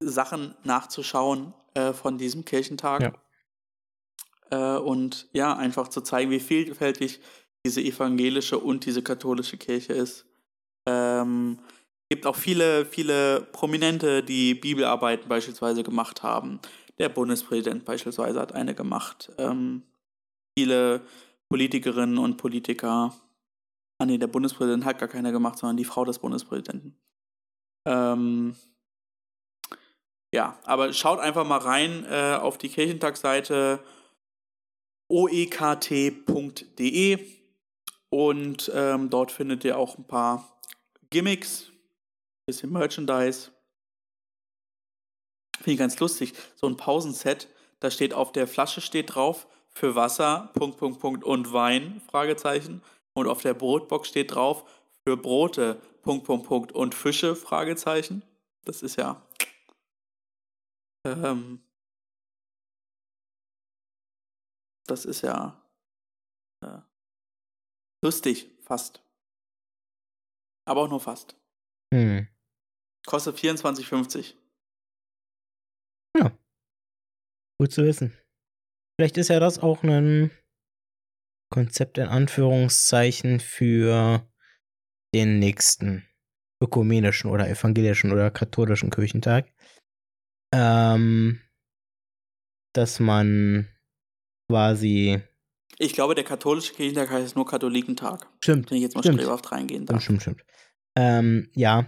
Sachen 0.01 0.55
nachzuschauen 0.63 1.53
von 1.93 2.17
diesem 2.17 2.45
Kirchentag. 2.45 3.19
Ja. 4.51 4.77
und 4.77 5.27
ja, 5.33 5.55
einfach 5.57 5.87
zu 5.87 6.01
zeigen, 6.01 6.29
wie 6.29 6.39
vielfältig 6.39 7.19
diese 7.65 7.81
evangelische 7.81 8.57
und 8.57 8.85
diese 8.85 9.01
katholische 9.03 9.57
Kirche 9.57 9.93
ist. 9.93 10.25
Ähm, 10.87 11.59
gibt 12.09 12.25
auch 12.25 12.35
viele, 12.35 12.85
viele 12.85 13.41
Prominente, 13.51 14.23
die 14.23 14.55
Bibelarbeiten 14.55 15.27
beispielsweise 15.29 15.83
gemacht 15.83 16.23
haben. 16.23 16.59
Der 16.97 17.09
Bundespräsident 17.09 17.85
beispielsweise 17.85 18.39
hat 18.39 18.53
eine 18.53 18.73
gemacht. 18.75 19.31
Ähm, 19.37 19.83
viele 20.57 21.01
Politikerinnen 21.49 22.17
und 22.17 22.37
Politiker. 22.37 23.13
Ah 23.99 24.05
nee, 24.05 24.17
der 24.17 24.27
Bundespräsident 24.27 24.85
hat 24.85 24.99
gar 24.99 25.09
keine 25.09 25.31
gemacht, 25.31 25.57
sondern 25.57 25.77
die 25.77 25.85
Frau 25.85 26.05
des 26.05 26.19
Bundespräsidenten. 26.19 26.97
Ähm, 27.85 28.55
ja, 30.33 30.59
aber 30.63 30.93
schaut 30.93 31.19
einfach 31.19 31.45
mal 31.45 31.57
rein 31.57 32.05
äh, 32.09 32.35
auf 32.35 32.57
die 32.57 32.69
Kirchentagsseite 32.69 33.83
oekt.de 35.11 36.19
und 38.09 38.71
ähm, 38.73 39.09
dort 39.09 39.31
findet 39.31 39.63
ihr 39.63 39.77
auch 39.77 39.97
ein 39.97 40.05
paar 40.05 40.59
Gimmicks, 41.09 41.71
bisschen 42.45 42.71
Merchandise. 42.71 43.51
Finde 45.57 45.71
ich 45.71 45.79
ganz 45.79 45.99
lustig. 45.99 46.33
So 46.55 46.67
ein 46.67 46.77
Pausenset, 46.77 47.47
da 47.79 47.91
steht 47.91 48.13
auf 48.13 48.31
der 48.31 48.47
Flasche 48.47 48.81
steht 48.81 49.15
drauf 49.15 49.47
für 49.69 49.95
Wasser, 49.95 50.51
Punkt, 50.53 50.77
Punkt, 50.77 50.99
Punkt 50.99 51.23
und 51.23 51.53
Wein, 51.53 52.01
Fragezeichen. 52.09 52.81
Und 53.13 53.27
auf 53.27 53.41
der 53.41 53.53
Brotbox 53.53 54.07
steht 54.07 54.33
drauf 54.33 54.63
für 55.03 55.17
Brote, 55.17 55.81
Punkt, 56.01 56.25
Punkt, 56.25 56.47
Punkt 56.47 56.71
und 56.71 56.95
Fische, 56.95 57.35
Fragezeichen. 57.35 58.23
Das 58.65 58.81
ist 58.81 58.97
ja. 58.97 59.21
Ähm, 61.05 61.61
das 64.85 65.05
ist 65.05 65.21
ja. 65.21 65.61
Äh, 66.63 66.88
Lustig, 68.03 68.49
fast. 68.61 69.03
Aber 70.65 70.83
auch 70.83 70.89
nur 70.89 70.99
fast. 70.99 71.35
Hm. 71.93 72.27
Kostet 73.05 73.37
24,50. 73.37 74.35
Ja. 76.17 76.37
Gut 77.59 77.71
zu 77.71 77.83
wissen. 77.83 78.15
Vielleicht 78.97 79.17
ist 79.17 79.29
ja 79.29 79.39
das 79.39 79.59
auch 79.59 79.83
ein 79.83 80.31
Konzept 81.51 81.97
in 81.97 82.07
Anführungszeichen 82.07 83.39
für 83.39 84.29
den 85.13 85.39
nächsten 85.39 86.07
ökumenischen 86.61 87.31
oder 87.31 87.49
evangelischen 87.49 88.11
oder 88.11 88.29
katholischen 88.29 88.91
Kirchentag. 88.91 89.51
Ähm, 90.53 91.41
dass 92.75 92.99
man 92.99 93.67
quasi 94.49 95.21
ich 95.77 95.93
glaube, 95.93 96.15
der 96.15 96.23
katholische 96.23 96.73
Kirchentag 96.73 97.09
heißt 97.09 97.35
nur 97.35 97.45
Katholikentag. 97.45 98.27
Stimmt. 98.41 98.69
Wenn 98.69 98.77
ich 98.77 98.83
jetzt 98.83 98.95
mal 98.95 99.01
stimmt. 99.01 99.21
strebhaft 99.21 99.51
reingehen 99.51 99.85
darf. 99.85 100.01
Stimmt, 100.01 100.21
stimmt. 100.21 100.43
Ähm, 100.95 101.49
ja, 101.55 101.87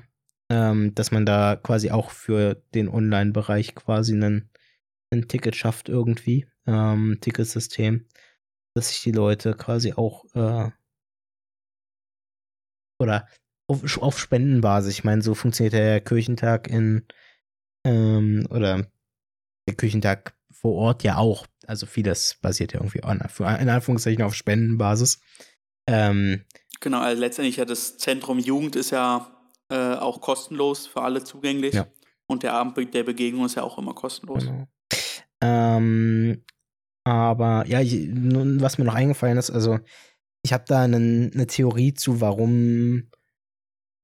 ähm, 0.50 0.94
dass 0.96 1.12
man 1.12 1.26
da 1.26 1.56
quasi 1.56 1.92
auch 1.92 2.12
für 2.12 2.56
den 2.74 2.88
Online-Bereich 2.88 3.76
quasi 3.76 4.14
einen, 4.14 4.50
ein 5.12 5.28
Ticket 5.28 5.56
schafft 5.56 5.90
irgendwie. 5.90 6.48
Ähm, 6.66 7.18
Ticketsystem. 7.22 8.08
Dass 8.76 8.90
sich 8.90 9.02
die 9.02 9.12
Leute 9.12 9.56
quasi 9.56 9.94
auch 9.94 10.24
äh, 10.36 10.72
oder 13.00 13.28
auf, 13.68 13.98
auf 13.98 14.20
Spendenbasis. 14.20 14.94
Ich 14.94 15.04
meine, 15.04 15.22
so 15.22 15.34
funktioniert 15.34 15.74
der 15.74 16.02
Kirchentag 16.02 16.68
in 16.70 17.06
ähm, 17.86 18.48
oder 18.50 18.88
der 19.68 19.76
Kirchentag 19.76 20.36
vor 20.62 20.76
Ort 20.76 21.04
ja 21.04 21.18
auch. 21.18 21.48
Also 21.66 21.86
vieles 21.86 22.38
basiert 22.42 22.74
ja 22.74 22.80
irgendwie 22.80 23.00
in 23.00 23.70
Anführungszeichen 23.70 24.24
auf 24.24 24.36
Spendenbasis. 24.36 25.20
Ähm, 25.88 26.46
genau, 26.80 27.00
also 27.00 27.20
letztendlich 27.20 27.58
ja 27.58 27.66
das 27.66 27.98
Zentrum 27.98 28.40
Jugend 28.40 28.76
ist 28.76 28.92
ja 28.92 29.32
äh, 29.70 29.96
auch 29.96 30.22
kostenlos 30.22 30.88
für 30.88 31.02
alle 31.02 31.24
zugänglich. 31.24 31.74
Ja. 31.74 31.88
Und 32.28 32.44
der 32.44 32.54
Abend 32.54 32.94
der 32.94 33.04
Begegnung 33.04 33.46
ist 33.46 33.56
ja 33.56 33.64
auch 33.64 33.78
immer 33.78 33.94
kostenlos. 33.94 34.46
Genau. 34.46 34.68
Ähm, 35.42 36.44
aber 37.04 37.66
ja, 37.68 37.82
ich, 37.82 38.08
nun, 38.10 38.62
was 38.62 38.78
mir 38.78 38.86
noch 38.86 38.94
eingefallen 38.94 39.38
ist, 39.38 39.50
also 39.50 39.80
ich 40.44 40.54
habe 40.54 40.64
da 40.68 40.84
eine, 40.84 40.98
eine 41.34 41.48
Theorie 41.48 41.94
zu, 41.94 42.22
warum, 42.22 43.10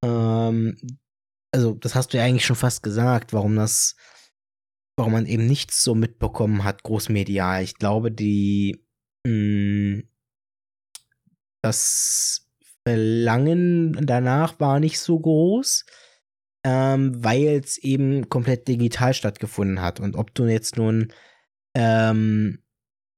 ähm, 0.03 0.77
also 1.53 1.73
das 1.75 1.95
hast 1.95 2.13
du 2.13 2.17
ja 2.17 2.23
eigentlich 2.23 2.45
schon 2.45 2.55
fast 2.55 2.83
gesagt, 2.83 3.33
warum 3.33 3.55
das 3.55 3.95
warum 4.97 5.13
man 5.13 5.25
eben 5.27 5.45
nichts 5.45 5.83
so 5.83 5.95
mitbekommen 5.95 6.63
hat, 6.63 6.83
großmedial. 6.83 7.63
Ich 7.63 7.75
glaube, 7.75 8.11
die 8.11 8.83
mh, 9.25 9.31
hm, 9.31 10.09
das 11.61 12.47
Verlangen 12.85 13.97
danach 14.05 14.59
war 14.59 14.79
nicht 14.79 14.99
so 14.99 15.19
groß, 15.19 15.85
ähm, 16.63 17.23
weil 17.23 17.61
es 17.63 17.77
eben 17.77 18.29
komplett 18.29 18.67
digital 18.67 19.13
stattgefunden 19.13 19.81
hat. 19.81 19.99
Und 19.99 20.15
ob 20.15 20.33
du 20.33 20.45
jetzt 20.45 20.77
nun 20.77 21.13
ähm, 21.75 22.63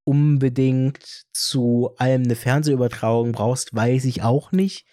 unbedingt 0.05 1.25
zu 1.33 1.91
allem 1.97 2.23
eine 2.23 2.35
Fernsehübertragung 2.35 3.31
brauchst, 3.31 3.75
weiß 3.75 4.05
ich 4.05 4.23
auch 4.23 4.51
nicht. 4.51 4.85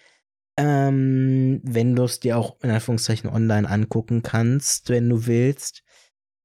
Ähm, 0.59 1.61
wenn 1.64 1.97
du 1.97 2.05
es 2.05 2.20
dir 2.20 2.39
auch 2.39 2.61
in 2.62 2.70
Anführungszeichen 2.70 3.30
online 3.30 3.68
angucken 3.68 4.22
kannst, 4.22 4.91
wenn 4.91 5.09
du 5.09 5.26
willst 5.26 5.82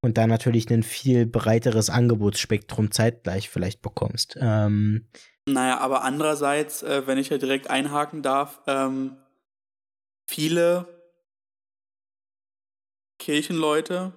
und 0.02 0.18
da 0.18 0.28
natürlich 0.28 0.70
ein 0.72 0.84
viel 0.84 1.26
breiteres 1.26 1.90
Angebotsspektrum 1.90 2.92
zeitgleich 2.92 3.50
vielleicht 3.50 3.82
bekommst. 3.82 4.38
Ähm, 4.40 5.08
naja, 5.48 5.80
aber 5.80 6.04
andererseits, 6.04 6.84
äh, 6.84 7.06
wenn 7.08 7.18
ich 7.18 7.30
ja 7.30 7.38
direkt 7.38 7.70
einhaken 7.70 8.22
darf, 8.22 8.62
ähm, 8.68 9.18
viele 10.28 10.88
Kirchenleute, 13.20 14.14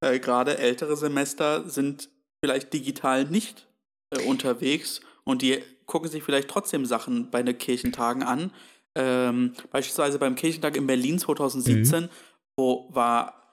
äh, 0.00 0.18
gerade 0.18 0.58
ältere 0.58 0.96
Semester, 0.96 1.68
sind 1.68 2.10
vielleicht 2.44 2.72
digital 2.72 3.24
nicht 3.24 3.66
äh, 4.10 4.22
unterwegs 4.24 5.00
und 5.24 5.42
die 5.42 5.62
gucken 5.86 6.10
sich 6.10 6.22
vielleicht 6.22 6.48
trotzdem 6.48 6.84
Sachen 6.84 7.30
bei 7.30 7.42
den 7.42 7.56
Kirchentagen 7.56 8.22
an. 8.22 8.52
Ähm, 8.94 9.54
beispielsweise 9.70 10.18
beim 10.18 10.34
Kirchentag 10.34 10.76
in 10.76 10.86
Berlin 10.86 11.18
2017, 11.18 12.04
mhm. 12.04 12.08
wo 12.56 12.88
war 12.92 13.47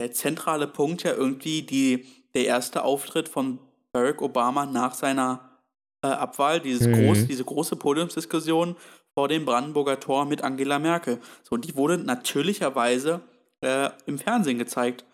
der 0.00 0.12
zentrale 0.12 0.66
Punkt 0.66 1.02
ja 1.02 1.12
irgendwie 1.12 1.62
die, 1.62 2.06
der 2.34 2.46
erste 2.46 2.84
Auftritt 2.84 3.28
von 3.28 3.58
Barack 3.92 4.22
Obama 4.22 4.66
nach 4.66 4.94
seiner 4.94 5.60
äh, 6.02 6.08
Abwahl, 6.08 6.60
dieses 6.60 6.86
mhm. 6.86 7.06
groß, 7.06 7.26
diese 7.26 7.44
große 7.44 7.76
Podiumsdiskussion 7.76 8.76
vor 9.14 9.28
dem 9.28 9.44
Brandenburger 9.44 9.98
Tor 9.98 10.26
mit 10.26 10.42
Angela 10.42 10.78
Merkel. 10.78 11.18
So, 11.42 11.54
und 11.54 11.64
die 11.64 11.74
wurde 11.74 11.98
natürlicherweise 11.98 13.20
äh, 13.60 13.90
im 14.06 14.18
Fernsehen 14.18 14.58
gezeigt. 14.58 15.04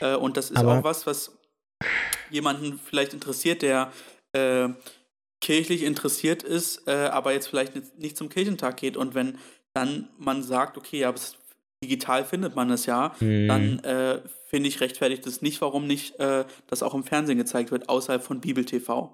Äh, 0.00 0.16
und 0.16 0.36
das 0.36 0.50
ist 0.50 0.58
Aber 0.58 0.78
auch 0.78 0.84
was, 0.84 1.06
was 1.06 1.38
jemanden 2.30 2.78
vielleicht 2.78 3.14
interessiert, 3.14 3.62
der 3.62 3.92
äh, 4.32 4.68
kirchlich 5.40 5.82
interessiert 5.82 6.42
ist, 6.42 6.86
äh, 6.88 7.06
aber 7.06 7.32
jetzt 7.32 7.48
vielleicht 7.48 7.74
nicht, 7.74 7.98
nicht 7.98 8.16
zum 8.16 8.28
Kirchentag 8.28 8.76
geht. 8.76 8.96
Und 8.96 9.14
wenn 9.14 9.38
dann 9.72 10.08
man 10.18 10.42
sagt, 10.42 10.76
okay, 10.76 11.00
ja, 11.00 11.10
es 11.10 11.36
digital 11.84 12.24
findet 12.24 12.56
man 12.56 12.70
es 12.70 12.86
ja, 12.86 13.14
mhm. 13.20 13.48
dann 13.48 13.78
äh, 13.80 14.20
finde 14.48 14.68
ich 14.68 14.80
rechtfertigt 14.80 15.26
es 15.26 15.42
nicht, 15.42 15.60
warum 15.60 15.86
nicht 15.86 16.18
äh, 16.18 16.44
das 16.66 16.82
auch 16.82 16.94
im 16.94 17.04
Fernsehen 17.04 17.38
gezeigt 17.38 17.70
wird, 17.70 17.88
außerhalb 17.88 18.22
von 18.22 18.40
Bibel 18.40 18.64
TV. 18.64 19.12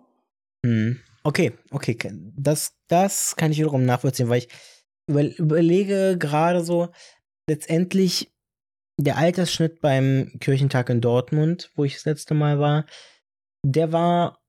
Mhm. 0.62 1.00
Okay, 1.22 1.52
okay, 1.70 1.96
das, 2.36 2.74
das 2.88 3.36
kann 3.36 3.52
ich 3.52 3.58
wiederum 3.58 3.84
nachvollziehen, 3.84 4.28
weil 4.28 4.38
ich 4.38 4.48
über, 5.06 5.22
überlege 5.38 6.16
gerade 6.18 6.62
so, 6.64 6.88
letztendlich 7.48 8.30
der 8.98 9.16
Altersschnitt 9.16 9.80
beim 9.80 10.32
Kirchentag 10.40 10.88
in 10.90 11.00
Dortmund, 11.00 11.70
wo 11.74 11.84
ich 11.84 11.94
das 11.94 12.04
letzte 12.04 12.34
Mal 12.34 12.58
war, 12.58 12.86
der 13.64 13.92
war 13.92 14.40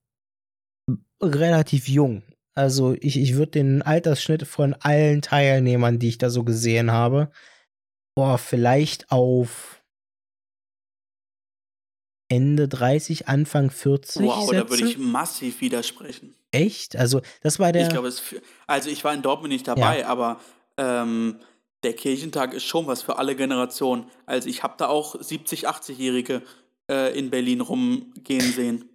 relativ 1.21 1.87
jung. 1.87 2.23
Also 2.53 2.95
ich, 2.99 3.17
ich 3.17 3.35
würde 3.35 3.51
den 3.51 3.81
Altersschnitt 3.81 4.45
von 4.45 4.73
allen 4.73 5.21
Teilnehmern, 5.21 5.99
die 5.99 6.09
ich 6.09 6.17
da 6.17 6.29
so 6.29 6.43
gesehen 6.43 6.91
habe, 6.91 7.31
boah, 8.15 8.37
vielleicht 8.37 9.11
auf 9.11 9.81
Ende 12.27 12.67
30, 12.67 13.27
Anfang 13.27 13.69
40. 13.69 14.23
Wow, 14.23 14.49
setzen. 14.49 14.55
da 14.55 14.69
würde 14.69 14.87
ich 14.87 14.97
massiv 14.97 15.61
widersprechen. 15.61 16.33
Echt? 16.51 16.95
Also, 16.95 17.21
das 17.41 17.59
war 17.59 17.71
der. 17.71 17.83
Ich 17.83 17.89
glaube, 17.89 18.11
also 18.67 18.89
ich 18.89 19.03
war 19.03 19.13
in 19.13 19.21
Dortmund 19.21 19.51
nicht 19.51 19.67
dabei, 19.67 19.99
ja. 19.99 20.07
aber 20.07 20.39
ähm, 20.77 21.39
der 21.83 21.93
Kirchentag 21.93 22.53
ist 22.53 22.63
schon 22.63 22.87
was 22.87 23.01
für 23.01 23.17
alle 23.17 23.35
Generationen. 23.35 24.05
Also 24.25 24.49
ich 24.49 24.63
habe 24.63 24.75
da 24.77 24.87
auch 24.87 25.15
70, 25.19 25.67
80-Jährige 25.67 26.41
äh, 26.89 27.17
in 27.17 27.29
Berlin 27.29 27.61
rumgehen 27.61 28.51
sehen. 28.53 28.89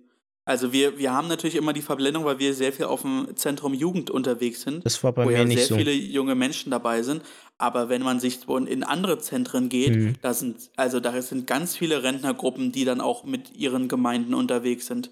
Also 0.48 0.72
wir, 0.72 0.96
wir 0.96 1.12
haben 1.12 1.26
natürlich 1.26 1.56
immer 1.56 1.72
die 1.72 1.82
Verblendung, 1.82 2.24
weil 2.24 2.38
wir 2.38 2.54
sehr 2.54 2.72
viel 2.72 2.84
auf 2.84 3.02
dem 3.02 3.28
Zentrum 3.34 3.74
Jugend 3.74 4.10
unterwegs 4.10 4.62
sind. 4.62 4.86
Das 4.86 5.02
war 5.02 5.12
bei 5.12 5.24
wo 5.24 5.28
mir 5.28 5.38
ja 5.38 5.44
nicht 5.44 5.58
sehr 5.58 5.66
so. 5.66 5.76
viele 5.76 5.90
junge 5.90 6.36
Menschen 6.36 6.70
dabei 6.70 7.02
sind. 7.02 7.22
Aber 7.58 7.88
wenn 7.88 8.02
man 8.02 8.20
sich 8.20 8.46
in 8.48 8.84
andere 8.84 9.18
Zentren 9.18 9.68
geht, 9.68 9.96
mhm. 9.96 10.14
da 10.22 10.34
sind, 10.34 10.70
also 10.76 11.00
da 11.00 11.20
sind 11.20 11.48
ganz 11.48 11.76
viele 11.76 12.04
Rentnergruppen, 12.04 12.70
die 12.70 12.84
dann 12.84 13.00
auch 13.00 13.24
mit 13.24 13.56
ihren 13.56 13.88
Gemeinden 13.88 14.34
unterwegs 14.34 14.86
sind. 14.86 15.10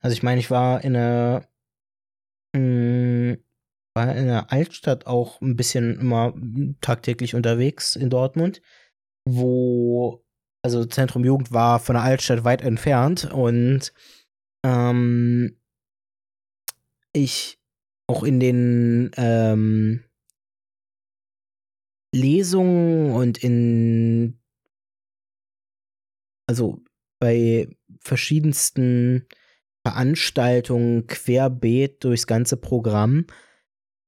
Also 0.00 0.14
ich 0.14 0.22
meine, 0.22 0.40
ich 0.40 0.50
war 0.50 0.82
in 0.82 0.96
einer, 0.96 1.46
mh, 2.54 3.32
mm, 3.32 3.38
war 3.94 4.16
in 4.16 4.26
der 4.28 4.50
Altstadt 4.50 5.06
auch 5.06 5.42
ein 5.42 5.56
bisschen 5.56 6.00
immer 6.00 6.32
tagtäglich 6.80 7.34
unterwegs 7.34 7.96
in 7.96 8.08
Dortmund, 8.08 8.62
wo, 9.26 10.24
also 10.62 10.86
Zentrum 10.86 11.22
Jugend 11.22 11.52
war 11.52 11.80
von 11.80 11.96
der 11.96 12.04
Altstadt 12.04 12.44
weit 12.44 12.62
entfernt 12.62 13.30
und 13.30 13.92
ähm, 14.64 15.56
ich 17.12 17.58
auch 18.06 18.22
in 18.24 18.40
den 18.40 19.10
ähm, 19.16 20.04
Lesungen 22.12 23.12
und 23.12 23.38
in 23.38 24.40
also 26.48 26.82
bei 27.20 27.68
verschiedensten 28.00 29.28
Veranstaltungen 29.86 31.06
querbeet 31.06 32.02
durchs 32.02 32.26
ganze 32.26 32.56
Programm 32.56 33.26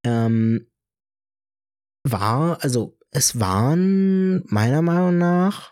ähm, 0.04 0.66
war, 2.04 2.62
also 2.64 2.98
es 3.12 3.38
waren 3.38 4.42
meiner 4.46 4.82
Meinung 4.82 5.18
nach 5.18 5.71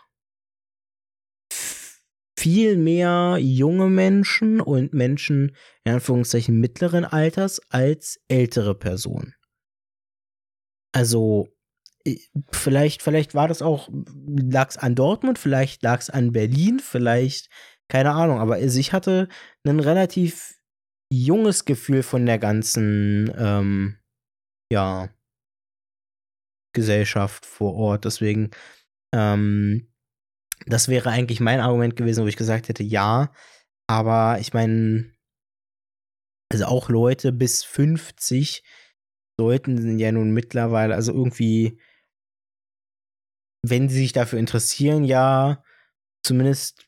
viel 2.41 2.75
mehr 2.75 3.37
junge 3.39 3.87
Menschen 3.87 4.61
und 4.61 4.93
Menschen 4.93 5.55
in 5.83 5.93
Anführungszeichen 5.93 6.59
mittleren 6.59 7.05
Alters 7.05 7.61
als 7.69 8.19
ältere 8.29 8.73
Personen. 8.73 9.35
Also 10.91 11.49
vielleicht, 12.51 13.03
vielleicht 13.03 13.35
war 13.35 13.47
das 13.47 13.61
auch, 13.61 13.89
lag 14.25 14.69
es 14.71 14.77
an 14.77 14.95
Dortmund, 14.95 15.37
vielleicht 15.37 15.83
lag 15.83 15.99
es 15.99 16.09
an 16.09 16.31
Berlin, 16.31 16.79
vielleicht, 16.79 17.51
keine 17.89 18.11
Ahnung, 18.13 18.39
aber 18.39 18.55
also 18.55 18.79
ich 18.79 18.91
hatte 18.91 19.27
ein 19.63 19.79
relativ 19.79 20.55
junges 21.13 21.65
Gefühl 21.65 22.01
von 22.01 22.25
der 22.25 22.39
ganzen, 22.39 23.31
ähm, 23.37 23.99
ja, 24.73 25.09
Gesellschaft 26.73 27.45
vor 27.45 27.75
Ort. 27.75 28.05
Deswegen, 28.05 28.49
ähm, 29.13 29.90
das 30.65 30.87
wäre 30.87 31.09
eigentlich 31.09 31.39
mein 31.39 31.59
Argument 31.59 31.95
gewesen, 31.95 32.23
wo 32.23 32.27
ich 32.27 32.37
gesagt 32.37 32.69
hätte, 32.69 32.83
ja, 32.83 33.31
aber 33.87 34.37
ich 34.39 34.53
meine, 34.53 35.11
also 36.51 36.65
auch 36.65 36.89
Leute 36.89 37.31
bis 37.31 37.63
50 37.63 38.63
sollten 39.39 39.97
ja 39.97 40.11
nun 40.11 40.31
mittlerweile, 40.31 40.95
also 40.95 41.13
irgendwie 41.13 41.79
wenn 43.63 43.89
sie 43.89 43.99
sich 43.99 44.13
dafür 44.13 44.39
interessieren, 44.39 45.03
ja 45.03 45.63
zumindest 46.23 46.87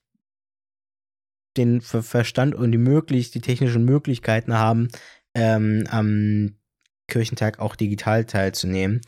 den 1.57 1.81
Verstand 1.81 2.55
und 2.55 2.71
die 2.71 2.77
möglich, 2.79 3.31
die 3.31 3.41
technischen 3.41 3.85
Möglichkeiten 3.85 4.53
haben, 4.53 4.87
ähm, 5.35 5.85
am 5.89 6.57
Kirchentag 7.07 7.59
auch 7.59 7.75
digital 7.75 8.25
teilzunehmen. 8.25 9.01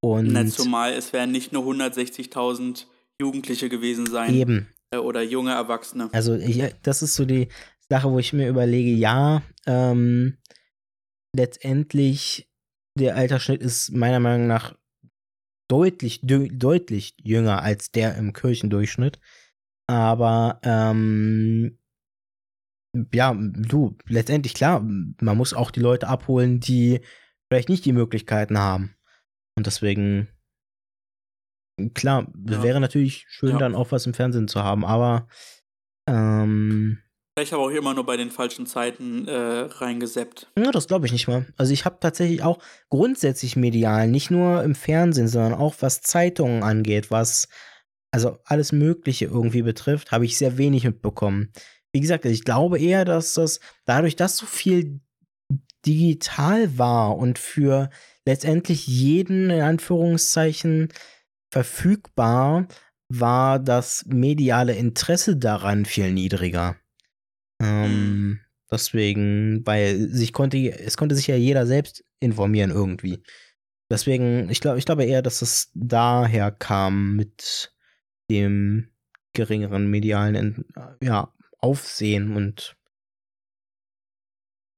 Und 0.00 0.32
Na, 0.32 0.46
zumal 0.46 0.92
es 0.92 1.12
werden 1.12 1.32
nicht 1.32 1.52
nur 1.52 1.64
160.000 1.64 2.86
Jugendliche 3.20 3.68
gewesen 3.68 4.06
sein. 4.06 4.34
Eben. 4.34 4.68
Äh, 4.90 4.98
oder 4.98 5.22
junge 5.22 5.52
Erwachsene. 5.52 6.08
Also 6.12 6.34
ich, 6.34 6.62
das 6.82 7.02
ist 7.02 7.14
so 7.14 7.24
die 7.24 7.48
Sache, 7.88 8.10
wo 8.10 8.18
ich 8.18 8.32
mir 8.32 8.48
überlege, 8.48 8.90
ja, 8.90 9.42
ähm, 9.66 10.38
letztendlich 11.34 12.50
der 12.98 13.16
Altersschnitt 13.16 13.62
ist 13.62 13.90
meiner 13.92 14.20
Meinung 14.20 14.46
nach 14.46 14.76
deutlich, 15.70 16.20
de 16.22 16.48
deutlich 16.48 17.14
jünger 17.22 17.62
als 17.62 17.90
der 17.90 18.16
im 18.16 18.32
Kirchendurchschnitt. 18.32 19.20
Aber 19.86 20.60
ähm, 20.62 21.78
ja, 23.12 23.34
du, 23.34 23.96
letztendlich 24.06 24.54
klar, 24.54 24.80
man 24.80 25.36
muss 25.36 25.54
auch 25.54 25.70
die 25.70 25.80
Leute 25.80 26.08
abholen, 26.08 26.60
die 26.60 27.00
vielleicht 27.48 27.68
nicht 27.68 27.84
die 27.84 27.92
Möglichkeiten 27.92 28.58
haben. 28.58 28.94
Und 29.56 29.66
deswegen, 29.66 30.28
klar, 31.94 32.26
ja. 32.48 32.62
wäre 32.62 32.80
natürlich 32.80 33.26
schön, 33.28 33.52
ja. 33.52 33.58
dann 33.58 33.74
auch 33.74 33.92
was 33.92 34.06
im 34.06 34.14
Fernsehen 34.14 34.48
zu 34.48 34.62
haben, 34.62 34.84
aber 34.84 35.28
ähm, 36.08 36.98
ich 37.42 37.52
habe 37.52 37.62
auch 37.62 37.70
immer 37.70 37.94
nur 37.94 38.04
bei 38.04 38.16
den 38.16 38.30
falschen 38.30 38.66
Zeiten 38.66 39.28
äh, 39.28 39.32
reingeseppt. 39.32 40.50
Ja, 40.58 40.70
das 40.70 40.88
glaube 40.88 41.06
ich 41.06 41.12
nicht 41.12 41.28
mal. 41.28 41.46
Also 41.56 41.72
ich 41.72 41.84
habe 41.84 41.98
tatsächlich 42.00 42.42
auch 42.42 42.58
grundsätzlich 42.88 43.56
medial, 43.56 44.08
nicht 44.08 44.30
nur 44.30 44.62
im 44.62 44.74
Fernsehen, 44.74 45.28
sondern 45.28 45.54
auch 45.54 45.76
was 45.80 46.00
Zeitungen 46.00 46.62
angeht, 46.62 47.10
was 47.10 47.48
also 48.10 48.38
alles 48.44 48.72
Mögliche 48.72 49.26
irgendwie 49.26 49.62
betrifft, 49.62 50.12
habe 50.12 50.24
ich 50.24 50.38
sehr 50.38 50.58
wenig 50.58 50.84
mitbekommen. 50.84 51.52
Wie 51.92 52.00
gesagt, 52.00 52.24
ich 52.24 52.44
glaube 52.44 52.78
eher, 52.78 53.04
dass 53.04 53.34
das 53.34 53.60
dadurch, 53.84 54.16
dass 54.16 54.36
so 54.36 54.46
viel 54.46 55.00
digital 55.86 56.78
war 56.78 57.16
und 57.16 57.38
für 57.38 57.90
letztendlich 58.26 58.86
jeden 58.86 59.50
in 59.50 59.60
Anführungszeichen 59.60 60.88
verfügbar, 61.50 62.66
war 63.08 63.58
das 63.58 64.04
mediale 64.06 64.74
Interesse 64.74 65.36
daran 65.36 65.84
viel 65.84 66.12
niedriger. 66.12 66.76
Ähm, 67.60 67.90
mhm. 67.90 68.40
Deswegen, 68.70 69.66
weil 69.66 70.08
sich 70.10 70.32
konnte, 70.32 70.58
es 70.58 70.96
konnte 70.96 71.14
sich 71.14 71.26
ja 71.26 71.36
jeder 71.36 71.66
selbst 71.66 72.04
informieren 72.20 72.70
irgendwie. 72.70 73.22
Deswegen, 73.90 74.50
ich 74.50 74.60
glaube, 74.60 74.78
ich 74.78 74.84
glaube 74.84 75.04
eher, 75.04 75.22
dass 75.22 75.40
es 75.40 75.70
daher 75.74 76.50
kam 76.50 77.16
mit 77.16 77.72
dem 78.30 78.90
geringeren 79.32 79.88
medialen 79.88 80.66
ja, 81.02 81.32
Aufsehen 81.60 82.36
und 82.36 82.76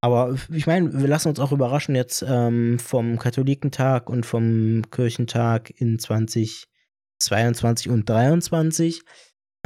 aber 0.01 0.37
ich 0.51 0.67
meine, 0.67 0.93
wir 1.01 1.09
lassen 1.09 1.29
uns 1.29 1.41
auch 1.41 1.53
überraschen 1.53 1.95
jetzt 1.95 2.25
ähm, 2.27 2.79
vom 2.79 3.19
Katholikentag 3.19 4.09
und 4.09 4.25
vom 4.25 4.83
Kirchentag 4.91 5.71
in 5.79 5.99
2022 5.99 7.89
und 7.91 8.07
2023. 8.07 9.03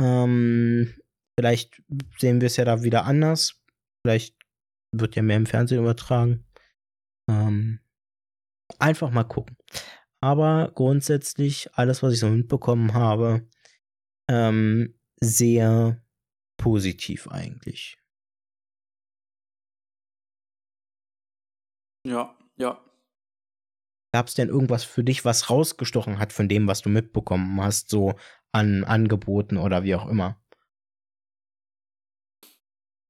Ähm, 0.00 0.94
Vielleicht 1.38 1.82
sehen 2.18 2.40
wir 2.40 2.46
es 2.46 2.56
ja 2.56 2.64
da 2.64 2.82
wieder 2.82 3.04
anders. 3.04 3.60
Vielleicht 4.04 4.36
wird 4.92 5.16
ja 5.16 5.22
mehr 5.22 5.36
im 5.36 5.46
Fernsehen 5.46 5.80
übertragen. 5.80 6.44
Ähm, 7.28 7.80
einfach 8.78 9.10
mal 9.10 9.24
gucken. 9.24 9.56
Aber 10.20 10.70
grundsätzlich, 10.74 11.68
alles, 11.74 12.02
was 12.02 12.14
ich 12.14 12.20
so 12.20 12.28
mitbekommen 12.28 12.94
habe, 12.94 13.48
ähm, 14.30 14.94
sehr 15.20 16.02
positiv 16.56 17.28
eigentlich. 17.28 17.98
Ja, 22.06 22.36
ja. 22.56 22.80
Gab 24.12 24.28
es 24.28 24.34
denn 24.34 24.48
irgendwas 24.48 24.84
für 24.84 25.02
dich, 25.02 25.24
was 25.24 25.50
rausgestochen 25.50 26.18
hat 26.18 26.32
von 26.32 26.48
dem, 26.48 26.68
was 26.68 26.82
du 26.82 26.88
mitbekommen 26.88 27.60
hast, 27.60 27.88
so 27.88 28.14
an 28.52 28.84
Angeboten 28.84 29.56
oder 29.56 29.82
wie 29.82 29.96
auch 29.96 30.06
immer? 30.06 30.40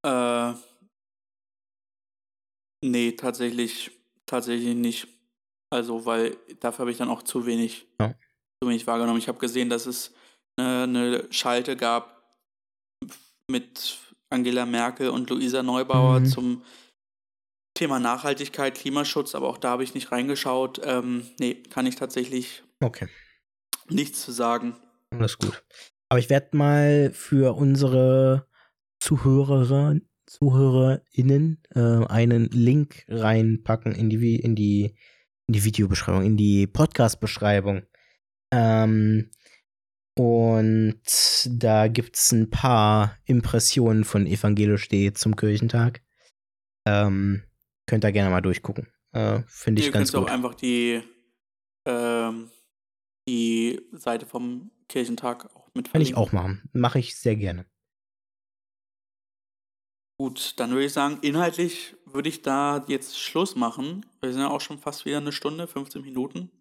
Äh, 0.03 0.53
nee, 2.81 3.11
tatsächlich, 3.11 3.91
tatsächlich 4.25 4.75
nicht. 4.75 5.07
Also, 5.71 6.05
weil 6.05 6.37
dafür 6.59 6.83
habe 6.83 6.91
ich 6.91 6.97
dann 6.97 7.09
auch 7.09 7.23
zu 7.23 7.45
wenig 7.45 7.87
ja. 7.99 8.15
so 8.61 8.69
wenig 8.69 8.87
wahrgenommen. 8.87 9.19
Ich 9.19 9.27
habe 9.27 9.39
gesehen, 9.39 9.69
dass 9.69 9.85
es 9.85 10.13
eine, 10.57 10.83
eine, 10.83 11.33
Schalte 11.33 11.75
gab 11.75 12.23
mit 13.49 13.99
Angela 14.29 14.65
Merkel 14.65 15.09
und 15.09 15.29
Luisa 15.29 15.61
Neubauer 15.61 16.21
mhm. 16.21 16.25
zum 16.25 16.63
Thema 17.75 17.99
Nachhaltigkeit, 17.99 18.75
Klimaschutz, 18.75 19.35
aber 19.35 19.49
auch 19.49 19.57
da 19.57 19.71
habe 19.71 19.83
ich 19.83 19.93
nicht 19.93 20.11
reingeschaut. 20.11 20.81
Ähm, 20.83 21.27
nee, 21.39 21.61
kann 21.69 21.85
ich 21.85 21.95
tatsächlich 21.95 22.63
okay. 22.81 23.07
nichts 23.89 24.21
zu 24.21 24.31
sagen. 24.31 24.75
Alles 25.11 25.37
gut. 25.37 25.63
Aber 26.09 26.19
ich 26.19 26.29
werde 26.29 26.55
mal 26.55 27.11
für 27.13 27.55
unsere 27.55 28.47
Zuhörer, 28.99 29.97
ZuhörerInnen 30.25 31.61
äh, 31.75 32.05
einen 32.07 32.49
Link 32.49 33.05
reinpacken 33.09 33.93
in 33.93 34.09
die, 34.09 34.37
in 34.37 34.55
die, 34.55 34.95
in 35.47 35.53
die 35.53 35.63
Videobeschreibung, 35.65 36.23
in 36.23 36.37
die 36.37 36.67
Podcast-Beschreibung. 36.67 37.83
Ähm, 38.51 39.31
und 40.17 41.01
da 41.49 41.89
gibt 41.89 42.15
es 42.15 42.31
ein 42.31 42.49
paar 42.49 43.17
Impressionen 43.25 44.05
von 44.05 44.25
Evangelisch.de 44.25 45.11
zum 45.13 45.35
Kirchentag. 45.35 46.01
Ähm, 46.87 47.43
könnt 47.85 48.03
ihr 48.03 48.11
gerne 48.11 48.29
mal 48.29 48.41
durchgucken. 48.41 48.87
Äh, 49.11 49.41
Finde 49.47 49.81
ich 49.81 49.87
Ihr 49.87 49.91
ganz 49.93 50.11
gut. 50.11 50.21
Ihr 50.21 50.25
könnt 50.25 50.29
auch 50.29 50.33
einfach 50.33 50.55
die, 50.55 51.01
ähm, 51.85 52.49
die 53.27 53.81
Seite 53.91 54.25
vom 54.25 54.71
Kirchentag 54.87 55.53
auch 55.55 55.69
mit 55.73 55.91
Kann 55.91 56.01
ich 56.01 56.15
auch 56.15 56.31
machen. 56.31 56.69
Mache 56.73 56.99
ich 56.99 57.17
sehr 57.17 57.35
gerne. 57.35 57.65
Gut, 60.17 60.53
dann 60.57 60.71
würde 60.71 60.85
ich 60.85 60.93
sagen, 60.93 61.19
inhaltlich 61.21 61.95
würde 62.05 62.29
ich 62.29 62.41
da 62.41 62.85
jetzt 62.87 63.19
Schluss 63.19 63.55
machen. 63.55 64.05
Wir 64.21 64.31
sind 64.31 64.41
ja 64.41 64.49
auch 64.49 64.61
schon 64.61 64.79
fast 64.79 65.05
wieder 65.05 65.17
eine 65.17 65.33
Stunde, 65.33 65.67
15 65.67 66.01
Minuten. 66.01 66.51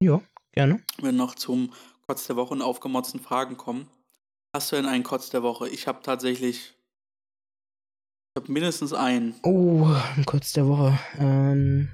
Ja, 0.00 0.22
gerne. 0.52 0.82
Wir 1.00 1.10
noch 1.10 1.34
zum 1.34 1.72
Kotz 2.06 2.26
der 2.28 2.36
Woche 2.36 2.54
und 2.54 2.62
aufgemotzten 2.62 3.20
Fragen 3.20 3.56
kommen. 3.56 3.88
Hast 4.54 4.70
du 4.70 4.76
denn 4.76 4.86
einen 4.86 5.02
Kotz 5.02 5.30
der 5.30 5.42
Woche? 5.42 5.68
Ich 5.68 5.86
habe 5.88 6.02
tatsächlich. 6.02 6.74
Ich 8.34 8.42
habe 8.42 8.50
mindestens 8.50 8.94
einen. 8.94 9.34
Oh, 9.42 9.94
Kotz 10.24 10.54
der 10.54 10.66
Woche. 10.66 10.98
Ähm, 11.18 11.90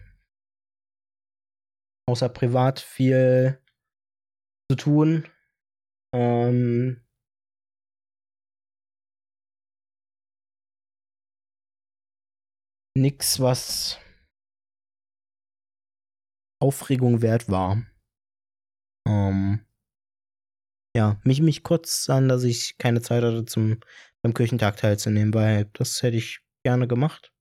außer 2.08 2.28
privat 2.28 2.78
viel 2.78 3.60
zu 4.70 4.76
tun. 4.76 5.28
Ähm, 6.14 7.04
nix, 12.96 13.40
was 13.40 13.98
Aufregung 16.62 17.20
wert 17.20 17.48
war. 17.48 17.82
Ähm, 19.08 19.66
ja, 20.96 21.20
mich, 21.24 21.40
mich 21.42 21.64
kurz 21.64 22.08
an, 22.08 22.28
dass 22.28 22.44
ich 22.44 22.78
keine 22.78 23.02
Zeit 23.02 23.24
hatte, 23.24 23.44
zum, 23.44 23.80
beim 24.22 24.34
Kirchentag 24.34 24.76
teilzunehmen, 24.76 25.34
weil 25.34 25.66
das 25.74 26.02
hätte 26.02 26.16
ich 26.16 26.40
gerne 26.64 26.88
gemacht. 26.88 27.32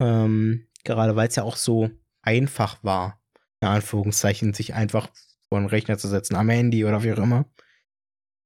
Ähm, 0.00 0.68
gerade 0.84 1.16
weil 1.16 1.28
es 1.28 1.36
ja 1.36 1.42
auch 1.42 1.56
so 1.56 1.90
einfach 2.22 2.82
war, 2.82 3.22
in 3.60 3.68
Anführungszeichen, 3.68 4.54
sich 4.54 4.74
einfach 4.74 5.10
vor 5.48 5.60
den 5.60 5.68
Rechner 5.68 5.98
zu 5.98 6.08
setzen, 6.08 6.36
am 6.36 6.48
Handy 6.48 6.84
oder 6.84 7.02
wie 7.02 7.12
auch 7.12 7.18
immer. 7.18 7.44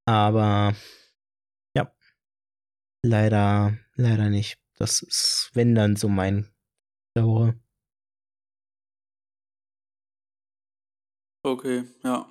Aber 0.07 0.75
ja, 1.75 1.91
leider, 3.03 3.77
leider 3.95 4.29
nicht. 4.29 4.59
Das 4.77 5.01
ist, 5.01 5.51
wenn 5.53 5.75
dann 5.75 5.95
so 5.95 6.09
mein 6.09 6.49
Dauer. 7.15 7.55
Okay, 11.43 11.85
ja. 12.03 12.27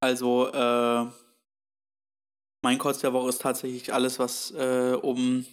Also, 0.00 0.48
äh, 0.52 1.06
mein 2.62 2.78
Kotz 2.78 2.98
der 3.00 3.12
Woche 3.12 3.28
ist 3.28 3.40
tatsächlich 3.40 3.92
alles, 3.92 4.18
was 4.18 4.50
äh, 4.52 4.96
um 5.00 5.46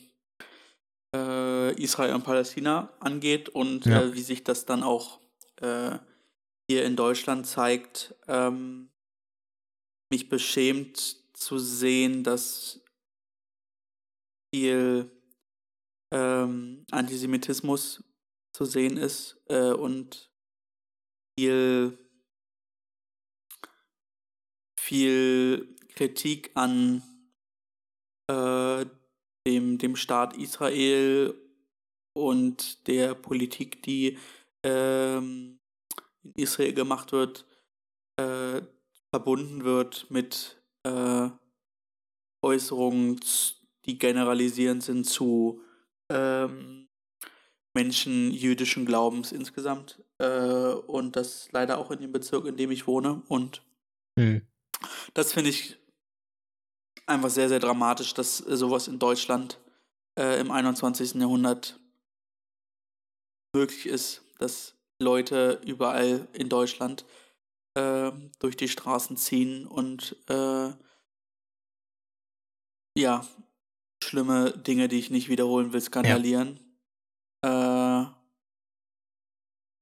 äh, 1.15 1.81
Israel 1.81 2.15
und 2.15 2.23
Palästina 2.23 2.91
angeht 2.99 3.49
und 3.49 3.85
ja. 3.85 4.01
Äh, 4.01 4.13
wie 4.13 4.21
sich 4.21 4.43
das 4.43 4.65
dann 4.65 4.83
auch 4.83 5.19
äh, 5.61 5.97
hier 6.69 6.85
in 6.85 6.95
Deutschland 6.95 7.47
zeigt. 7.47 8.15
Ähm, 8.27 8.89
mich 10.11 10.29
beschämt 10.29 11.17
zu 11.33 11.59
sehen, 11.59 12.23
dass 12.23 12.81
viel 14.53 15.11
ähm, 16.11 16.85
Antisemitismus 16.91 18.03
zu 18.53 18.65
sehen 18.65 18.97
ist 18.97 19.41
äh, 19.49 19.71
und 19.71 20.31
viel, 21.37 21.97
viel 24.79 25.76
Kritik 25.97 26.51
an 26.53 27.01
äh, 28.27 28.85
dem, 29.47 29.79
dem 29.79 29.95
Staat 29.95 30.37
Israel 30.37 31.33
und 32.13 32.87
der 32.87 33.15
Politik, 33.15 33.81
die 33.81 34.19
ähm, 34.63 35.57
in 36.23 36.33
Israel 36.35 36.73
gemacht 36.73 37.13
wird, 37.13 37.47
äh, 38.17 38.61
verbunden 39.09 39.63
wird 39.63 40.05
mit 40.11 40.61
äh, 40.83 41.29
Äußerungen, 42.43 43.19
die 43.85 43.97
generalisierend 43.97 44.83
sind 44.83 45.05
zu 45.05 45.61
ähm, 46.11 46.89
Menschen 47.73 48.31
jüdischen 48.31 48.85
Glaubens 48.85 49.31
insgesamt. 49.31 50.03
Äh, 50.19 50.27
und 50.27 51.15
das 51.15 51.49
leider 51.53 51.79
auch 51.79 51.89
in 51.89 52.01
dem 52.01 52.11
Bezirk, 52.11 52.45
in 52.45 52.55
dem 52.55 52.69
ich 52.69 52.85
wohne. 52.85 53.23
Und 53.29 53.63
mhm. 54.15 54.43
das 55.15 55.33
finde 55.33 55.49
ich 55.49 55.79
einfach 57.07 57.29
sehr, 57.29 57.49
sehr 57.49 57.59
dramatisch, 57.59 58.13
dass 58.13 58.37
sowas 58.37 58.87
in 58.87 58.99
Deutschland 58.99 59.59
äh, 60.19 60.39
im 60.39 60.51
21. 60.51 61.15
Jahrhundert 61.15 61.79
möglich 63.53 63.85
ist, 63.85 64.21
dass 64.39 64.75
Leute 64.99 65.61
überall 65.65 66.27
in 66.33 66.49
Deutschland 66.49 67.05
äh, 67.75 68.11
durch 68.39 68.57
die 68.57 68.67
Straßen 68.67 69.17
ziehen 69.17 69.65
und 69.67 70.15
äh, 70.27 70.71
ja, 72.97 73.27
schlimme 74.03 74.51
Dinge, 74.51 74.87
die 74.87 74.99
ich 74.99 75.11
nicht 75.11 75.29
wiederholen 75.29 75.73
will, 75.73 75.81
skandalieren. 75.81 76.59
Ja. 77.43 78.15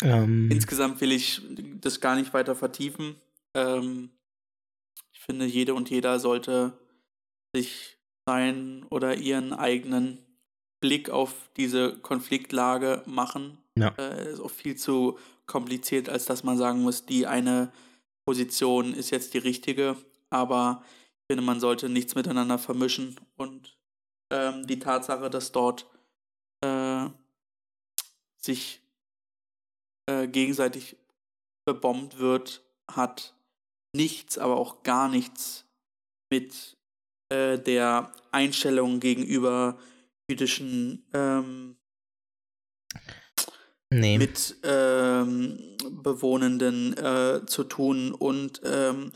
Äh, 0.01 0.05
ähm. 0.07 0.51
Insgesamt 0.51 0.99
will 0.99 1.11
ich 1.11 1.41
das 1.79 2.01
gar 2.01 2.15
nicht 2.15 2.33
weiter 2.33 2.55
vertiefen. 2.55 3.15
Ähm, 3.53 4.09
ich 5.13 5.21
finde, 5.21 5.45
jede 5.45 5.73
und 5.73 5.89
jeder 5.89 6.19
sollte 6.19 6.77
sich 7.55 7.97
seinen 8.27 8.83
oder 8.85 9.15
ihren 9.15 9.53
eigenen 9.53 10.19
Blick 10.81 11.09
auf 11.09 11.49
diese 11.55 11.97
Konfliktlage 11.99 13.01
machen. 13.05 13.57
Ja. 13.77 13.89
Äh, 13.97 14.33
ist 14.33 14.39
auch 14.39 14.51
viel 14.51 14.75
zu 14.75 15.17
kompliziert, 15.45 16.09
als 16.09 16.25
dass 16.25 16.43
man 16.43 16.57
sagen 16.57 16.81
muss, 16.81 17.05
die 17.05 17.27
eine 17.27 17.71
Position 18.25 18.93
ist 18.93 19.11
jetzt 19.11 19.33
die 19.33 19.39
richtige. 19.39 19.95
Aber 20.29 20.83
ich 20.83 21.33
finde, 21.33 21.43
man 21.43 21.59
sollte 21.59 21.87
nichts 21.87 22.15
miteinander 22.15 22.57
vermischen 22.57 23.15
und 23.37 23.77
ähm, 24.31 24.67
die 24.67 24.79
Tatsache, 24.79 25.29
dass 25.29 25.51
dort 25.51 25.85
äh, 26.61 27.07
sich 28.37 28.81
äh, 30.07 30.27
gegenseitig 30.27 30.97
bebombt 31.65 32.17
wird, 32.17 32.63
hat 32.91 33.33
nichts, 33.95 34.37
aber 34.37 34.57
auch 34.57 34.83
gar 34.83 35.07
nichts 35.09 35.65
mit 36.29 36.75
äh, 37.29 37.57
der 37.59 38.11
Einstellung 38.31 38.99
gegenüber 38.99 39.77
jüdischen 40.29 41.05
ähm, 41.13 41.77
nee. 43.89 44.17
mit 44.17 44.57
ähm, 44.63 45.57
Bewohnenden 45.89 46.97
äh, 46.97 47.45
zu 47.45 47.63
tun 47.63 48.11
und 48.11 48.61
ähm, 48.63 49.11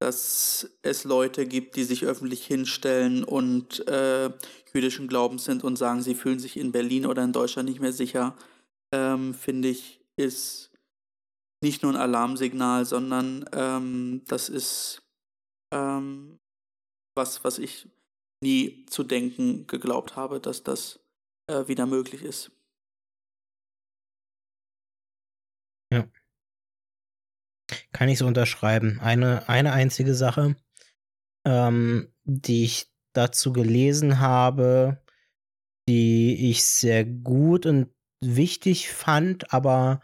dass 0.00 0.70
es 0.82 1.04
Leute 1.04 1.46
gibt, 1.46 1.74
die 1.74 1.82
sich 1.82 2.04
öffentlich 2.04 2.46
hinstellen 2.46 3.24
und 3.24 3.86
äh, 3.88 4.30
jüdischen 4.72 5.08
Glaubens 5.08 5.44
sind 5.44 5.64
und 5.64 5.76
sagen, 5.76 6.02
sie 6.02 6.14
fühlen 6.14 6.38
sich 6.38 6.56
in 6.56 6.70
Berlin 6.70 7.06
oder 7.06 7.24
in 7.24 7.32
Deutschland 7.32 7.68
nicht 7.68 7.80
mehr 7.80 7.92
sicher, 7.92 8.36
ähm, 8.92 9.34
finde 9.34 9.68
ich, 9.68 10.00
ist 10.16 10.70
nicht 11.62 11.82
nur 11.82 11.92
ein 11.92 12.00
Alarmsignal, 12.00 12.84
sondern 12.84 13.44
ähm, 13.52 14.22
das 14.28 14.48
ist 14.48 15.02
ähm, 15.72 16.37
was, 17.18 17.44
was 17.44 17.58
ich 17.58 17.86
nie 18.42 18.86
zu 18.86 19.02
denken 19.02 19.66
geglaubt 19.66 20.16
habe, 20.16 20.40
dass 20.40 20.62
das 20.62 21.00
äh, 21.48 21.68
wieder 21.68 21.84
möglich 21.84 22.22
ist. 22.22 22.50
Ja. 25.92 26.08
Kann 27.92 28.08
ich 28.08 28.18
so 28.18 28.26
unterschreiben. 28.26 28.98
Eine, 29.00 29.48
eine 29.48 29.72
einzige 29.72 30.14
Sache, 30.14 30.56
ähm, 31.44 32.14
die 32.24 32.64
ich 32.64 32.90
dazu 33.12 33.52
gelesen 33.52 34.20
habe, 34.20 35.02
die 35.88 36.50
ich 36.50 36.64
sehr 36.64 37.04
gut 37.04 37.66
und 37.66 37.92
wichtig 38.22 38.90
fand, 38.90 39.52
aber 39.52 40.00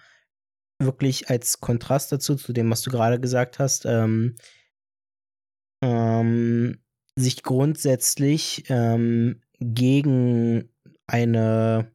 wirklich 0.80 1.30
als 1.30 1.60
Kontrast 1.60 2.10
dazu, 2.12 2.34
zu 2.34 2.52
dem, 2.52 2.70
was 2.70 2.82
du 2.82 2.90
gerade 2.90 3.20
gesagt 3.20 3.58
hast, 3.58 3.86
ähm, 3.86 4.36
ähm, 5.82 6.83
sich 7.16 7.42
grundsätzlich 7.42 8.64
ähm, 8.68 9.42
gegen 9.60 10.68
eine, 11.06 11.92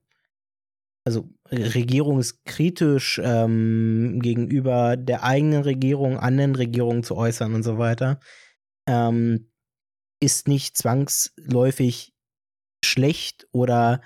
also 1.05 1.29
regierungskritisch 1.51 3.19
ähm, 3.23 4.19
gegenüber 4.21 4.97
der 4.97 5.23
eigenen 5.23 5.63
Regierung, 5.63 6.17
anderen 6.17 6.55
Regierungen 6.55 7.03
zu 7.03 7.15
äußern 7.15 7.53
und 7.53 7.63
so 7.63 7.77
weiter, 7.77 8.19
ähm, 8.87 9.51
ist 10.21 10.47
nicht 10.47 10.77
zwangsläufig 10.77 12.13
schlecht 12.83 13.47
oder 13.51 14.01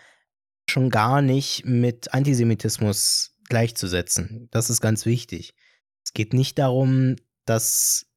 schon 0.70 0.90
gar 0.90 1.22
nicht 1.22 1.66
mit 1.66 2.14
Antisemitismus 2.14 3.36
gleichzusetzen. 3.50 4.48
Das 4.52 4.70
ist 4.70 4.82
ganz 4.82 5.06
wichtig. 5.06 5.54
Es 6.06 6.14
geht 6.14 6.34
nicht 6.34 6.58
darum, 6.58 7.16
dass 7.46 8.08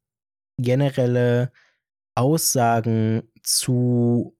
generelle 0.59 1.53
Aussagen 2.17 3.31
zu 3.43 4.37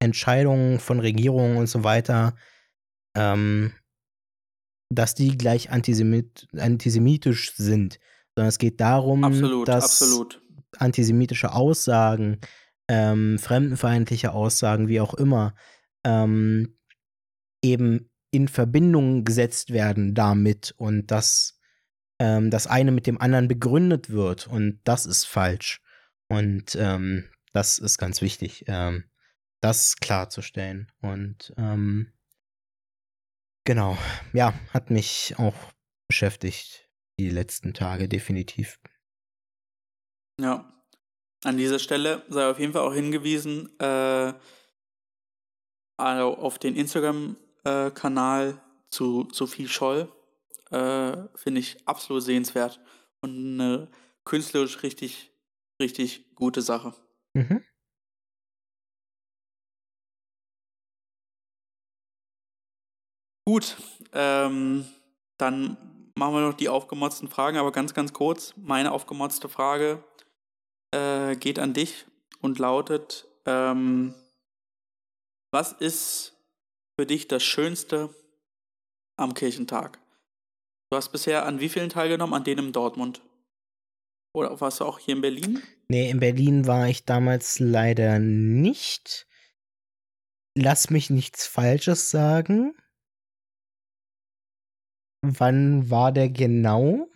Entscheidungen 0.00 0.78
von 0.78 1.00
Regierungen 1.00 1.56
und 1.56 1.68
so 1.68 1.84
weiter, 1.84 2.34
ähm, 3.16 3.72
dass 4.90 5.14
die 5.14 5.36
gleich 5.36 5.70
antisemit 5.70 6.48
antisemitisch 6.56 7.54
sind, 7.54 7.98
sondern 8.34 8.48
es 8.48 8.58
geht 8.58 8.80
darum, 8.80 9.24
absolut, 9.24 9.68
dass 9.68 10.02
absolut. 10.02 10.42
antisemitische 10.78 11.52
Aussagen, 11.52 12.40
ähm, 12.88 13.38
fremdenfeindliche 13.38 14.32
Aussagen, 14.32 14.88
wie 14.88 15.00
auch 15.00 15.14
immer, 15.14 15.54
ähm, 16.04 16.78
eben 17.62 18.10
in 18.30 18.48
Verbindung 18.48 19.24
gesetzt 19.24 19.72
werden 19.72 20.14
damit 20.14 20.74
und 20.76 21.10
dass 21.10 21.58
ähm, 22.20 22.50
das 22.50 22.66
eine 22.66 22.92
mit 22.92 23.06
dem 23.06 23.20
anderen 23.20 23.48
begründet 23.48 24.10
wird 24.10 24.46
und 24.46 24.80
das 24.84 25.06
ist 25.06 25.24
falsch. 25.24 25.82
Und 26.28 26.76
ähm, 26.76 27.28
das 27.52 27.78
ist 27.78 27.98
ganz 27.98 28.20
wichtig, 28.20 28.64
ähm, 28.68 29.04
das 29.60 29.96
klarzustellen. 29.96 30.92
Und 31.00 31.52
ähm, 31.56 32.12
genau, 33.64 33.96
ja, 34.32 34.54
hat 34.72 34.90
mich 34.90 35.34
auch 35.38 35.56
beschäftigt 36.06 36.88
die 37.18 37.30
letzten 37.30 37.74
Tage 37.74 38.08
definitiv. 38.08 38.78
Ja, 40.40 40.72
an 41.44 41.56
dieser 41.56 41.78
Stelle 41.78 42.24
sei 42.28 42.48
auf 42.48 42.58
jeden 42.58 42.72
Fall 42.72 42.82
auch 42.82 42.94
hingewiesen, 42.94 43.68
äh, 43.80 44.32
also 45.96 46.36
auf 46.36 46.58
den 46.58 46.76
Instagram-Kanal 46.76 48.62
zu 48.90 49.28
Sophie 49.32 49.68
Scholl. 49.68 50.12
Äh, 50.70 51.16
Finde 51.34 51.60
ich 51.60 51.86
absolut 51.88 52.22
sehenswert 52.22 52.80
und 53.20 53.60
eine 53.60 53.90
künstlerisch 54.24 54.82
richtig 54.82 55.32
richtig 55.80 56.34
gute 56.34 56.62
Sache. 56.62 56.94
Mhm. 57.34 57.64
Gut, 63.46 63.76
ähm, 64.12 64.86
dann 65.38 65.78
machen 66.16 66.34
wir 66.34 66.40
noch 66.42 66.54
die 66.54 66.68
aufgemotzten 66.68 67.28
Fragen, 67.28 67.56
aber 67.56 67.72
ganz, 67.72 67.94
ganz 67.94 68.12
kurz. 68.12 68.52
Meine 68.56 68.92
aufgemotzte 68.92 69.48
Frage 69.48 70.04
äh, 70.94 71.34
geht 71.36 71.58
an 71.58 71.72
dich 71.72 72.04
und 72.42 72.58
lautet, 72.58 73.26
ähm, 73.46 74.14
was 75.50 75.72
ist 75.72 76.36
für 76.98 77.06
dich 77.06 77.26
das 77.26 77.42
Schönste 77.42 78.14
am 79.16 79.32
Kirchentag? 79.32 79.98
Du 80.90 80.96
hast 80.96 81.10
bisher 81.10 81.46
an 81.46 81.60
wie 81.60 81.68
vielen 81.68 81.88
teilgenommen? 81.88 82.34
An 82.34 82.44
denen 82.44 82.66
in 82.66 82.72
Dortmund? 82.72 83.22
Oder 84.38 84.60
warst 84.60 84.78
du 84.78 84.84
auch 84.84 85.00
hier 85.00 85.16
in 85.16 85.20
Berlin? 85.20 85.62
Nee, 85.88 86.10
in 86.10 86.20
Berlin 86.20 86.68
war 86.68 86.88
ich 86.88 87.04
damals 87.04 87.58
leider 87.58 88.20
nicht. 88.20 89.26
Lass 90.56 90.90
mich 90.90 91.10
nichts 91.10 91.48
Falsches 91.48 92.10
sagen. 92.10 92.76
Wann 95.22 95.90
war 95.90 96.12
der 96.12 96.30
genau? 96.30 97.08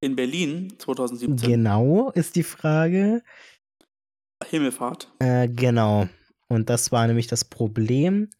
In 0.00 0.16
Berlin 0.16 0.72
2017. 0.78 1.50
Genau 1.50 2.10
ist 2.12 2.36
die 2.36 2.44
Frage. 2.44 3.22
Himmelfahrt. 4.42 5.12
Äh, 5.18 5.48
genau. 5.48 6.08
Und 6.48 6.70
das 6.70 6.92
war 6.92 7.06
nämlich 7.06 7.26
das 7.26 7.44
Problem, 7.44 8.30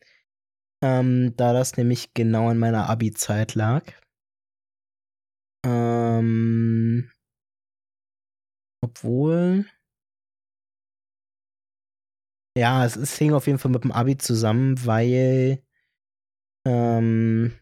ähm, 0.82 1.36
da 1.36 1.52
das 1.52 1.76
nämlich 1.76 2.14
genau 2.14 2.48
in 2.48 2.56
meiner 2.56 2.88
Abi-Zeit 2.88 3.54
lag. 3.54 3.84
Ähm, 5.66 7.10
obwohl. 8.84 9.66
Ja, 12.56 12.84
es, 12.84 12.96
es 12.96 13.16
hing 13.18 13.32
auf 13.34 13.46
jeden 13.46 13.58
Fall 13.58 13.72
mit 13.72 13.84
dem 13.84 13.92
Abi 13.92 14.16
zusammen, 14.16 14.84
weil. 14.86 15.62
Ähm, 16.66 17.52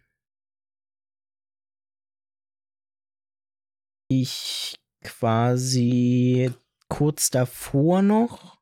ich 4.09 4.75
quasi 5.03 6.53
kurz 6.89 7.31
davor 7.31 8.03
noch 8.03 8.61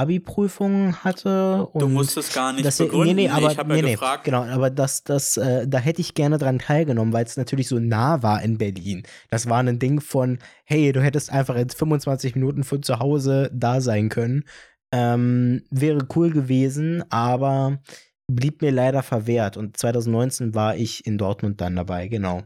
Abi-Prüfungen 0.00 1.04
hatte. 1.04 1.68
du 1.74 1.88
musstest 1.88 2.34
gar 2.34 2.52
nicht 2.52 2.64
das, 2.64 2.78
begründen. 2.78 3.16
Nee, 3.16 3.28
nee, 3.28 3.28
aber, 3.28 3.50
ich 3.50 3.58
nee, 3.58 3.76
ja 3.76 3.82
nee, 3.82 3.92
gefragt. 3.92 4.24
Genau, 4.24 4.44
aber 4.44 4.70
das, 4.70 5.04
das, 5.04 5.36
äh, 5.36 5.68
da 5.68 5.78
hätte 5.78 6.00
ich 6.00 6.14
gerne 6.14 6.38
dran 6.38 6.58
teilgenommen, 6.58 7.12
weil 7.12 7.24
es 7.24 7.36
natürlich 7.36 7.68
so 7.68 7.78
nah 7.78 8.22
war 8.22 8.42
in 8.42 8.58
Berlin. 8.58 9.02
Das 9.28 9.48
war 9.48 9.58
ein 9.58 9.78
Ding 9.78 10.00
von, 10.00 10.38
hey, 10.64 10.92
du 10.92 11.02
hättest 11.02 11.30
einfach 11.30 11.56
in 11.56 11.68
25 11.68 12.34
Minuten 12.34 12.64
von 12.64 12.82
zu 12.82 12.98
Hause 12.98 13.50
da 13.52 13.80
sein 13.80 14.08
können. 14.08 14.44
Ähm, 14.92 15.64
wäre 15.70 16.06
cool 16.16 16.30
gewesen, 16.30 17.04
aber 17.10 17.78
blieb 18.26 18.62
mir 18.62 18.72
leider 18.72 19.02
verwehrt. 19.02 19.56
Und 19.56 19.76
2019 19.76 20.54
war 20.54 20.76
ich 20.76 21.06
in 21.06 21.18
Dortmund 21.18 21.60
dann 21.60 21.76
dabei, 21.76 22.08
genau. 22.08 22.42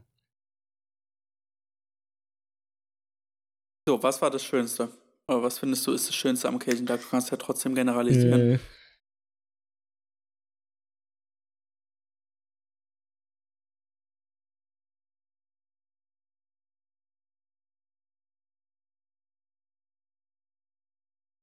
So, 3.87 4.03
was 4.03 4.21
war 4.23 4.31
das 4.31 4.43
Schönste? 4.43 4.89
Aber 5.27 5.43
was 5.43 5.59
findest 5.59 5.87
du 5.87 5.93
ist 5.93 6.09
das 6.09 6.15
Schönste 6.15 6.49
am 6.49 6.59
Kirchentag? 6.59 7.01
Du 7.01 7.09
kannst 7.09 7.31
ja 7.31 7.39
trotzdem 7.39 7.75
generalisieren. 7.75 8.53
Äh. 8.53 8.59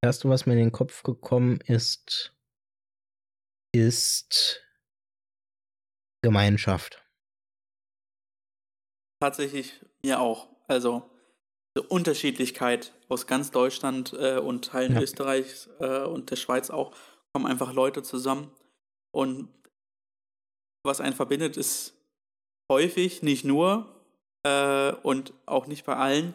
Erste, 0.04 0.30
was 0.30 0.46
mir 0.46 0.54
in 0.54 0.60
den 0.60 0.72
Kopf 0.72 1.04
gekommen 1.04 1.60
ist, 1.62 2.36
ist 3.72 4.62
Gemeinschaft. 6.24 7.04
Tatsächlich 9.20 9.80
mir 10.04 10.20
auch. 10.20 10.50
Also 10.68 11.10
Unterschiedlichkeit 11.80 12.94
aus 13.08 13.28
ganz 13.28 13.52
Deutschland 13.52 14.14
äh, 14.14 14.38
und 14.38 14.66
Teilen 14.66 14.94
ja. 14.94 15.02
Österreichs 15.02 15.70
äh, 15.80 16.04
und 16.04 16.30
der 16.30 16.36
Schweiz 16.36 16.70
auch, 16.70 16.94
kommen 17.34 17.46
einfach 17.46 17.74
Leute 17.74 18.04
zusammen. 18.04 18.52
Und 19.14 19.48
was 20.84 21.00
einen 21.00 21.16
verbindet, 21.16 21.56
ist 21.56 21.94
häufig, 22.70 23.24
nicht 23.24 23.46
nur 23.46 23.88
äh, 24.44 24.92
und 25.04 25.34
auch 25.46 25.68
nicht 25.68 25.86
bei 25.86 25.96
allen, 25.96 26.34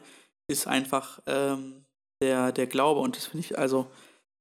ist 0.49 0.67
einfach 0.67 1.21
ähm, 1.27 1.85
der, 2.23 2.53
der 2.53 2.67
Glaube. 2.67 3.01
Und 3.01 3.17
das 3.17 3.27
finde 3.27 3.45
ich 3.45 3.59
also, 3.59 3.91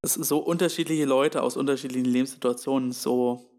das 0.01 0.13
so 0.13 0.37
unterschiedliche 0.37 1.05
Leute 1.05 1.43
aus 1.43 1.57
unterschiedlichen 1.57 2.05
Lebenssituationen 2.05 2.93
so, 2.93 3.49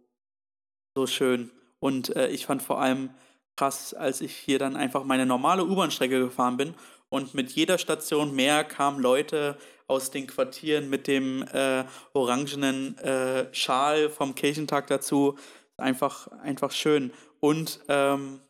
so 0.96 1.06
schön. 1.06 1.50
Und 1.80 2.16
äh, 2.16 2.28
ich 2.28 2.46
fand 2.46 2.62
vor 2.62 2.80
allem 2.80 3.10
krass, 3.58 3.92
als 3.92 4.20
ich 4.20 4.34
hier 4.36 4.58
dann 4.58 4.76
einfach 4.76 5.04
meine 5.04 5.26
normale 5.26 5.64
U-Bahn-Strecke 5.64 6.18
gefahren 6.20 6.56
bin 6.56 6.74
und 7.08 7.34
mit 7.34 7.52
jeder 7.52 7.78
Station 7.78 8.34
mehr 8.34 8.64
kamen 8.64 9.00
Leute 9.00 9.56
aus 9.86 10.10
den 10.10 10.26
Quartieren 10.26 10.90
mit 10.90 11.06
dem 11.06 11.44
äh, 11.52 11.84
orangenen 12.12 12.98
äh, 12.98 13.52
Schal 13.54 14.10
vom 14.10 14.34
Kirchentag 14.34 14.88
dazu. 14.88 15.38
Einfach, 15.76 16.26
einfach 16.42 16.72
schön. 16.72 17.12
Und 17.40 17.80
ähm, 17.88 18.40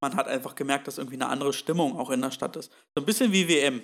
man 0.00 0.16
hat 0.16 0.28
einfach 0.28 0.54
gemerkt, 0.54 0.86
dass 0.86 0.98
irgendwie 0.98 1.16
eine 1.16 1.28
andere 1.28 1.52
Stimmung 1.52 1.96
auch 1.96 2.10
in 2.10 2.20
der 2.20 2.30
Stadt 2.30 2.56
ist. 2.56 2.70
So 2.94 3.02
ein 3.02 3.06
bisschen 3.06 3.32
wie 3.32 3.48
WM. 3.48 3.80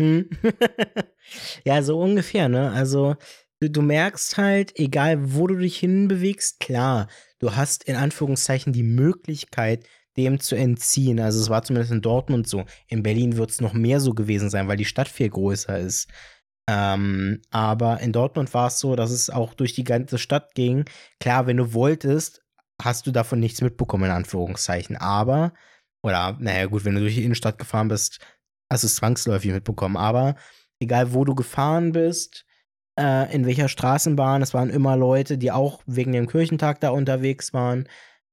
Hm. 0.00 0.30
ja, 1.64 1.82
so 1.82 2.00
ungefähr, 2.00 2.48
ne? 2.48 2.70
Also, 2.70 3.16
du, 3.60 3.68
du 3.68 3.82
merkst 3.82 4.38
halt, 4.38 4.78
egal 4.78 5.34
wo 5.34 5.46
du 5.46 5.56
dich 5.56 5.78
hinbewegst, 5.78 6.60
klar, 6.60 7.08
du 7.40 7.54
hast 7.54 7.84
in 7.84 7.96
Anführungszeichen 7.96 8.72
die 8.72 8.82
Möglichkeit, 8.82 9.86
dem 10.16 10.40
zu 10.40 10.56
entziehen. 10.56 11.20
Also 11.20 11.40
es 11.40 11.50
war 11.50 11.62
zumindest 11.62 11.92
in 11.92 12.02
Dortmund 12.02 12.48
so. 12.48 12.64
In 12.88 13.02
Berlin 13.02 13.36
wird 13.36 13.50
es 13.50 13.60
noch 13.60 13.72
mehr 13.72 14.00
so 14.00 14.14
gewesen 14.14 14.50
sein, 14.50 14.68
weil 14.68 14.76
die 14.76 14.84
Stadt 14.84 15.08
viel 15.08 15.30
größer 15.30 15.78
ist. 15.78 16.08
Ähm, 16.68 17.40
aber 17.50 18.00
in 18.00 18.12
Dortmund 18.12 18.52
war 18.54 18.68
es 18.68 18.78
so, 18.78 18.94
dass 18.94 19.10
es 19.10 19.30
auch 19.30 19.54
durch 19.54 19.74
die 19.74 19.84
ganze 19.84 20.18
Stadt 20.18 20.54
ging. 20.54 20.84
Klar, 21.20 21.46
wenn 21.46 21.56
du 21.56 21.72
wolltest, 21.74 22.42
hast 22.80 23.06
du 23.06 23.10
davon 23.10 23.40
nichts 23.40 23.60
mitbekommen, 23.60 24.04
in 24.04 24.10
Anführungszeichen. 24.10 24.96
Aber, 24.96 25.52
oder, 26.02 26.36
naja, 26.40 26.66
gut, 26.66 26.84
wenn 26.84 26.94
du 26.94 27.00
durch 27.00 27.14
die 27.14 27.24
Innenstadt 27.24 27.58
gefahren 27.58 27.88
bist, 27.88 28.20
hast 28.70 28.84
du 28.84 28.86
es 28.86 28.96
zwangsläufig 28.96 29.52
mitbekommen. 29.52 29.96
Aber 29.96 30.36
egal, 30.80 31.12
wo 31.14 31.24
du 31.24 31.34
gefahren 31.34 31.92
bist, 31.92 32.44
äh, 32.98 33.34
in 33.34 33.46
welcher 33.46 33.68
Straßenbahn, 33.68 34.42
es 34.42 34.54
waren 34.54 34.70
immer 34.70 34.96
Leute, 34.96 35.38
die 35.38 35.50
auch 35.50 35.82
wegen 35.86 36.12
dem 36.12 36.26
Kirchentag 36.26 36.80
da 36.80 36.90
unterwegs 36.90 37.52
waren. 37.52 37.88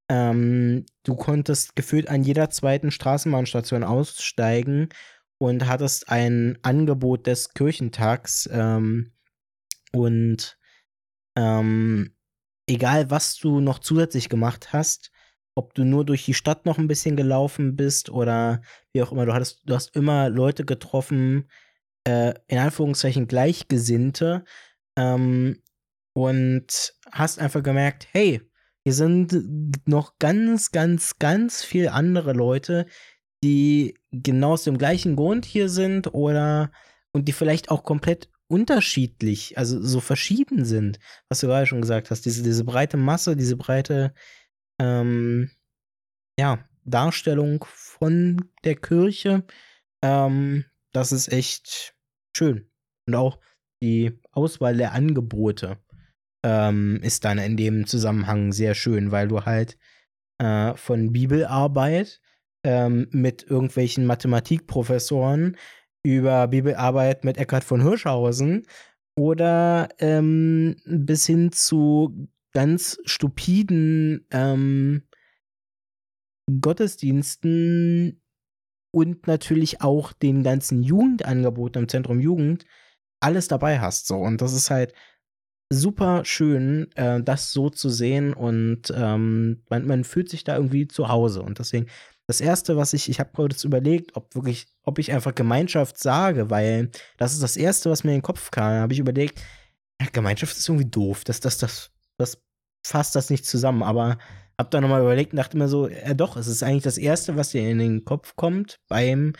Ähm, 0.10 0.86
du 1.04 1.16
konntest 1.16 1.76
gefühlt 1.76 2.10
an 2.10 2.24
jeder 2.24 2.50
zweiten 2.50 2.92
Straßenbahnstation 2.92 3.84
aussteigen 3.84 4.90
und 5.38 5.68
hattest 5.68 6.10
ein 6.10 6.58
Angebot 6.64 7.28
des 7.28 7.54
Kirchentags. 7.54 8.50
Ähm, 8.52 9.14
und 9.94 10.58
ähm, 11.36 12.16
egal, 12.68 13.12
was 13.12 13.38
du 13.38 13.60
noch 13.60 13.80
zusätzlich 13.80 14.30
gemacht 14.30 14.74
hast, 14.74 15.12
ob 15.56 15.74
du 15.74 15.84
nur 15.84 16.06
durch 16.06 16.26
die 16.26 16.34
Stadt 16.34 16.66
noch 16.66 16.78
ein 16.78 16.88
bisschen 16.88 17.16
gelaufen 17.16 17.76
bist 17.76 18.10
oder 18.10 18.62
wie 18.94 19.04
auch 19.04 19.12
immer, 19.12 19.26
du 19.26 19.34
hattest, 19.34 19.62
du 19.66 19.76
hast 19.76 19.96
immer 19.96 20.30
Leute 20.30 20.66
getroffen, 20.66 21.50
äh, 22.06 22.34
in 22.48 22.58
Anführungszeichen 22.58 23.28
Gleichgesinnte, 23.28 24.44
ähm, 24.98 25.62
und 26.14 26.94
hast 27.12 27.40
einfach 27.40 27.64
gemerkt, 27.64 28.08
hey, 28.12 28.42
hier 28.86 28.94
sind 28.94 29.88
noch 29.88 30.18
ganz, 30.20 30.72
ganz, 30.72 31.20
ganz 31.20 31.64
viele 31.64 31.92
andere 31.92 32.34
Leute, 32.34 32.86
die 33.44 33.98
genau 34.12 34.54
aus 34.54 34.64
dem 34.64 34.78
gleichen 34.78 35.16
Grund 35.16 35.46
hier 35.46 35.70
sind 35.70 36.14
oder 36.14 36.72
und 37.12 37.28
die 37.28 37.34
vielleicht 37.34 37.72
auch 37.72 37.84
komplett 37.84 38.30
unterschiedlich, 38.48 39.58
also 39.58 39.82
so 39.82 40.00
verschieden 40.00 40.66
sind, 40.66 41.00
was 41.30 41.40
du 41.40 41.48
gerade 41.48 41.68
schon 41.68 41.82
gesagt 41.82 42.10
hast. 42.10 42.26
Diese, 42.26 42.44
diese 42.44 42.64
breite 42.64 42.98
Masse, 42.98 43.36
diese 43.36 43.58
breite 43.58 44.14
ähm, 44.80 45.52
ja, 46.40 46.66
Darstellung 46.84 47.66
von 47.70 48.50
der 48.64 48.76
Kirche, 48.76 49.44
ähm, 50.02 50.66
das 50.94 51.12
ist 51.12 51.32
echt 51.32 51.96
schön. 52.36 52.72
Und 53.06 53.16
auch 53.16 53.40
die 53.82 54.20
Auswahl 54.32 54.78
der 54.78 54.94
Angebote 54.94 55.78
ähm, 56.44 57.00
ist 57.02 57.26
dann 57.26 57.38
in 57.38 57.58
dem 57.58 57.86
Zusammenhang 57.86 58.52
sehr 58.52 58.76
schön, 58.76 59.12
weil 59.12 59.28
du 59.28 59.46
halt 59.46 59.78
äh, 60.40 60.74
von 60.76 61.12
Bibelarbeit 61.12 62.22
ähm, 62.64 63.08
mit 63.12 63.44
irgendwelchen 63.44 64.06
Mathematikprofessoren 64.06 65.58
über 66.04 66.48
Bibelarbeit 66.48 67.26
mit 67.26 67.38
Eckhard 67.38 67.64
von 67.64 67.82
Hirschhausen 67.82 68.66
oder 69.18 69.90
ähm, 70.00 70.78
bis 70.86 71.26
hin 71.26 71.52
zu 71.52 72.30
ganz 72.54 73.00
stupiden 73.06 74.26
ähm, 74.32 75.04
Gottesdiensten 76.62 78.22
und 78.92 79.28
natürlich 79.28 79.82
auch 79.82 80.14
den 80.14 80.44
ganzen 80.44 80.82
Jugendangeboten 80.82 81.84
im 81.84 81.90
Zentrum 81.90 82.20
Jugend 82.20 82.66
alles 83.22 83.48
dabei 83.48 83.80
hast. 83.80 84.08
So. 84.08 84.18
Und 84.18 84.42
das 84.42 84.54
ist 84.54 84.70
halt 84.70 84.94
super 85.70 86.26
schön, 86.26 86.92
äh, 86.96 87.22
das 87.22 87.52
so 87.52 87.70
zu 87.70 87.90
sehen 87.90 88.34
und 88.34 88.92
ähm, 88.96 89.64
man, 89.70 89.86
man 89.86 90.04
fühlt 90.04 90.30
sich 90.30 90.44
da 90.44 90.56
irgendwie 90.56 90.88
zu 90.88 91.10
Hause. 91.10 91.42
Und 91.42 91.60
deswegen, 91.60 91.88
das 92.28 92.42
Erste, 92.42 92.78
was 92.78 92.94
ich, 92.94 93.10
ich 93.10 93.20
habe 93.20 93.32
kurz 93.34 93.64
überlegt, 93.64 94.16
ob 94.16 94.36
wirklich, 94.36 94.68
ob 94.84 95.00
ich 95.00 95.12
einfach 95.12 95.34
Gemeinschaft 95.34 95.98
sage, 95.98 96.50
weil 96.50 96.92
das 97.18 97.34
ist 97.34 97.44
das 97.44 97.58
Erste, 97.58 97.90
was 97.90 98.04
mir 98.04 98.12
in 98.12 98.18
den 98.18 98.24
Kopf 98.24 98.52
kam. 98.52 98.74
Da 98.74 98.82
habe 98.82 98.94
ich 98.94 99.00
überlegt, 99.00 99.40
ja, 100.02 100.08
Gemeinschaft 100.12 100.58
ist 100.58 100.68
irgendwie 100.68 100.90
doof, 100.90 101.24
das, 101.24 101.40
das, 101.40 101.58
das, 101.58 101.92
das 102.18 102.42
fasst 102.86 103.16
das 103.16 103.30
nicht 103.30 103.46
zusammen, 103.46 103.84
aber 103.84 104.18
hab 104.60 104.72
dann 104.72 104.82
nochmal 104.84 105.02
überlegt 105.02 105.34
und 105.34 105.38
dachte 105.38 105.58
mir 105.58 105.68
so, 105.68 105.88
ja 105.88 106.14
doch, 106.14 106.36
es 106.36 106.48
ist 106.48 106.64
eigentlich 106.64 106.84
das 106.84 106.98
Erste, 106.98 107.36
was 107.36 107.50
dir 107.52 107.68
in 107.68 107.80
den 107.80 108.06
Kopf 108.06 108.36
kommt 108.36 108.80
beim 108.88 109.34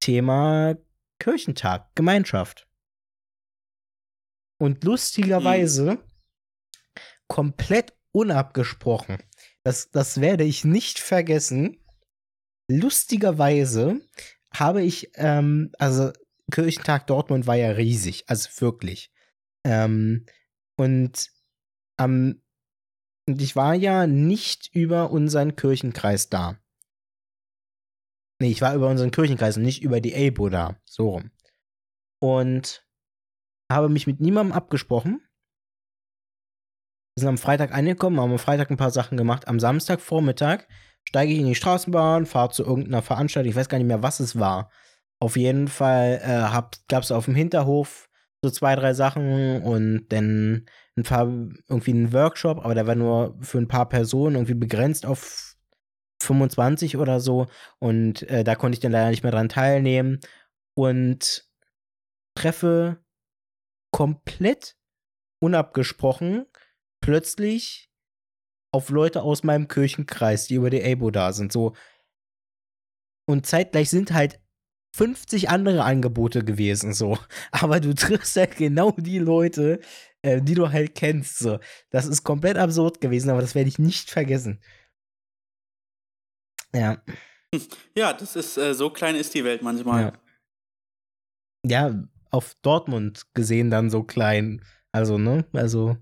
Thema 0.00 0.76
Kirchentag, 1.18 1.94
Gemeinschaft. 1.94 2.67
Und 4.58 4.84
lustigerweise, 4.84 5.92
mhm. 5.92 5.98
komplett 7.28 7.92
unabgesprochen, 8.12 9.18
das, 9.62 9.90
das 9.90 10.20
werde 10.20 10.44
ich 10.44 10.64
nicht 10.64 10.98
vergessen, 10.98 11.78
lustigerweise 12.68 14.00
habe 14.52 14.82
ich, 14.82 15.12
ähm, 15.14 15.72
also 15.78 16.12
Kirchentag 16.50 17.06
Dortmund 17.06 17.46
war 17.46 17.56
ja 17.56 17.70
riesig, 17.70 18.24
also 18.26 18.48
wirklich. 18.60 19.12
Ähm, 19.64 20.26
und 20.76 21.30
am 21.96 22.40
und 23.28 23.42
ich 23.42 23.56
war 23.56 23.74
ja 23.74 24.06
nicht 24.06 24.70
über 24.74 25.10
unseren 25.10 25.54
Kirchenkreis 25.54 26.30
da. 26.30 26.58
Nee, 28.40 28.50
ich 28.50 28.62
war 28.62 28.74
über 28.74 28.88
unseren 28.88 29.10
Kirchenkreis 29.10 29.58
und 29.58 29.64
nicht 29.64 29.82
über 29.82 30.00
die 30.00 30.14
ABO 30.16 30.48
da. 30.48 30.80
So 30.86 31.10
rum. 31.10 31.30
Und 32.20 32.87
habe 33.70 33.88
mich 33.88 34.06
mit 34.06 34.20
niemandem 34.20 34.52
abgesprochen. 34.52 35.20
Wir 37.16 37.22
sind 37.22 37.28
am 37.28 37.38
Freitag 37.38 37.72
angekommen, 37.72 38.20
haben 38.20 38.32
am 38.32 38.38
Freitag 38.38 38.70
ein 38.70 38.76
paar 38.76 38.90
Sachen 38.90 39.16
gemacht. 39.16 39.48
Am 39.48 39.58
Samstagvormittag 39.60 40.64
steige 41.04 41.32
ich 41.32 41.40
in 41.40 41.46
die 41.46 41.54
Straßenbahn, 41.54 42.26
fahre 42.26 42.50
zu 42.50 42.64
irgendeiner 42.64 43.02
Veranstaltung, 43.02 43.50
ich 43.50 43.56
weiß 43.56 43.68
gar 43.68 43.78
nicht 43.78 43.88
mehr, 43.88 44.02
was 44.02 44.20
es 44.20 44.38
war. 44.38 44.70
Auf 45.20 45.36
jeden 45.36 45.68
Fall 45.68 46.20
äh, 46.22 46.62
gab 46.88 47.02
es 47.02 47.10
auf 47.10 47.24
dem 47.24 47.34
Hinterhof 47.34 48.08
so 48.42 48.50
zwei, 48.50 48.76
drei 48.76 48.94
Sachen 48.94 49.62
und 49.62 50.06
dann 50.10 50.66
ein 50.96 51.02
paar, 51.02 51.26
irgendwie 51.68 51.90
einen 51.90 52.12
Workshop, 52.12 52.58
aber 52.64 52.74
der 52.74 52.86
war 52.86 52.94
nur 52.94 53.36
für 53.40 53.58
ein 53.58 53.68
paar 53.68 53.88
Personen 53.88 54.36
irgendwie 54.36 54.54
begrenzt 54.54 55.06
auf 55.06 55.56
25 56.22 56.96
oder 56.96 57.20
so. 57.20 57.46
Und 57.78 58.22
äh, 58.28 58.44
da 58.44 58.54
konnte 58.54 58.76
ich 58.76 58.80
dann 58.80 58.92
leider 58.92 59.10
nicht 59.10 59.22
mehr 59.22 59.32
dran 59.32 59.48
teilnehmen. 59.48 60.20
Und 60.74 61.48
treffe 62.36 62.98
komplett 63.90 64.76
unabgesprochen 65.40 66.46
plötzlich 67.00 67.90
auf 68.72 68.90
Leute 68.90 69.22
aus 69.22 69.44
meinem 69.44 69.68
Kirchenkreis, 69.68 70.46
die 70.46 70.54
über 70.54 70.70
die 70.70 70.84
ABO 70.84 71.10
da 71.10 71.32
sind. 71.32 71.52
So. 71.52 71.74
Und 73.26 73.46
zeitgleich 73.46 73.90
sind 73.90 74.12
halt 74.12 74.40
50 74.94 75.48
andere 75.48 75.84
Angebote 75.84 76.44
gewesen, 76.44 76.92
so. 76.92 77.18
Aber 77.50 77.80
du 77.80 77.94
triffst 77.94 78.36
halt 78.36 78.56
genau 78.56 78.92
die 78.92 79.18
Leute, 79.18 79.80
äh, 80.22 80.42
die 80.42 80.54
du 80.54 80.70
halt 80.70 80.94
kennst, 80.94 81.38
so. 81.38 81.58
Das 81.90 82.06
ist 82.06 82.24
komplett 82.24 82.56
absurd 82.56 83.00
gewesen, 83.00 83.30
aber 83.30 83.40
das 83.40 83.54
werde 83.54 83.68
ich 83.68 83.78
nicht 83.78 84.10
vergessen. 84.10 84.60
Ja. 86.74 87.02
Ja, 87.96 88.12
das 88.12 88.36
ist, 88.36 88.58
äh, 88.58 88.74
so 88.74 88.90
klein 88.90 89.16
ist 89.16 89.34
die 89.34 89.44
Welt 89.44 89.62
manchmal. 89.62 90.18
Ja. 91.64 91.88
ja, 91.90 92.08
auf 92.30 92.54
Dortmund 92.62 93.22
gesehen 93.34 93.70
dann 93.70 93.90
so 93.90 94.02
klein. 94.02 94.62
Also, 94.92 95.18
ne? 95.18 95.44
Also, 95.52 95.96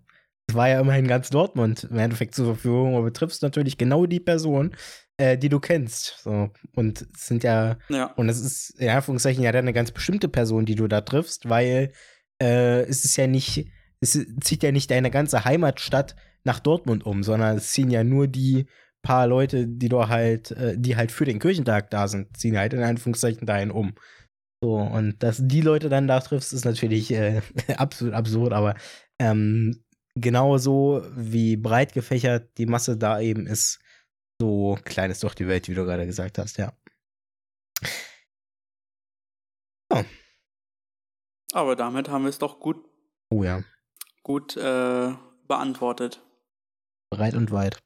es 0.48 0.54
war 0.54 0.68
ja 0.68 0.80
immerhin 0.80 1.08
ganz 1.08 1.30
Dortmund 1.30 1.84
im 1.90 1.98
Endeffekt 1.98 2.34
zur 2.34 2.46
Verfügung, 2.46 2.94
aber 2.94 3.04
betrifft 3.04 3.42
natürlich 3.42 3.78
genau 3.78 4.06
die 4.06 4.20
Person, 4.20 4.74
äh, 5.16 5.36
die 5.36 5.48
du 5.48 5.58
kennst. 5.58 6.20
So. 6.22 6.50
Und 6.74 7.06
es 7.14 7.26
sind 7.26 7.42
ja, 7.42 7.78
ja. 7.88 8.06
und 8.14 8.28
es 8.28 8.40
ist 8.40 8.70
in 8.78 8.88
Anführungszeichen 8.88 9.42
ja 9.42 9.52
dann 9.52 9.64
eine 9.64 9.72
ganz 9.72 9.90
bestimmte 9.90 10.28
Person, 10.28 10.66
die 10.66 10.76
du 10.76 10.86
da 10.86 11.00
triffst, 11.00 11.48
weil 11.48 11.92
äh, 12.40 12.82
es 12.82 13.04
ist 13.04 13.16
ja 13.16 13.26
nicht, 13.26 13.68
es 14.00 14.18
zieht 14.40 14.62
ja 14.62 14.72
nicht 14.72 14.90
deine 14.90 15.10
ganze 15.10 15.44
Heimatstadt 15.44 16.14
nach 16.44 16.60
Dortmund 16.60 17.04
um, 17.04 17.22
sondern 17.22 17.56
es 17.56 17.72
ziehen 17.72 17.90
ja 17.90 18.04
nur 18.04 18.28
die 18.28 18.66
paar 19.02 19.26
Leute, 19.26 19.66
die 19.68 19.88
du 19.88 20.08
halt, 20.08 20.50
äh, 20.52 20.74
die 20.76 20.96
halt 20.96 21.12
für 21.12 21.24
den 21.24 21.38
Kirchentag 21.38 21.90
da 21.90 22.08
sind, 22.08 22.36
ziehen 22.36 22.58
halt 22.58 22.72
in 22.72 22.82
Anführungszeichen 22.82 23.46
dahin 23.46 23.70
um. 23.70 23.94
So, 24.62 24.76
und 24.76 25.22
dass 25.22 25.38
die 25.40 25.60
Leute 25.60 25.88
dann 25.88 26.08
da 26.08 26.20
triffst, 26.20 26.52
ist 26.52 26.64
natürlich 26.64 27.12
äh, 27.12 27.42
absolut 27.76 28.14
absurd, 28.14 28.52
aber 28.52 28.74
ähm, 29.18 29.84
genauso 30.14 31.02
wie 31.14 31.56
breit 31.56 31.92
gefächert 31.92 32.56
die 32.58 32.66
Masse 32.66 32.96
da 32.96 33.20
eben 33.20 33.46
ist, 33.46 33.78
so 34.40 34.78
klein 34.84 35.10
ist 35.10 35.24
doch 35.24 35.34
die 35.34 35.46
Welt, 35.46 35.68
wie 35.68 35.74
du 35.74 35.84
gerade 35.84 36.06
gesagt 36.06 36.38
hast, 36.38 36.58
ja. 36.58 36.72
Oh. 39.90 40.02
Aber 41.52 41.76
damit 41.76 42.08
haben 42.08 42.24
wir 42.24 42.30
es 42.30 42.38
doch 42.38 42.58
gut. 42.58 42.84
Oh 43.30 43.44
ja. 43.44 43.62
Gut 44.22 44.56
äh, 44.56 45.14
beantwortet. 45.46 46.22
Breit 47.10 47.34
und 47.34 47.52
weit. 47.52 47.78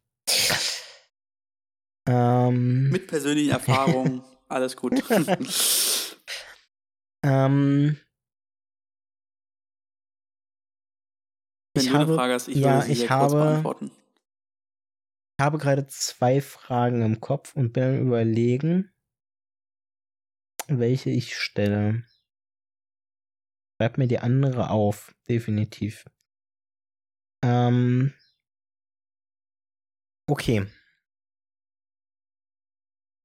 ähm. 2.08 2.90
Mit 2.90 3.06
persönlichen 3.08 3.50
Erfahrungen, 3.50 4.22
alles 4.48 4.76
gut. 4.76 4.94
ähm. 7.22 7.96
Wenn 11.74 11.84
ich 11.84 11.88
du 11.88 11.94
habe, 11.94 12.04
eine 12.04 12.14
Frage 12.14 12.34
hast, 12.34 12.48
ich 12.48 12.56
ja, 12.56 12.74
würde 12.74 12.86
sie 12.86 12.92
ich 12.92 13.10
habe, 13.10 13.34
beantworten. 13.34 13.90
Ich 15.38 15.44
habe 15.44 15.58
gerade 15.58 15.86
zwei 15.86 16.40
Fragen 16.40 17.02
im 17.02 17.20
Kopf 17.20 17.54
und 17.54 17.72
bin 17.72 17.84
am 17.84 18.00
überlegen, 18.00 18.92
welche 20.66 21.10
ich 21.10 21.38
stelle. 21.38 22.04
Schreib 23.80 23.98
mir 23.98 24.08
die 24.08 24.18
andere 24.18 24.70
auf, 24.70 25.14
definitiv. 25.28 26.04
Ähm, 27.42 28.12
Okay. 30.30 30.64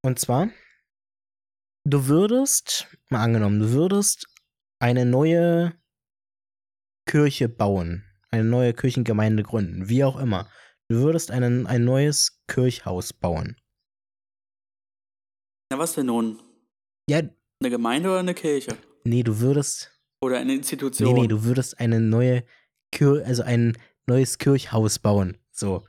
Und 0.01 0.17
zwar, 0.17 0.49
du 1.85 2.07
würdest, 2.07 2.87
mal 3.09 3.23
angenommen, 3.23 3.59
du 3.59 3.71
würdest 3.71 4.27
eine 4.79 5.05
neue 5.05 5.73
Kirche 7.07 7.47
bauen, 7.47 8.03
eine 8.31 8.43
neue 8.43 8.73
Kirchengemeinde 8.73 9.43
gründen, 9.43 9.87
wie 9.87 10.03
auch 10.03 10.17
immer. 10.17 10.49
Du 10.89 10.97
würdest 10.97 11.31
einen, 11.31 11.65
ein 11.67 11.83
neues 11.85 12.41
Kirchhaus 12.47 13.13
bauen. 13.13 13.55
Ja, 15.71 15.79
was 15.79 15.93
denn 15.93 16.07
nun? 16.07 16.41
Ja, 17.09 17.19
Eine 17.61 17.69
Gemeinde 17.69 18.09
oder 18.09 18.19
eine 18.19 18.33
Kirche? 18.33 18.75
nee, 19.03 19.23
du 19.23 19.39
würdest, 19.39 19.91
Oder 20.21 20.39
eine 20.39 20.53
Institution? 20.53 21.13
nee, 21.13 21.21
nee, 21.21 21.27
du 21.27 21.43
würdest 21.43 21.79
eine 21.79 21.99
neue 21.99 22.43
Kir 22.91 23.23
also 23.25 23.43
ein 23.43 23.77
neues 24.07 24.37
Kirchhaus 24.37 24.99
bauen. 24.99 25.37
So. 25.51 25.85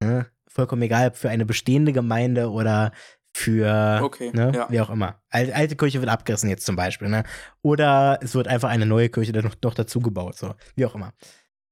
Ne? 0.00 0.30
Vollkommen 0.48 0.82
egal, 0.82 1.08
ob 1.08 1.16
für 1.16 1.28
eine 1.28 1.44
bestehende 1.46 1.92
Gemeinde 1.92 2.50
oder 2.50 2.92
für, 3.38 4.00
Okay, 4.02 4.30
ne, 4.32 4.50
ja. 4.54 4.66
wie 4.70 4.80
auch 4.80 4.88
immer. 4.88 5.20
Al 5.28 5.52
alte 5.52 5.76
Kirche 5.76 6.00
wird 6.00 6.10
abgerissen 6.10 6.48
jetzt 6.48 6.64
zum 6.64 6.74
Beispiel, 6.74 7.08
ne? 7.10 7.22
Oder 7.60 8.18
es 8.22 8.34
wird 8.34 8.48
einfach 8.48 8.70
eine 8.70 8.86
neue 8.86 9.10
Kirche 9.10 9.32
dann 9.32 9.44
noch, 9.44 9.56
noch 9.62 9.74
dazu 9.74 10.00
gebaut, 10.00 10.38
so, 10.38 10.54
wie 10.74 10.86
auch 10.86 10.94
immer. 10.94 11.12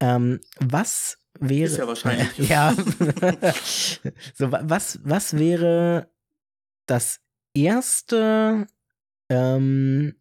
Ähm, 0.01 0.41
was 0.61 1.17
wäre. 1.41 1.65
Ist 1.71 1.79
ja 1.79 1.87
wahrscheinlich. 1.89 2.37
ja. 2.51 2.75
so, 4.35 4.53
wa- 4.53 4.61
was, 4.65 5.01
was 5.05 5.39
wäre 5.39 6.11
das 6.85 7.21
erste, 7.55 8.67
ähm, 9.31 10.17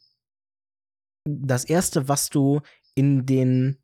das 1.27 1.65
erste, 1.65 2.07
was 2.07 2.29
du 2.29 2.61
in 2.95 3.25
den 3.25 3.79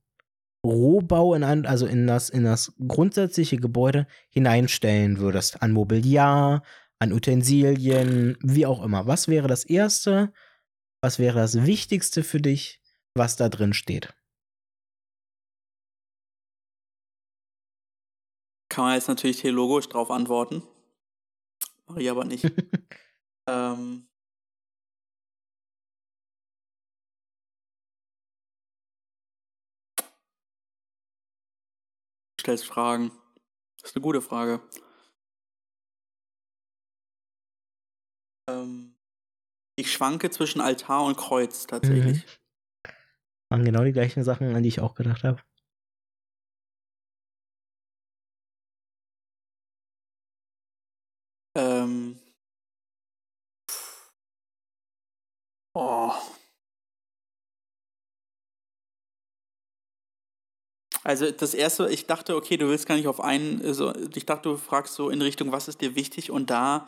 Rohbau, 0.65 1.33
in 1.35 1.43
ein, 1.43 1.65
also 1.65 1.85
in 1.87 2.07
das, 2.07 2.29
in 2.29 2.45
das 2.45 2.73
grundsätzliche 2.87 3.57
Gebäude 3.57 4.07
hineinstellen 4.29 5.19
würdest? 5.19 5.61
An 5.61 5.73
Mobiliar, 5.73 6.63
an 6.99 7.13
Utensilien, 7.13 8.37
wie 8.41 8.65
auch 8.65 8.83
immer. 8.83 9.07
Was 9.07 9.27
wäre 9.27 9.47
das 9.47 9.63
erste? 9.63 10.33
Was 11.01 11.17
wäre 11.17 11.39
das 11.39 11.65
Wichtigste 11.65 12.23
für 12.23 12.41
dich, 12.41 12.81
was 13.13 13.37
da 13.37 13.47
drin 13.47 13.73
steht? 13.73 14.13
Kann 18.69 18.85
man 18.85 18.95
jetzt 18.95 19.07
natürlich 19.07 19.41
theologisch 19.41 19.87
drauf 19.87 20.11
antworten. 20.11 20.61
Mache 21.87 22.01
ich 22.01 22.11
aber 22.11 22.25
nicht. 22.25 22.43
ähm, 23.47 24.07
du 29.97 30.03
stellst 32.41 32.65
Fragen. 32.65 33.11
Das 33.81 33.91
ist 33.91 33.95
eine 33.95 34.03
gute 34.03 34.21
Frage. 34.21 34.61
Ähm, 38.49 38.95
ich 39.75 39.91
schwanke 39.91 40.29
zwischen 40.29 40.61
Altar 40.61 41.05
und 41.05 41.17
Kreuz 41.17 41.67
tatsächlich. 41.67 42.25
Waren 43.49 43.65
genau 43.65 43.83
die 43.83 43.93
gleichen 43.93 44.23
Sachen, 44.23 44.55
an 44.55 44.63
die 44.63 44.69
ich 44.69 44.81
auch 44.81 44.95
gedacht 44.95 45.23
habe. 45.23 45.41
Ähm. 51.55 52.19
Oh. 55.73 56.11
Also 61.03 61.31
das 61.31 61.53
erste, 61.53 61.89
ich 61.89 62.05
dachte, 62.05 62.35
okay, 62.35 62.57
du 62.57 62.67
willst 62.67 62.85
gar 62.85 62.95
nicht 62.95 63.07
auf 63.07 63.21
einen, 63.21 63.65
also 63.65 63.95
ich 64.13 64.25
dachte, 64.25 64.49
du 64.49 64.57
fragst 64.57 64.93
so 64.93 65.09
in 65.09 65.21
Richtung, 65.21 65.51
was 65.51 65.67
ist 65.67 65.81
dir 65.81 65.95
wichtig? 65.95 66.29
Und 66.29 66.49
da 66.49 66.87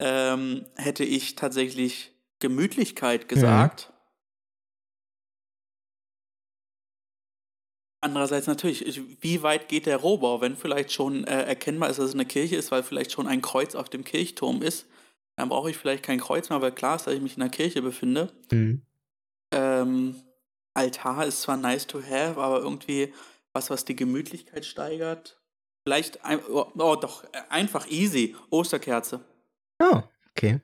ähm, 0.00 0.66
hätte 0.76 1.04
ich 1.04 1.36
tatsächlich 1.36 2.12
Gemütlichkeit 2.40 3.28
gesagt. 3.28 3.92
Andererseits 8.02 8.46
natürlich, 8.46 8.86
ich- 8.86 9.22
wie 9.22 9.42
weit 9.42 9.68
geht 9.68 9.84
der 9.86 9.98
Rohbau, 9.98 10.40
wenn 10.40 10.56
vielleicht 10.56 10.90
schon 10.92 11.24
äh, 11.24 11.42
erkennbar 11.44 11.90
ist, 11.90 11.98
dass 11.98 12.06
es 12.06 12.14
eine 12.14 12.24
Kirche 12.24 12.56
ist, 12.56 12.70
weil 12.70 12.82
vielleicht 12.82 13.12
schon 13.12 13.26
ein 13.26 13.42
Kreuz 13.42 13.74
auf 13.74 13.90
dem 13.90 14.04
Kirchturm 14.04 14.62
ist, 14.62 14.86
dann 15.36 15.50
brauche 15.50 15.70
ich 15.70 15.76
vielleicht 15.76 16.02
kein 16.02 16.18
Kreuz 16.18 16.48
mehr, 16.48 16.62
weil 16.62 16.72
klar 16.72 16.96
ist, 16.96 17.06
dass 17.06 17.14
ich 17.14 17.20
mich 17.20 17.34
in 17.34 17.40
der 17.40 17.50
Kirche 17.50 17.82
befinde. 17.82 18.32
Mhm. 18.50 18.82
Ähm, 19.52 20.14
Altar 20.72 21.26
ist 21.26 21.42
zwar 21.42 21.56
nice 21.58 21.86
to 21.86 22.00
have, 22.02 22.40
aber 22.40 22.60
irgendwie 22.60 23.12
was, 23.52 23.68
was 23.68 23.84
die 23.84 23.96
Gemütlichkeit 23.96 24.64
steigert. 24.64 25.38
Vielleicht, 25.86 26.24
ein, 26.24 26.40
oh, 26.50 26.66
oh 26.78 26.96
doch, 26.96 27.24
einfach 27.50 27.86
easy. 27.90 28.34
Osterkerze. 28.50 29.20
Oh, 29.80 30.02
okay. 30.30 30.60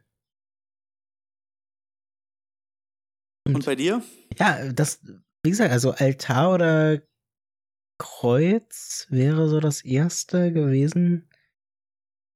Und 3.46 3.64
bei 3.64 3.76
dir? 3.76 4.02
Ja, 4.38 4.72
das, 4.72 5.00
wie 5.42 5.50
gesagt, 5.50 5.70
also 5.72 5.92
Altar 5.92 6.52
oder 6.54 7.02
Kreuz 7.98 9.06
wäre 9.08 9.48
so 9.48 9.60
das 9.60 9.82
erste 9.84 10.52
gewesen, 10.52 11.30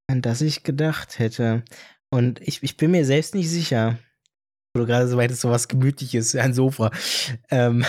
an 0.09 0.23
das 0.23 0.41
ich 0.41 0.63
gedacht 0.63 1.19
hätte. 1.19 1.65
Und 2.11 2.41
ich, 2.41 2.63
ich 2.63 2.77
bin 2.77 2.93
mir 2.93 3.05
selbst 3.05 3.35
nicht 3.35 3.51
sicher. 3.51 3.99
Wo 4.73 4.81
du 4.81 4.87
gerade 4.87 5.09
so 5.09 5.17
meintest, 5.17 5.41
so 5.41 5.51
was 5.51 5.67
Gemütliches, 5.69 6.35
ein 6.37 6.55
Sofa. 6.55 6.93
Ähm, 7.51 7.85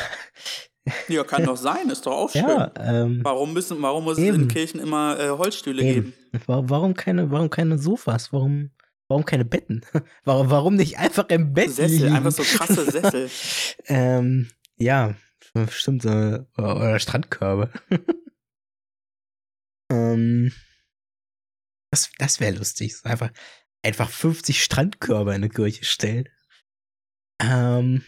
Ja, 1.08 1.24
kann 1.24 1.46
doch 1.46 1.58
sein, 1.58 1.89
ist 1.92 2.06
doch 2.08 2.12
auch 2.14 2.30
schön. 2.32 2.42
ja, 2.42 2.72
ähm, 2.78 3.20
Warum, 3.24 3.54
müssen, 3.54 3.80
warum 3.84 4.04
muss 4.04 4.18
es 4.18 4.24
Eben. 4.24 4.42
in 4.44 4.48
Kirchen 4.48 4.80
immer 4.80 5.20
äh, 5.20 5.30
Holzstühle 5.30 5.84
eben. 5.84 6.14
geben? 6.32 6.44
Wa- 6.48 6.64
Warum 6.66 6.96
keine, 6.96 7.30
warum 7.30 7.52
keine 7.52 7.78
Sofas? 7.78 8.34
Warum, 8.34 8.72
warum 9.12 9.26
keine 9.26 9.45
Betten? 9.45 9.86
Warum, 10.24 10.49
warum 10.49 10.76
nicht 10.76 10.97
einfach 10.97 11.28
im 11.30 11.53
Bett 11.53 11.72
Sessel, 11.72 11.97
liegen? 11.97 12.16
einfach 12.16 12.32
so 12.32 12.43
krasse 12.43 12.89
Sessel. 12.89 13.30
Ähm, 13.86 14.49
ja, 14.78 15.16
stimmt, 15.70 16.03
so, 16.03 16.09
oder 16.57 16.99
Strandkörbe. 16.99 17.72
ähm, 19.91 20.53
das 21.91 22.12
das 22.18 22.39
wäre 22.39 22.55
lustig. 22.55 22.95
Einfach, 23.03 23.32
einfach 23.84 24.09
50 24.09 24.64
Strandkörbe 24.64 25.32
in 25.32 25.43
eine 25.43 25.49
Kirche 25.49 25.84
stellen. 25.84 26.30
Ähm, 27.41 28.03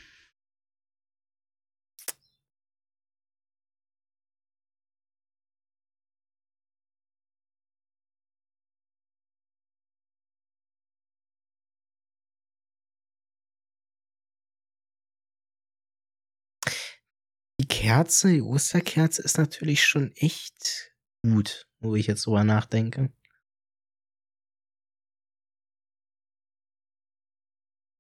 Kerze, 17.84 18.30
die 18.32 18.42
Osterkerze 18.42 19.22
ist 19.24 19.38
natürlich 19.38 19.84
schon 19.84 20.14
echt 20.16 20.95
gut, 21.22 21.68
wo 21.82 21.98
ich 21.98 22.07
jetzt 22.07 22.26
drüber 22.26 22.45
nachdenke. 22.45 23.12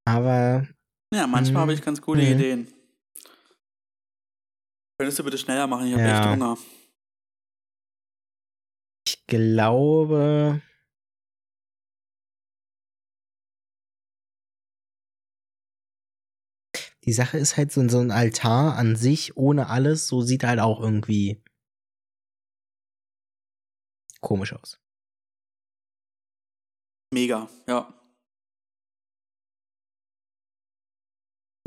Aber 0.07 0.65
Ja, 1.13 1.27
manchmal 1.27 1.63
habe 1.63 1.73
ich 1.73 1.81
ganz 1.81 2.01
gute 2.01 2.21
Mhm. 2.21 2.27
Ideen. 2.31 2.73
Könntest 4.97 5.19
du 5.19 5.25
bitte 5.25 5.37
schneller 5.37 5.67
machen? 5.67 5.87
Ich 5.87 5.93
habe 5.95 6.03
Ja. 6.03 6.15
echt 6.15 6.25
Hunger. 6.31 6.57
ich 9.05 9.27
glaube, 9.27 10.61
die 17.05 17.13
Sache 17.13 17.37
ist 17.37 17.57
halt 17.57 17.71
so, 17.71 17.87
so 17.89 17.99
ein 17.99 18.11
Altar 18.11 18.75
an 18.77 18.95
sich 18.95 19.35
ohne 19.37 19.67
alles, 19.67 20.07
so 20.07 20.21
sieht 20.21 20.43
halt 20.43 20.59
auch 20.59 20.79
irgendwie 20.81 21.41
komisch 24.21 24.53
aus. 24.53 24.79
Mega, 27.13 27.47
ja. 27.67 27.93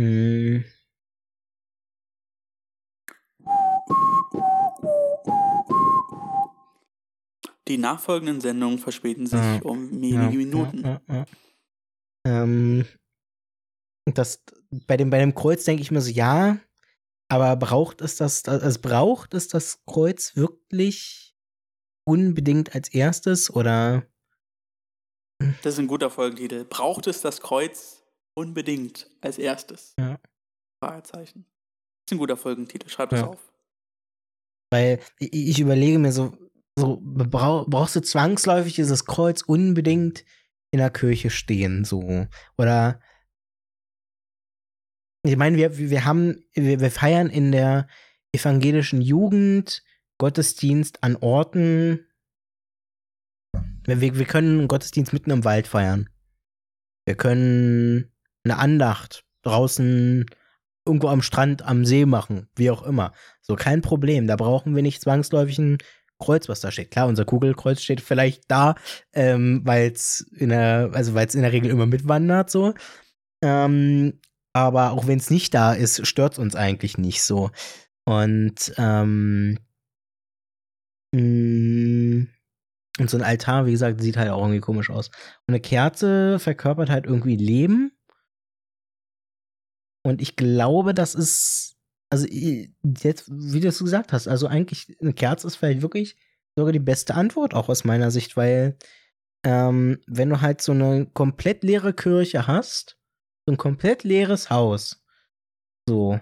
Hm, 0.01 0.65
Die 7.69 7.79
nachfolgenden 7.79 8.41
Sendungen 8.41 8.79
verspäten 8.79 9.27
sich 9.27 9.41
Ja. 9.41 9.61
um 9.63 9.91
wenige 9.91 10.15
ja, 10.15 10.31
Minuten. 10.31 11.01
Ja. 11.09 11.27
Ähm, 12.25 12.85
das, 14.15 14.43
bei, 14.70 14.97
dem, 14.97 15.10
bei 15.10 15.18
dem 15.18 15.34
Kreuz 15.34 15.64
denke 15.64 15.82
ich 15.82 15.90
mir 15.90 16.01
so, 16.01 16.10
ja, 16.10 16.59
aber 17.28 17.56
braucht 17.56 18.01
es 18.01 18.16
das, 18.16 18.44
also 18.47 18.80
braucht 18.80 19.34
es 19.34 19.48
das 19.48 19.84
Kreuz 19.86 20.36
wirklich 20.36 21.34
unbedingt 22.05 22.74
als 22.74 22.88
erstes 22.88 23.51
oder 23.51 24.06
Das 25.62 25.74
ist 25.74 25.78
ein 25.80 25.88
guter 25.88 26.10
Folgentitel. 26.10 26.64
Braucht 26.64 27.06
es 27.09 27.20
das 27.20 27.40
Kreuz 27.40 28.05
unbedingt 28.34 29.10
als 29.20 29.38
erstes? 29.38 29.94
Ja. 29.98 30.18
Fragezeichen. 30.82 31.44
Das 31.44 32.12
ist 32.12 32.16
ein 32.16 32.18
guter 32.18 32.36
Folgentitel. 32.36 32.88
Schreibt 32.88 33.12
es 33.12 33.20
Ja. 33.20 33.26
auf. 33.28 33.52
Weil 34.70 35.01
ich, 35.18 35.32
ich 35.32 35.60
überlege 35.60 35.98
mir 35.98 36.12
so, 36.12 36.36
so 36.78 37.01
brauchst 37.02 37.97
du 37.97 38.01
zwangsläufig 38.02 38.74
dieses 38.74 39.05
Kreuz 39.05 39.43
unbedingt 39.43 40.24
in 40.72 40.78
der 40.78 40.90
Kirche 40.90 41.30
stehen, 41.30 41.84
so. 41.84 42.26
Oder 42.59 43.01
ich 45.27 45.36
meine, 45.36 45.57
wir, 45.57 45.78
wir 45.78 46.05
haben, 46.05 46.44
wir, 46.55 46.81
wir 46.81 46.90
feiern 46.90 47.28
in 47.28 47.53
der 47.53 47.89
evangelischen 48.32 49.01
Jugend 49.01 49.82
Gottesdienst 50.19 51.03
an 51.03 51.16
Orten. 51.16 52.07
Wir, 53.85 54.01
wir 54.01 54.24
können 54.24 54.61
einen 54.61 54.69
Gottesdienst 54.69 55.12
mitten 55.12 55.31
im 55.31 55.44
Wald 55.44 55.66
feiern. 55.66 56.09
Wir 57.05 57.16
können 57.16 58.12
eine 58.44 58.59
Andacht 58.59 59.24
draußen 59.43 60.27
irgendwo 60.85 61.09
am 61.09 61.23
Strand, 61.23 61.62
am 61.62 61.85
See 61.85 62.07
machen, 62.07 62.48
wie 62.57 62.70
auch 62.70 62.82
immer. 62.82 63.12
So, 63.43 63.57
kein 63.57 63.82
Problem. 63.82 64.27
Da 64.27 64.36
brauchen 64.36 64.74
wir 64.74 64.82
nicht 64.82 65.03
zwangsläufig 65.03 65.59
ein 65.59 65.78
Kreuz, 66.19 66.48
was 66.48 66.61
da 66.61 66.70
steht. 66.70 66.90
Klar, 66.90 67.09
unser 67.09 67.24
Kugelkreuz 67.24 67.82
steht 67.82 68.01
vielleicht 68.01 68.44
da, 68.48 68.77
ähm, 69.12 69.62
weil 69.65 69.90
es 69.93 70.20
in 70.36 70.48
der, 70.48 70.90
also 70.94 71.15
weil 71.15 71.27
es 71.27 71.35
in 71.35 71.43
der 71.43 71.53
Regel 71.53 71.70
immer 71.70 71.86
mitwandert, 71.86 72.51
so. 72.51 72.74
Ähm, 73.43 74.20
aber 74.57 74.93
auch 74.93 75.07
wenn 75.07 75.19
es 75.19 75.28
nicht 75.28 75.53
da 75.53 75.74
ist, 75.74 76.07
stört 76.07 76.33
es 76.33 76.39
uns 76.39 76.57
eigentlich 76.57 76.97
nicht 76.97 77.23
so. 77.23 77.51
Und 78.07 78.73
ähm, 78.78 79.59
mm, 81.12 82.23
und 82.99 83.11
so 83.11 83.19
ein 83.19 83.23
Altar, 83.23 83.66
wie 83.66 83.73
gesagt, 83.73 84.01
sieht 84.01 84.16
halt 84.16 84.31
auch 84.31 84.41
irgendwie 84.41 84.61
komisch 84.61 84.89
aus. 84.89 85.09
Und 85.47 85.49
eine 85.49 85.61
Kerze 85.61 86.39
verkörpert 86.39 86.89
halt 86.89 87.05
irgendwie 87.05 87.37
Leben. 87.37 87.93
Und 90.03 90.23
ich 90.23 90.37
glaube, 90.37 90.95
das 90.95 91.15
ist, 91.15 91.77
also 92.09 92.27
jetzt, 92.27 93.28
wie 93.31 93.61
du 93.61 93.69
es 93.69 93.81
gesagt 93.81 94.15
hast, 94.15 94.27
also 94.27 94.47
eigentlich 94.47 94.97
eine 95.03 95.12
Kerze 95.12 95.49
ist 95.49 95.57
vielleicht 95.57 95.83
wirklich 95.83 96.16
sogar 96.57 96.73
die 96.73 96.78
beste 96.78 97.15
Antwort, 97.15 97.53
auch 97.53 97.69
aus 97.69 97.85
meiner 97.85 98.11
Sicht, 98.11 98.39
weil 98.39 98.78
ähm, 99.45 99.99
wenn 100.07 100.31
du 100.31 100.41
halt 100.41 100.62
so 100.62 100.73
eine 100.73 101.05
komplett 101.12 101.62
leere 101.62 101.93
Kirche 101.93 102.47
hast, 102.47 102.97
so 103.47 103.52
ein 103.52 103.56
komplett 103.56 104.02
leeres 104.02 104.51
Haus, 104.51 105.02
so, 105.89 106.20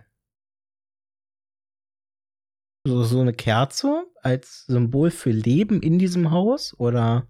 so, 2.87 3.03
so 3.03 3.21
eine 3.21 3.33
Kerze 3.33 4.07
als 4.23 4.67
Symbol 4.67 5.11
für 5.11 5.31
Leben 5.31 5.83
in 5.83 5.99
diesem 5.99 6.31
Haus 6.31 6.79
oder 6.79 7.29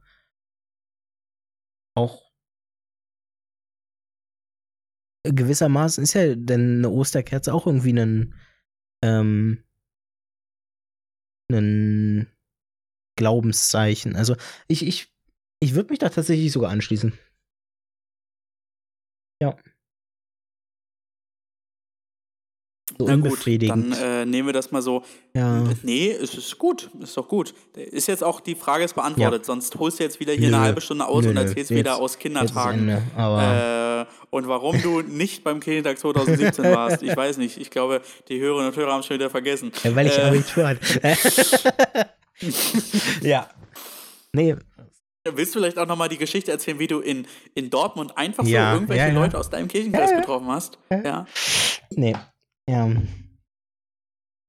auch 1.96 2.32
gewissermaßen 5.24 6.02
ist 6.04 6.14
ja 6.14 6.34
denn 6.34 6.78
eine 6.78 6.90
Osterkerze 6.90 7.54
auch 7.54 7.66
irgendwie 7.66 7.92
ein, 7.98 8.34
ähm, 9.02 9.64
ein 11.50 12.28
Glaubenszeichen. 13.16 14.16
Also 14.16 14.36
ich, 14.66 14.84
ich, 14.86 15.14
ich 15.60 15.74
würde 15.74 15.90
mich 15.90 15.98
da 16.00 16.08
tatsächlich 16.08 16.52
sogar 16.52 16.70
anschließen. 16.70 17.16
Ja. 19.40 19.56
So 22.98 23.06
Na 23.06 23.14
unbefriedigend. 23.14 23.90
Gut, 23.90 24.00
dann 24.00 24.22
äh, 24.22 24.26
nehmen 24.26 24.48
wir 24.48 24.52
das 24.52 24.70
mal 24.70 24.82
so. 24.82 25.02
Ja. 25.34 25.64
Nee, 25.82 26.10
es 26.10 26.34
ist 26.34 26.58
gut, 26.58 26.90
ist 27.00 27.16
doch 27.16 27.28
gut. 27.28 27.54
Ist 27.74 28.06
jetzt 28.06 28.22
auch 28.22 28.40
die 28.40 28.54
Frage 28.54 28.84
ist 28.84 28.94
beantwortet, 28.94 29.42
ja. 29.42 29.44
sonst 29.44 29.74
holst 29.78 29.98
du 29.98 30.04
jetzt 30.04 30.20
wieder 30.20 30.32
hier 30.32 30.50
nö. 30.50 30.56
eine 30.56 30.64
halbe 30.64 30.80
Stunde 30.80 31.06
aus 31.06 31.24
nö, 31.24 31.30
und 31.30 31.36
erzählst 31.36 31.70
jetzt, 31.70 31.78
wieder 31.78 31.96
aus 31.96 32.18
Kindertagen. 32.18 32.88
Ende, 32.88 34.06
äh, 34.06 34.06
und 34.30 34.48
warum 34.48 34.80
du 34.80 35.02
nicht 35.02 35.44
beim 35.44 35.60
Kindertag 35.60 35.98
2017 35.98 36.64
warst, 36.72 37.02
ich 37.02 37.16
weiß 37.16 37.38
nicht. 37.38 37.58
Ich 37.58 37.70
glaube, 37.70 38.00
die 38.28 38.40
Hörerinnen 38.40 38.70
und 38.70 38.76
Hörer 38.76 38.92
haben 38.92 39.00
es 39.00 39.06
schon 39.06 39.16
wieder 39.16 39.30
vergessen. 39.30 39.72
Ja, 39.82 39.94
weil 39.96 40.06
ich 40.06 40.18
äh, 40.18 40.22
Abitur 40.22 40.68
hatte. 40.68 41.16
ja. 43.22 43.48
Nee, 44.32 44.56
Willst 45.26 45.54
du 45.54 45.58
vielleicht 45.58 45.78
auch 45.78 45.86
nochmal 45.86 46.10
die 46.10 46.18
Geschichte 46.18 46.52
erzählen, 46.52 46.78
wie 46.78 46.86
du 46.86 47.00
in, 47.00 47.26
in 47.54 47.70
Dortmund 47.70 48.18
einfach 48.18 48.44
ja, 48.44 48.72
so 48.72 48.76
irgendwelche 48.76 49.06
ja, 49.06 49.08
ja. 49.08 49.14
Leute 49.14 49.38
aus 49.38 49.48
deinem 49.48 49.68
Kirchenkreis 49.68 50.10
getroffen 50.10 50.48
hast? 50.48 50.78
Ja. 50.90 51.24
Nee, 51.96 52.14
ja. 52.68 52.90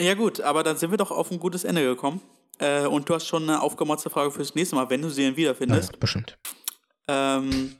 Ja, 0.01 0.13
gut, 0.13 0.41
aber 0.41 0.63
dann 0.63 0.77
sind 0.77 0.91
wir 0.91 0.97
doch 0.97 1.11
auf 1.11 1.31
ein 1.31 1.39
gutes 1.39 1.63
Ende 1.63 1.83
gekommen. 1.83 2.21
Äh, 2.59 2.85
und 2.85 3.09
du 3.09 3.13
hast 3.13 3.27
schon 3.27 3.43
eine 3.43 3.61
aufgemotzte 3.61 4.09
Frage 4.09 4.31
fürs 4.31 4.55
nächste 4.55 4.75
Mal, 4.75 4.89
wenn 4.89 5.01
du 5.01 5.09
sie 5.09 5.23
denn 5.23 5.35
wiederfindest. 5.35 5.93
Ja, 5.93 5.99
bestimmt. 5.99 6.37
Ähm, 7.07 7.75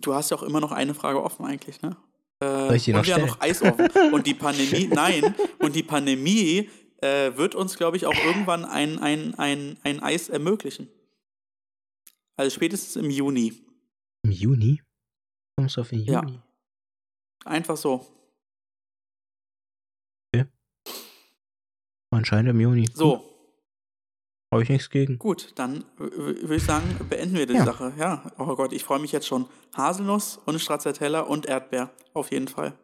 du 0.00 0.14
hast 0.14 0.30
ja 0.30 0.36
auch 0.36 0.42
immer 0.42 0.60
noch 0.60 0.72
eine 0.72 0.94
Frage 0.94 1.22
offen, 1.22 1.44
eigentlich, 1.46 1.82
ne? 1.82 1.96
Äh, 2.40 2.46
Soll 2.46 2.76
ich 2.76 2.84
die 2.84 2.92
noch 2.92 3.00
und 3.00 3.06
wir 3.06 3.14
haben 3.14 3.26
noch 3.26 3.40
Eis 3.40 3.62
offen. 3.62 3.88
und 4.12 4.26
die 4.26 4.34
Pandemie, 4.34 4.86
nein, 4.92 5.34
und 5.58 5.74
die 5.74 5.82
Pandemie 5.82 6.68
äh, 7.00 7.36
wird 7.36 7.54
uns, 7.54 7.76
glaube 7.76 7.96
ich, 7.96 8.06
auch 8.06 8.24
irgendwann 8.24 8.64
ein, 8.64 8.98
ein, 8.98 9.34
ein, 9.36 9.78
ein 9.82 10.00
Eis 10.00 10.28
ermöglichen. 10.28 10.88
Also 12.36 12.54
spätestens 12.54 12.96
im 12.96 13.10
Juni. 13.10 13.54
Im 14.24 14.32
Juni? 14.32 14.82
Kommst 15.56 15.76
du 15.76 15.82
auf 15.82 15.90
den 15.90 16.00
Juni? 16.00 16.32
Ja. 16.32 16.42
Einfach 17.44 17.76
so. 17.76 18.04
Anscheinend 22.14 22.50
im 22.50 22.60
Juni. 22.60 22.88
So. 22.94 23.30
Habe 24.52 24.62
ich 24.62 24.68
nichts 24.68 24.88
gegen. 24.88 25.18
Gut, 25.18 25.52
dann 25.56 25.84
würde 25.96 26.54
ich 26.54 26.62
sagen, 26.62 26.84
beenden 27.10 27.34
wir 27.34 27.46
die 27.46 27.54
ja. 27.54 27.64
Sache. 27.64 27.92
Ja, 27.98 28.32
oh 28.38 28.54
Gott, 28.54 28.72
ich 28.72 28.84
freue 28.84 29.00
mich 29.00 29.10
jetzt 29.10 29.26
schon. 29.26 29.48
Haselnuss 29.74 30.38
und 30.38 30.60
Stracciatella 30.60 31.20
und 31.20 31.46
Erdbeer. 31.46 31.92
Auf 32.12 32.30
jeden 32.30 32.46
Fall. 32.46 32.78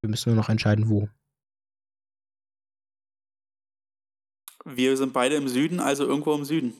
Wir 0.00 0.08
müssen 0.08 0.30
nur 0.30 0.36
noch 0.36 0.48
entscheiden, 0.48 0.88
wo. 0.88 1.08
Wir 4.64 4.96
sind 4.96 5.12
beide 5.12 5.36
im 5.36 5.48
Süden, 5.48 5.80
also 5.80 6.06
irgendwo 6.06 6.34
im 6.34 6.44
Süden. 6.44 6.72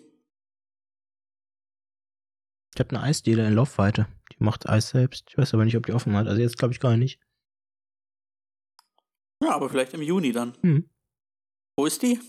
Ich 2.75 2.81
habe 2.81 2.91
eine 2.91 3.03
Eisdiele 3.03 3.47
in 3.47 3.55
Laufweite. 3.55 4.07
Die 4.33 4.43
macht 4.43 4.67
Eis 4.67 4.91
selbst. 4.91 5.27
Ich 5.29 5.37
weiß 5.37 5.53
aber 5.53 5.67
nicht, 5.67 5.77
ob 5.77 5.85
die 5.85 5.93
offen 5.93 6.17
hat. 6.17 6.27
Also 6.27 6.41
jetzt 6.41 6.57
glaube 6.57 6.73
ich 6.73 6.81
gar 6.81 6.97
nicht. 6.97 7.21
Ja, 9.43 9.51
aber 9.51 9.69
vielleicht 9.69 9.95
im 9.95 10.03
Juni 10.03 10.33
dann. 10.33 10.55
Hm. 10.63 10.89
Wo 11.77 11.87
ist 11.87 12.03
die? 12.03 12.21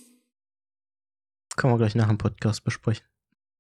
Können 1.58 1.74
wir 1.74 1.78
gleich 1.78 1.96
nach 1.96 2.08
dem 2.08 2.18
Podcast 2.18 2.64
besprechen. 2.64 3.06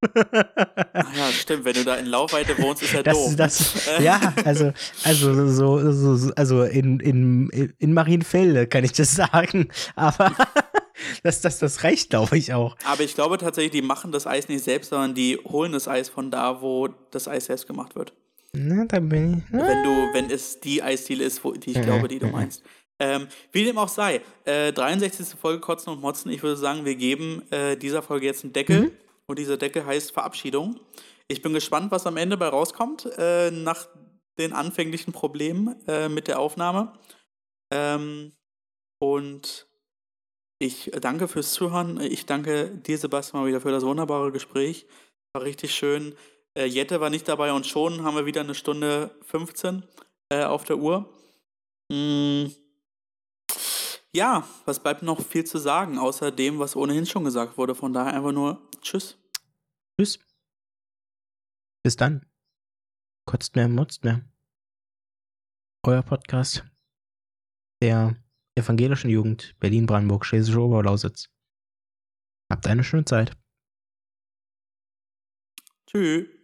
Ach 0.03 1.15
ja, 1.15 1.32
stimmt. 1.32 1.65
Wenn 1.65 1.73
du 1.73 1.84
da 1.84 1.95
in 1.95 2.07
Laufweite 2.07 2.57
wohnst, 2.57 2.82
ist 2.82 2.94
ja 2.94 3.03
das, 3.03 3.18
doof. 3.18 3.36
Das, 3.36 3.90
ja, 3.99 4.34
also, 4.45 4.73
also, 5.03 5.48
so, 5.48 5.91
so, 5.91 6.34
also 6.36 6.64
in, 6.64 6.99
in, 6.99 7.49
in 7.78 7.94
Marienfelde 7.94 8.68
kann 8.68 8.84
ich 8.84 8.94
das 8.94 9.14
sagen. 9.14 9.68
Aber 9.95 10.34
das, 11.23 11.41
das, 11.41 11.60
das 11.60 11.84
reicht, 11.84 12.10
glaube 12.10 12.38
ich, 12.38 12.53
auch. 12.53 12.76
Aber 12.86 13.03
ich 13.03 13.14
glaube 13.14 13.38
tatsächlich, 13.38 13.72
die 13.72 13.82
machen 13.86 14.11
das 14.11 14.26
Eis 14.26 14.48
nicht 14.48 14.64
selbst, 14.64 14.90
sondern 14.90 15.14
die 15.14 15.38
holen 15.38 15.72
das 15.72 15.88
Eis 15.88 16.10
von 16.10 16.32
da, 16.32 16.61
wo 16.61 16.88
das 17.11 17.28
Eis 17.28 17.45
selbst 17.45 17.68
gemacht 17.68 17.95
wird. 17.95 18.14
Na, 18.53 18.86
da 18.86 18.99
bin 18.99 19.38
ich. 19.38 19.53
Wenn 19.53 19.84
du, 19.84 20.14
wenn 20.14 20.30
es 20.30 20.60
die 20.60 20.84
Eisdiele 20.84 21.23
ist, 21.23 21.44
wo, 21.44 21.53
die 21.53 21.72
ich 21.72 21.82
glaube, 21.82 22.07
die 22.07 22.19
du 22.19 22.28
meinst. 22.28 22.64
Ähm, 23.02 23.30
wie 23.52 23.65
dem 23.65 23.80
auch 23.80 23.90
sei, 23.90 24.22
äh, 24.45 24.72
63. 24.72 25.36
Folge 25.40 25.60
Kotzen 25.60 25.91
und 25.91 26.02
Motzen. 26.02 26.32
Ich 26.32 26.44
würde 26.44 26.56
sagen, 26.56 26.86
wir 26.86 26.94
geben 26.94 27.41
äh, 27.49 27.76
dieser 27.76 28.03
Folge 28.03 28.28
jetzt 28.28 28.44
einen 28.44 28.53
Deckel. 28.53 28.82
Mhm. 28.82 28.91
Und 29.26 29.40
dieser 29.40 29.57
Deckel 29.57 29.84
heißt 29.84 30.11
Verabschiedung. 30.11 30.80
Ich 31.28 31.41
bin 31.41 31.52
gespannt, 31.52 31.90
was 31.90 32.06
am 32.06 32.15
Ende 32.15 32.38
bei 32.38 32.48
rauskommt, 32.48 33.07
äh, 33.18 33.49
nach 33.49 33.88
den 34.38 34.53
anfänglichen 34.53 35.14
Problemen 35.14 35.76
äh, 35.88 36.10
mit 36.10 36.28
der 36.28 36.38
Aufnahme. 36.40 36.94
Ähm, 37.73 38.34
und 38.99 39.68
ich 40.60 40.91
danke 41.02 41.28
fürs 41.28 41.53
Zuhören. 41.53 41.99
Ich 41.99 42.28
danke 42.28 42.69
dir, 42.69 42.99
Sebastian, 42.99 43.41
mal 43.41 43.48
wieder 43.48 43.61
für 43.61 43.72
das 43.72 43.84
wunderbare 43.84 44.32
Gespräch. 44.32 44.86
War 45.34 45.41
richtig 45.41 45.73
schön. 45.73 46.14
Äh, 46.56 46.65
Jette 46.65 47.02
war 47.02 47.10
nicht 47.10 47.28
dabei 47.28 47.52
und 47.52 47.65
schon 47.65 48.03
haben 48.03 48.15
wir 48.15 48.28
wieder 48.28 48.41
eine 48.41 48.53
Stunde 48.53 49.10
15 49.23 49.86
äh, 50.30 50.44
auf 50.44 50.65
der 50.65 50.78
Uhr. 50.78 51.10
Mm. 51.91 52.60
Ja, 54.13 54.45
was 54.65 54.83
bleibt 54.83 55.03
noch 55.03 55.21
viel 55.21 55.45
zu 55.45 55.57
sagen, 55.57 55.97
außer 55.97 56.31
dem, 56.31 56.59
was 56.59 56.75
ohnehin 56.75 57.05
schon 57.05 57.23
gesagt 57.23 57.57
wurde. 57.57 57.75
Von 57.75 57.93
daher 57.93 58.13
einfach 58.13 58.33
nur 58.33 58.69
Tschüss. 58.81 59.17
Tschüss. 59.97 60.19
Bis 61.83 61.95
dann. 61.95 62.25
Kotzt 63.25 63.55
mehr, 63.55 63.69
motzt 63.69 64.03
mehr. 64.03 64.29
Euer 65.83 66.03
Podcast 66.03 66.65
der 67.81 68.21
evangelischen 68.55 69.09
Jugend 69.09 69.57
Berlin-Brandenburg, 69.59 70.25
Schlesische 70.25 70.59
Oberlausitz. 70.59 71.29
Habt 72.51 72.67
eine 72.67 72.83
schöne 72.83 73.05
Zeit. 73.05 73.38
Tschüss. 75.88 76.40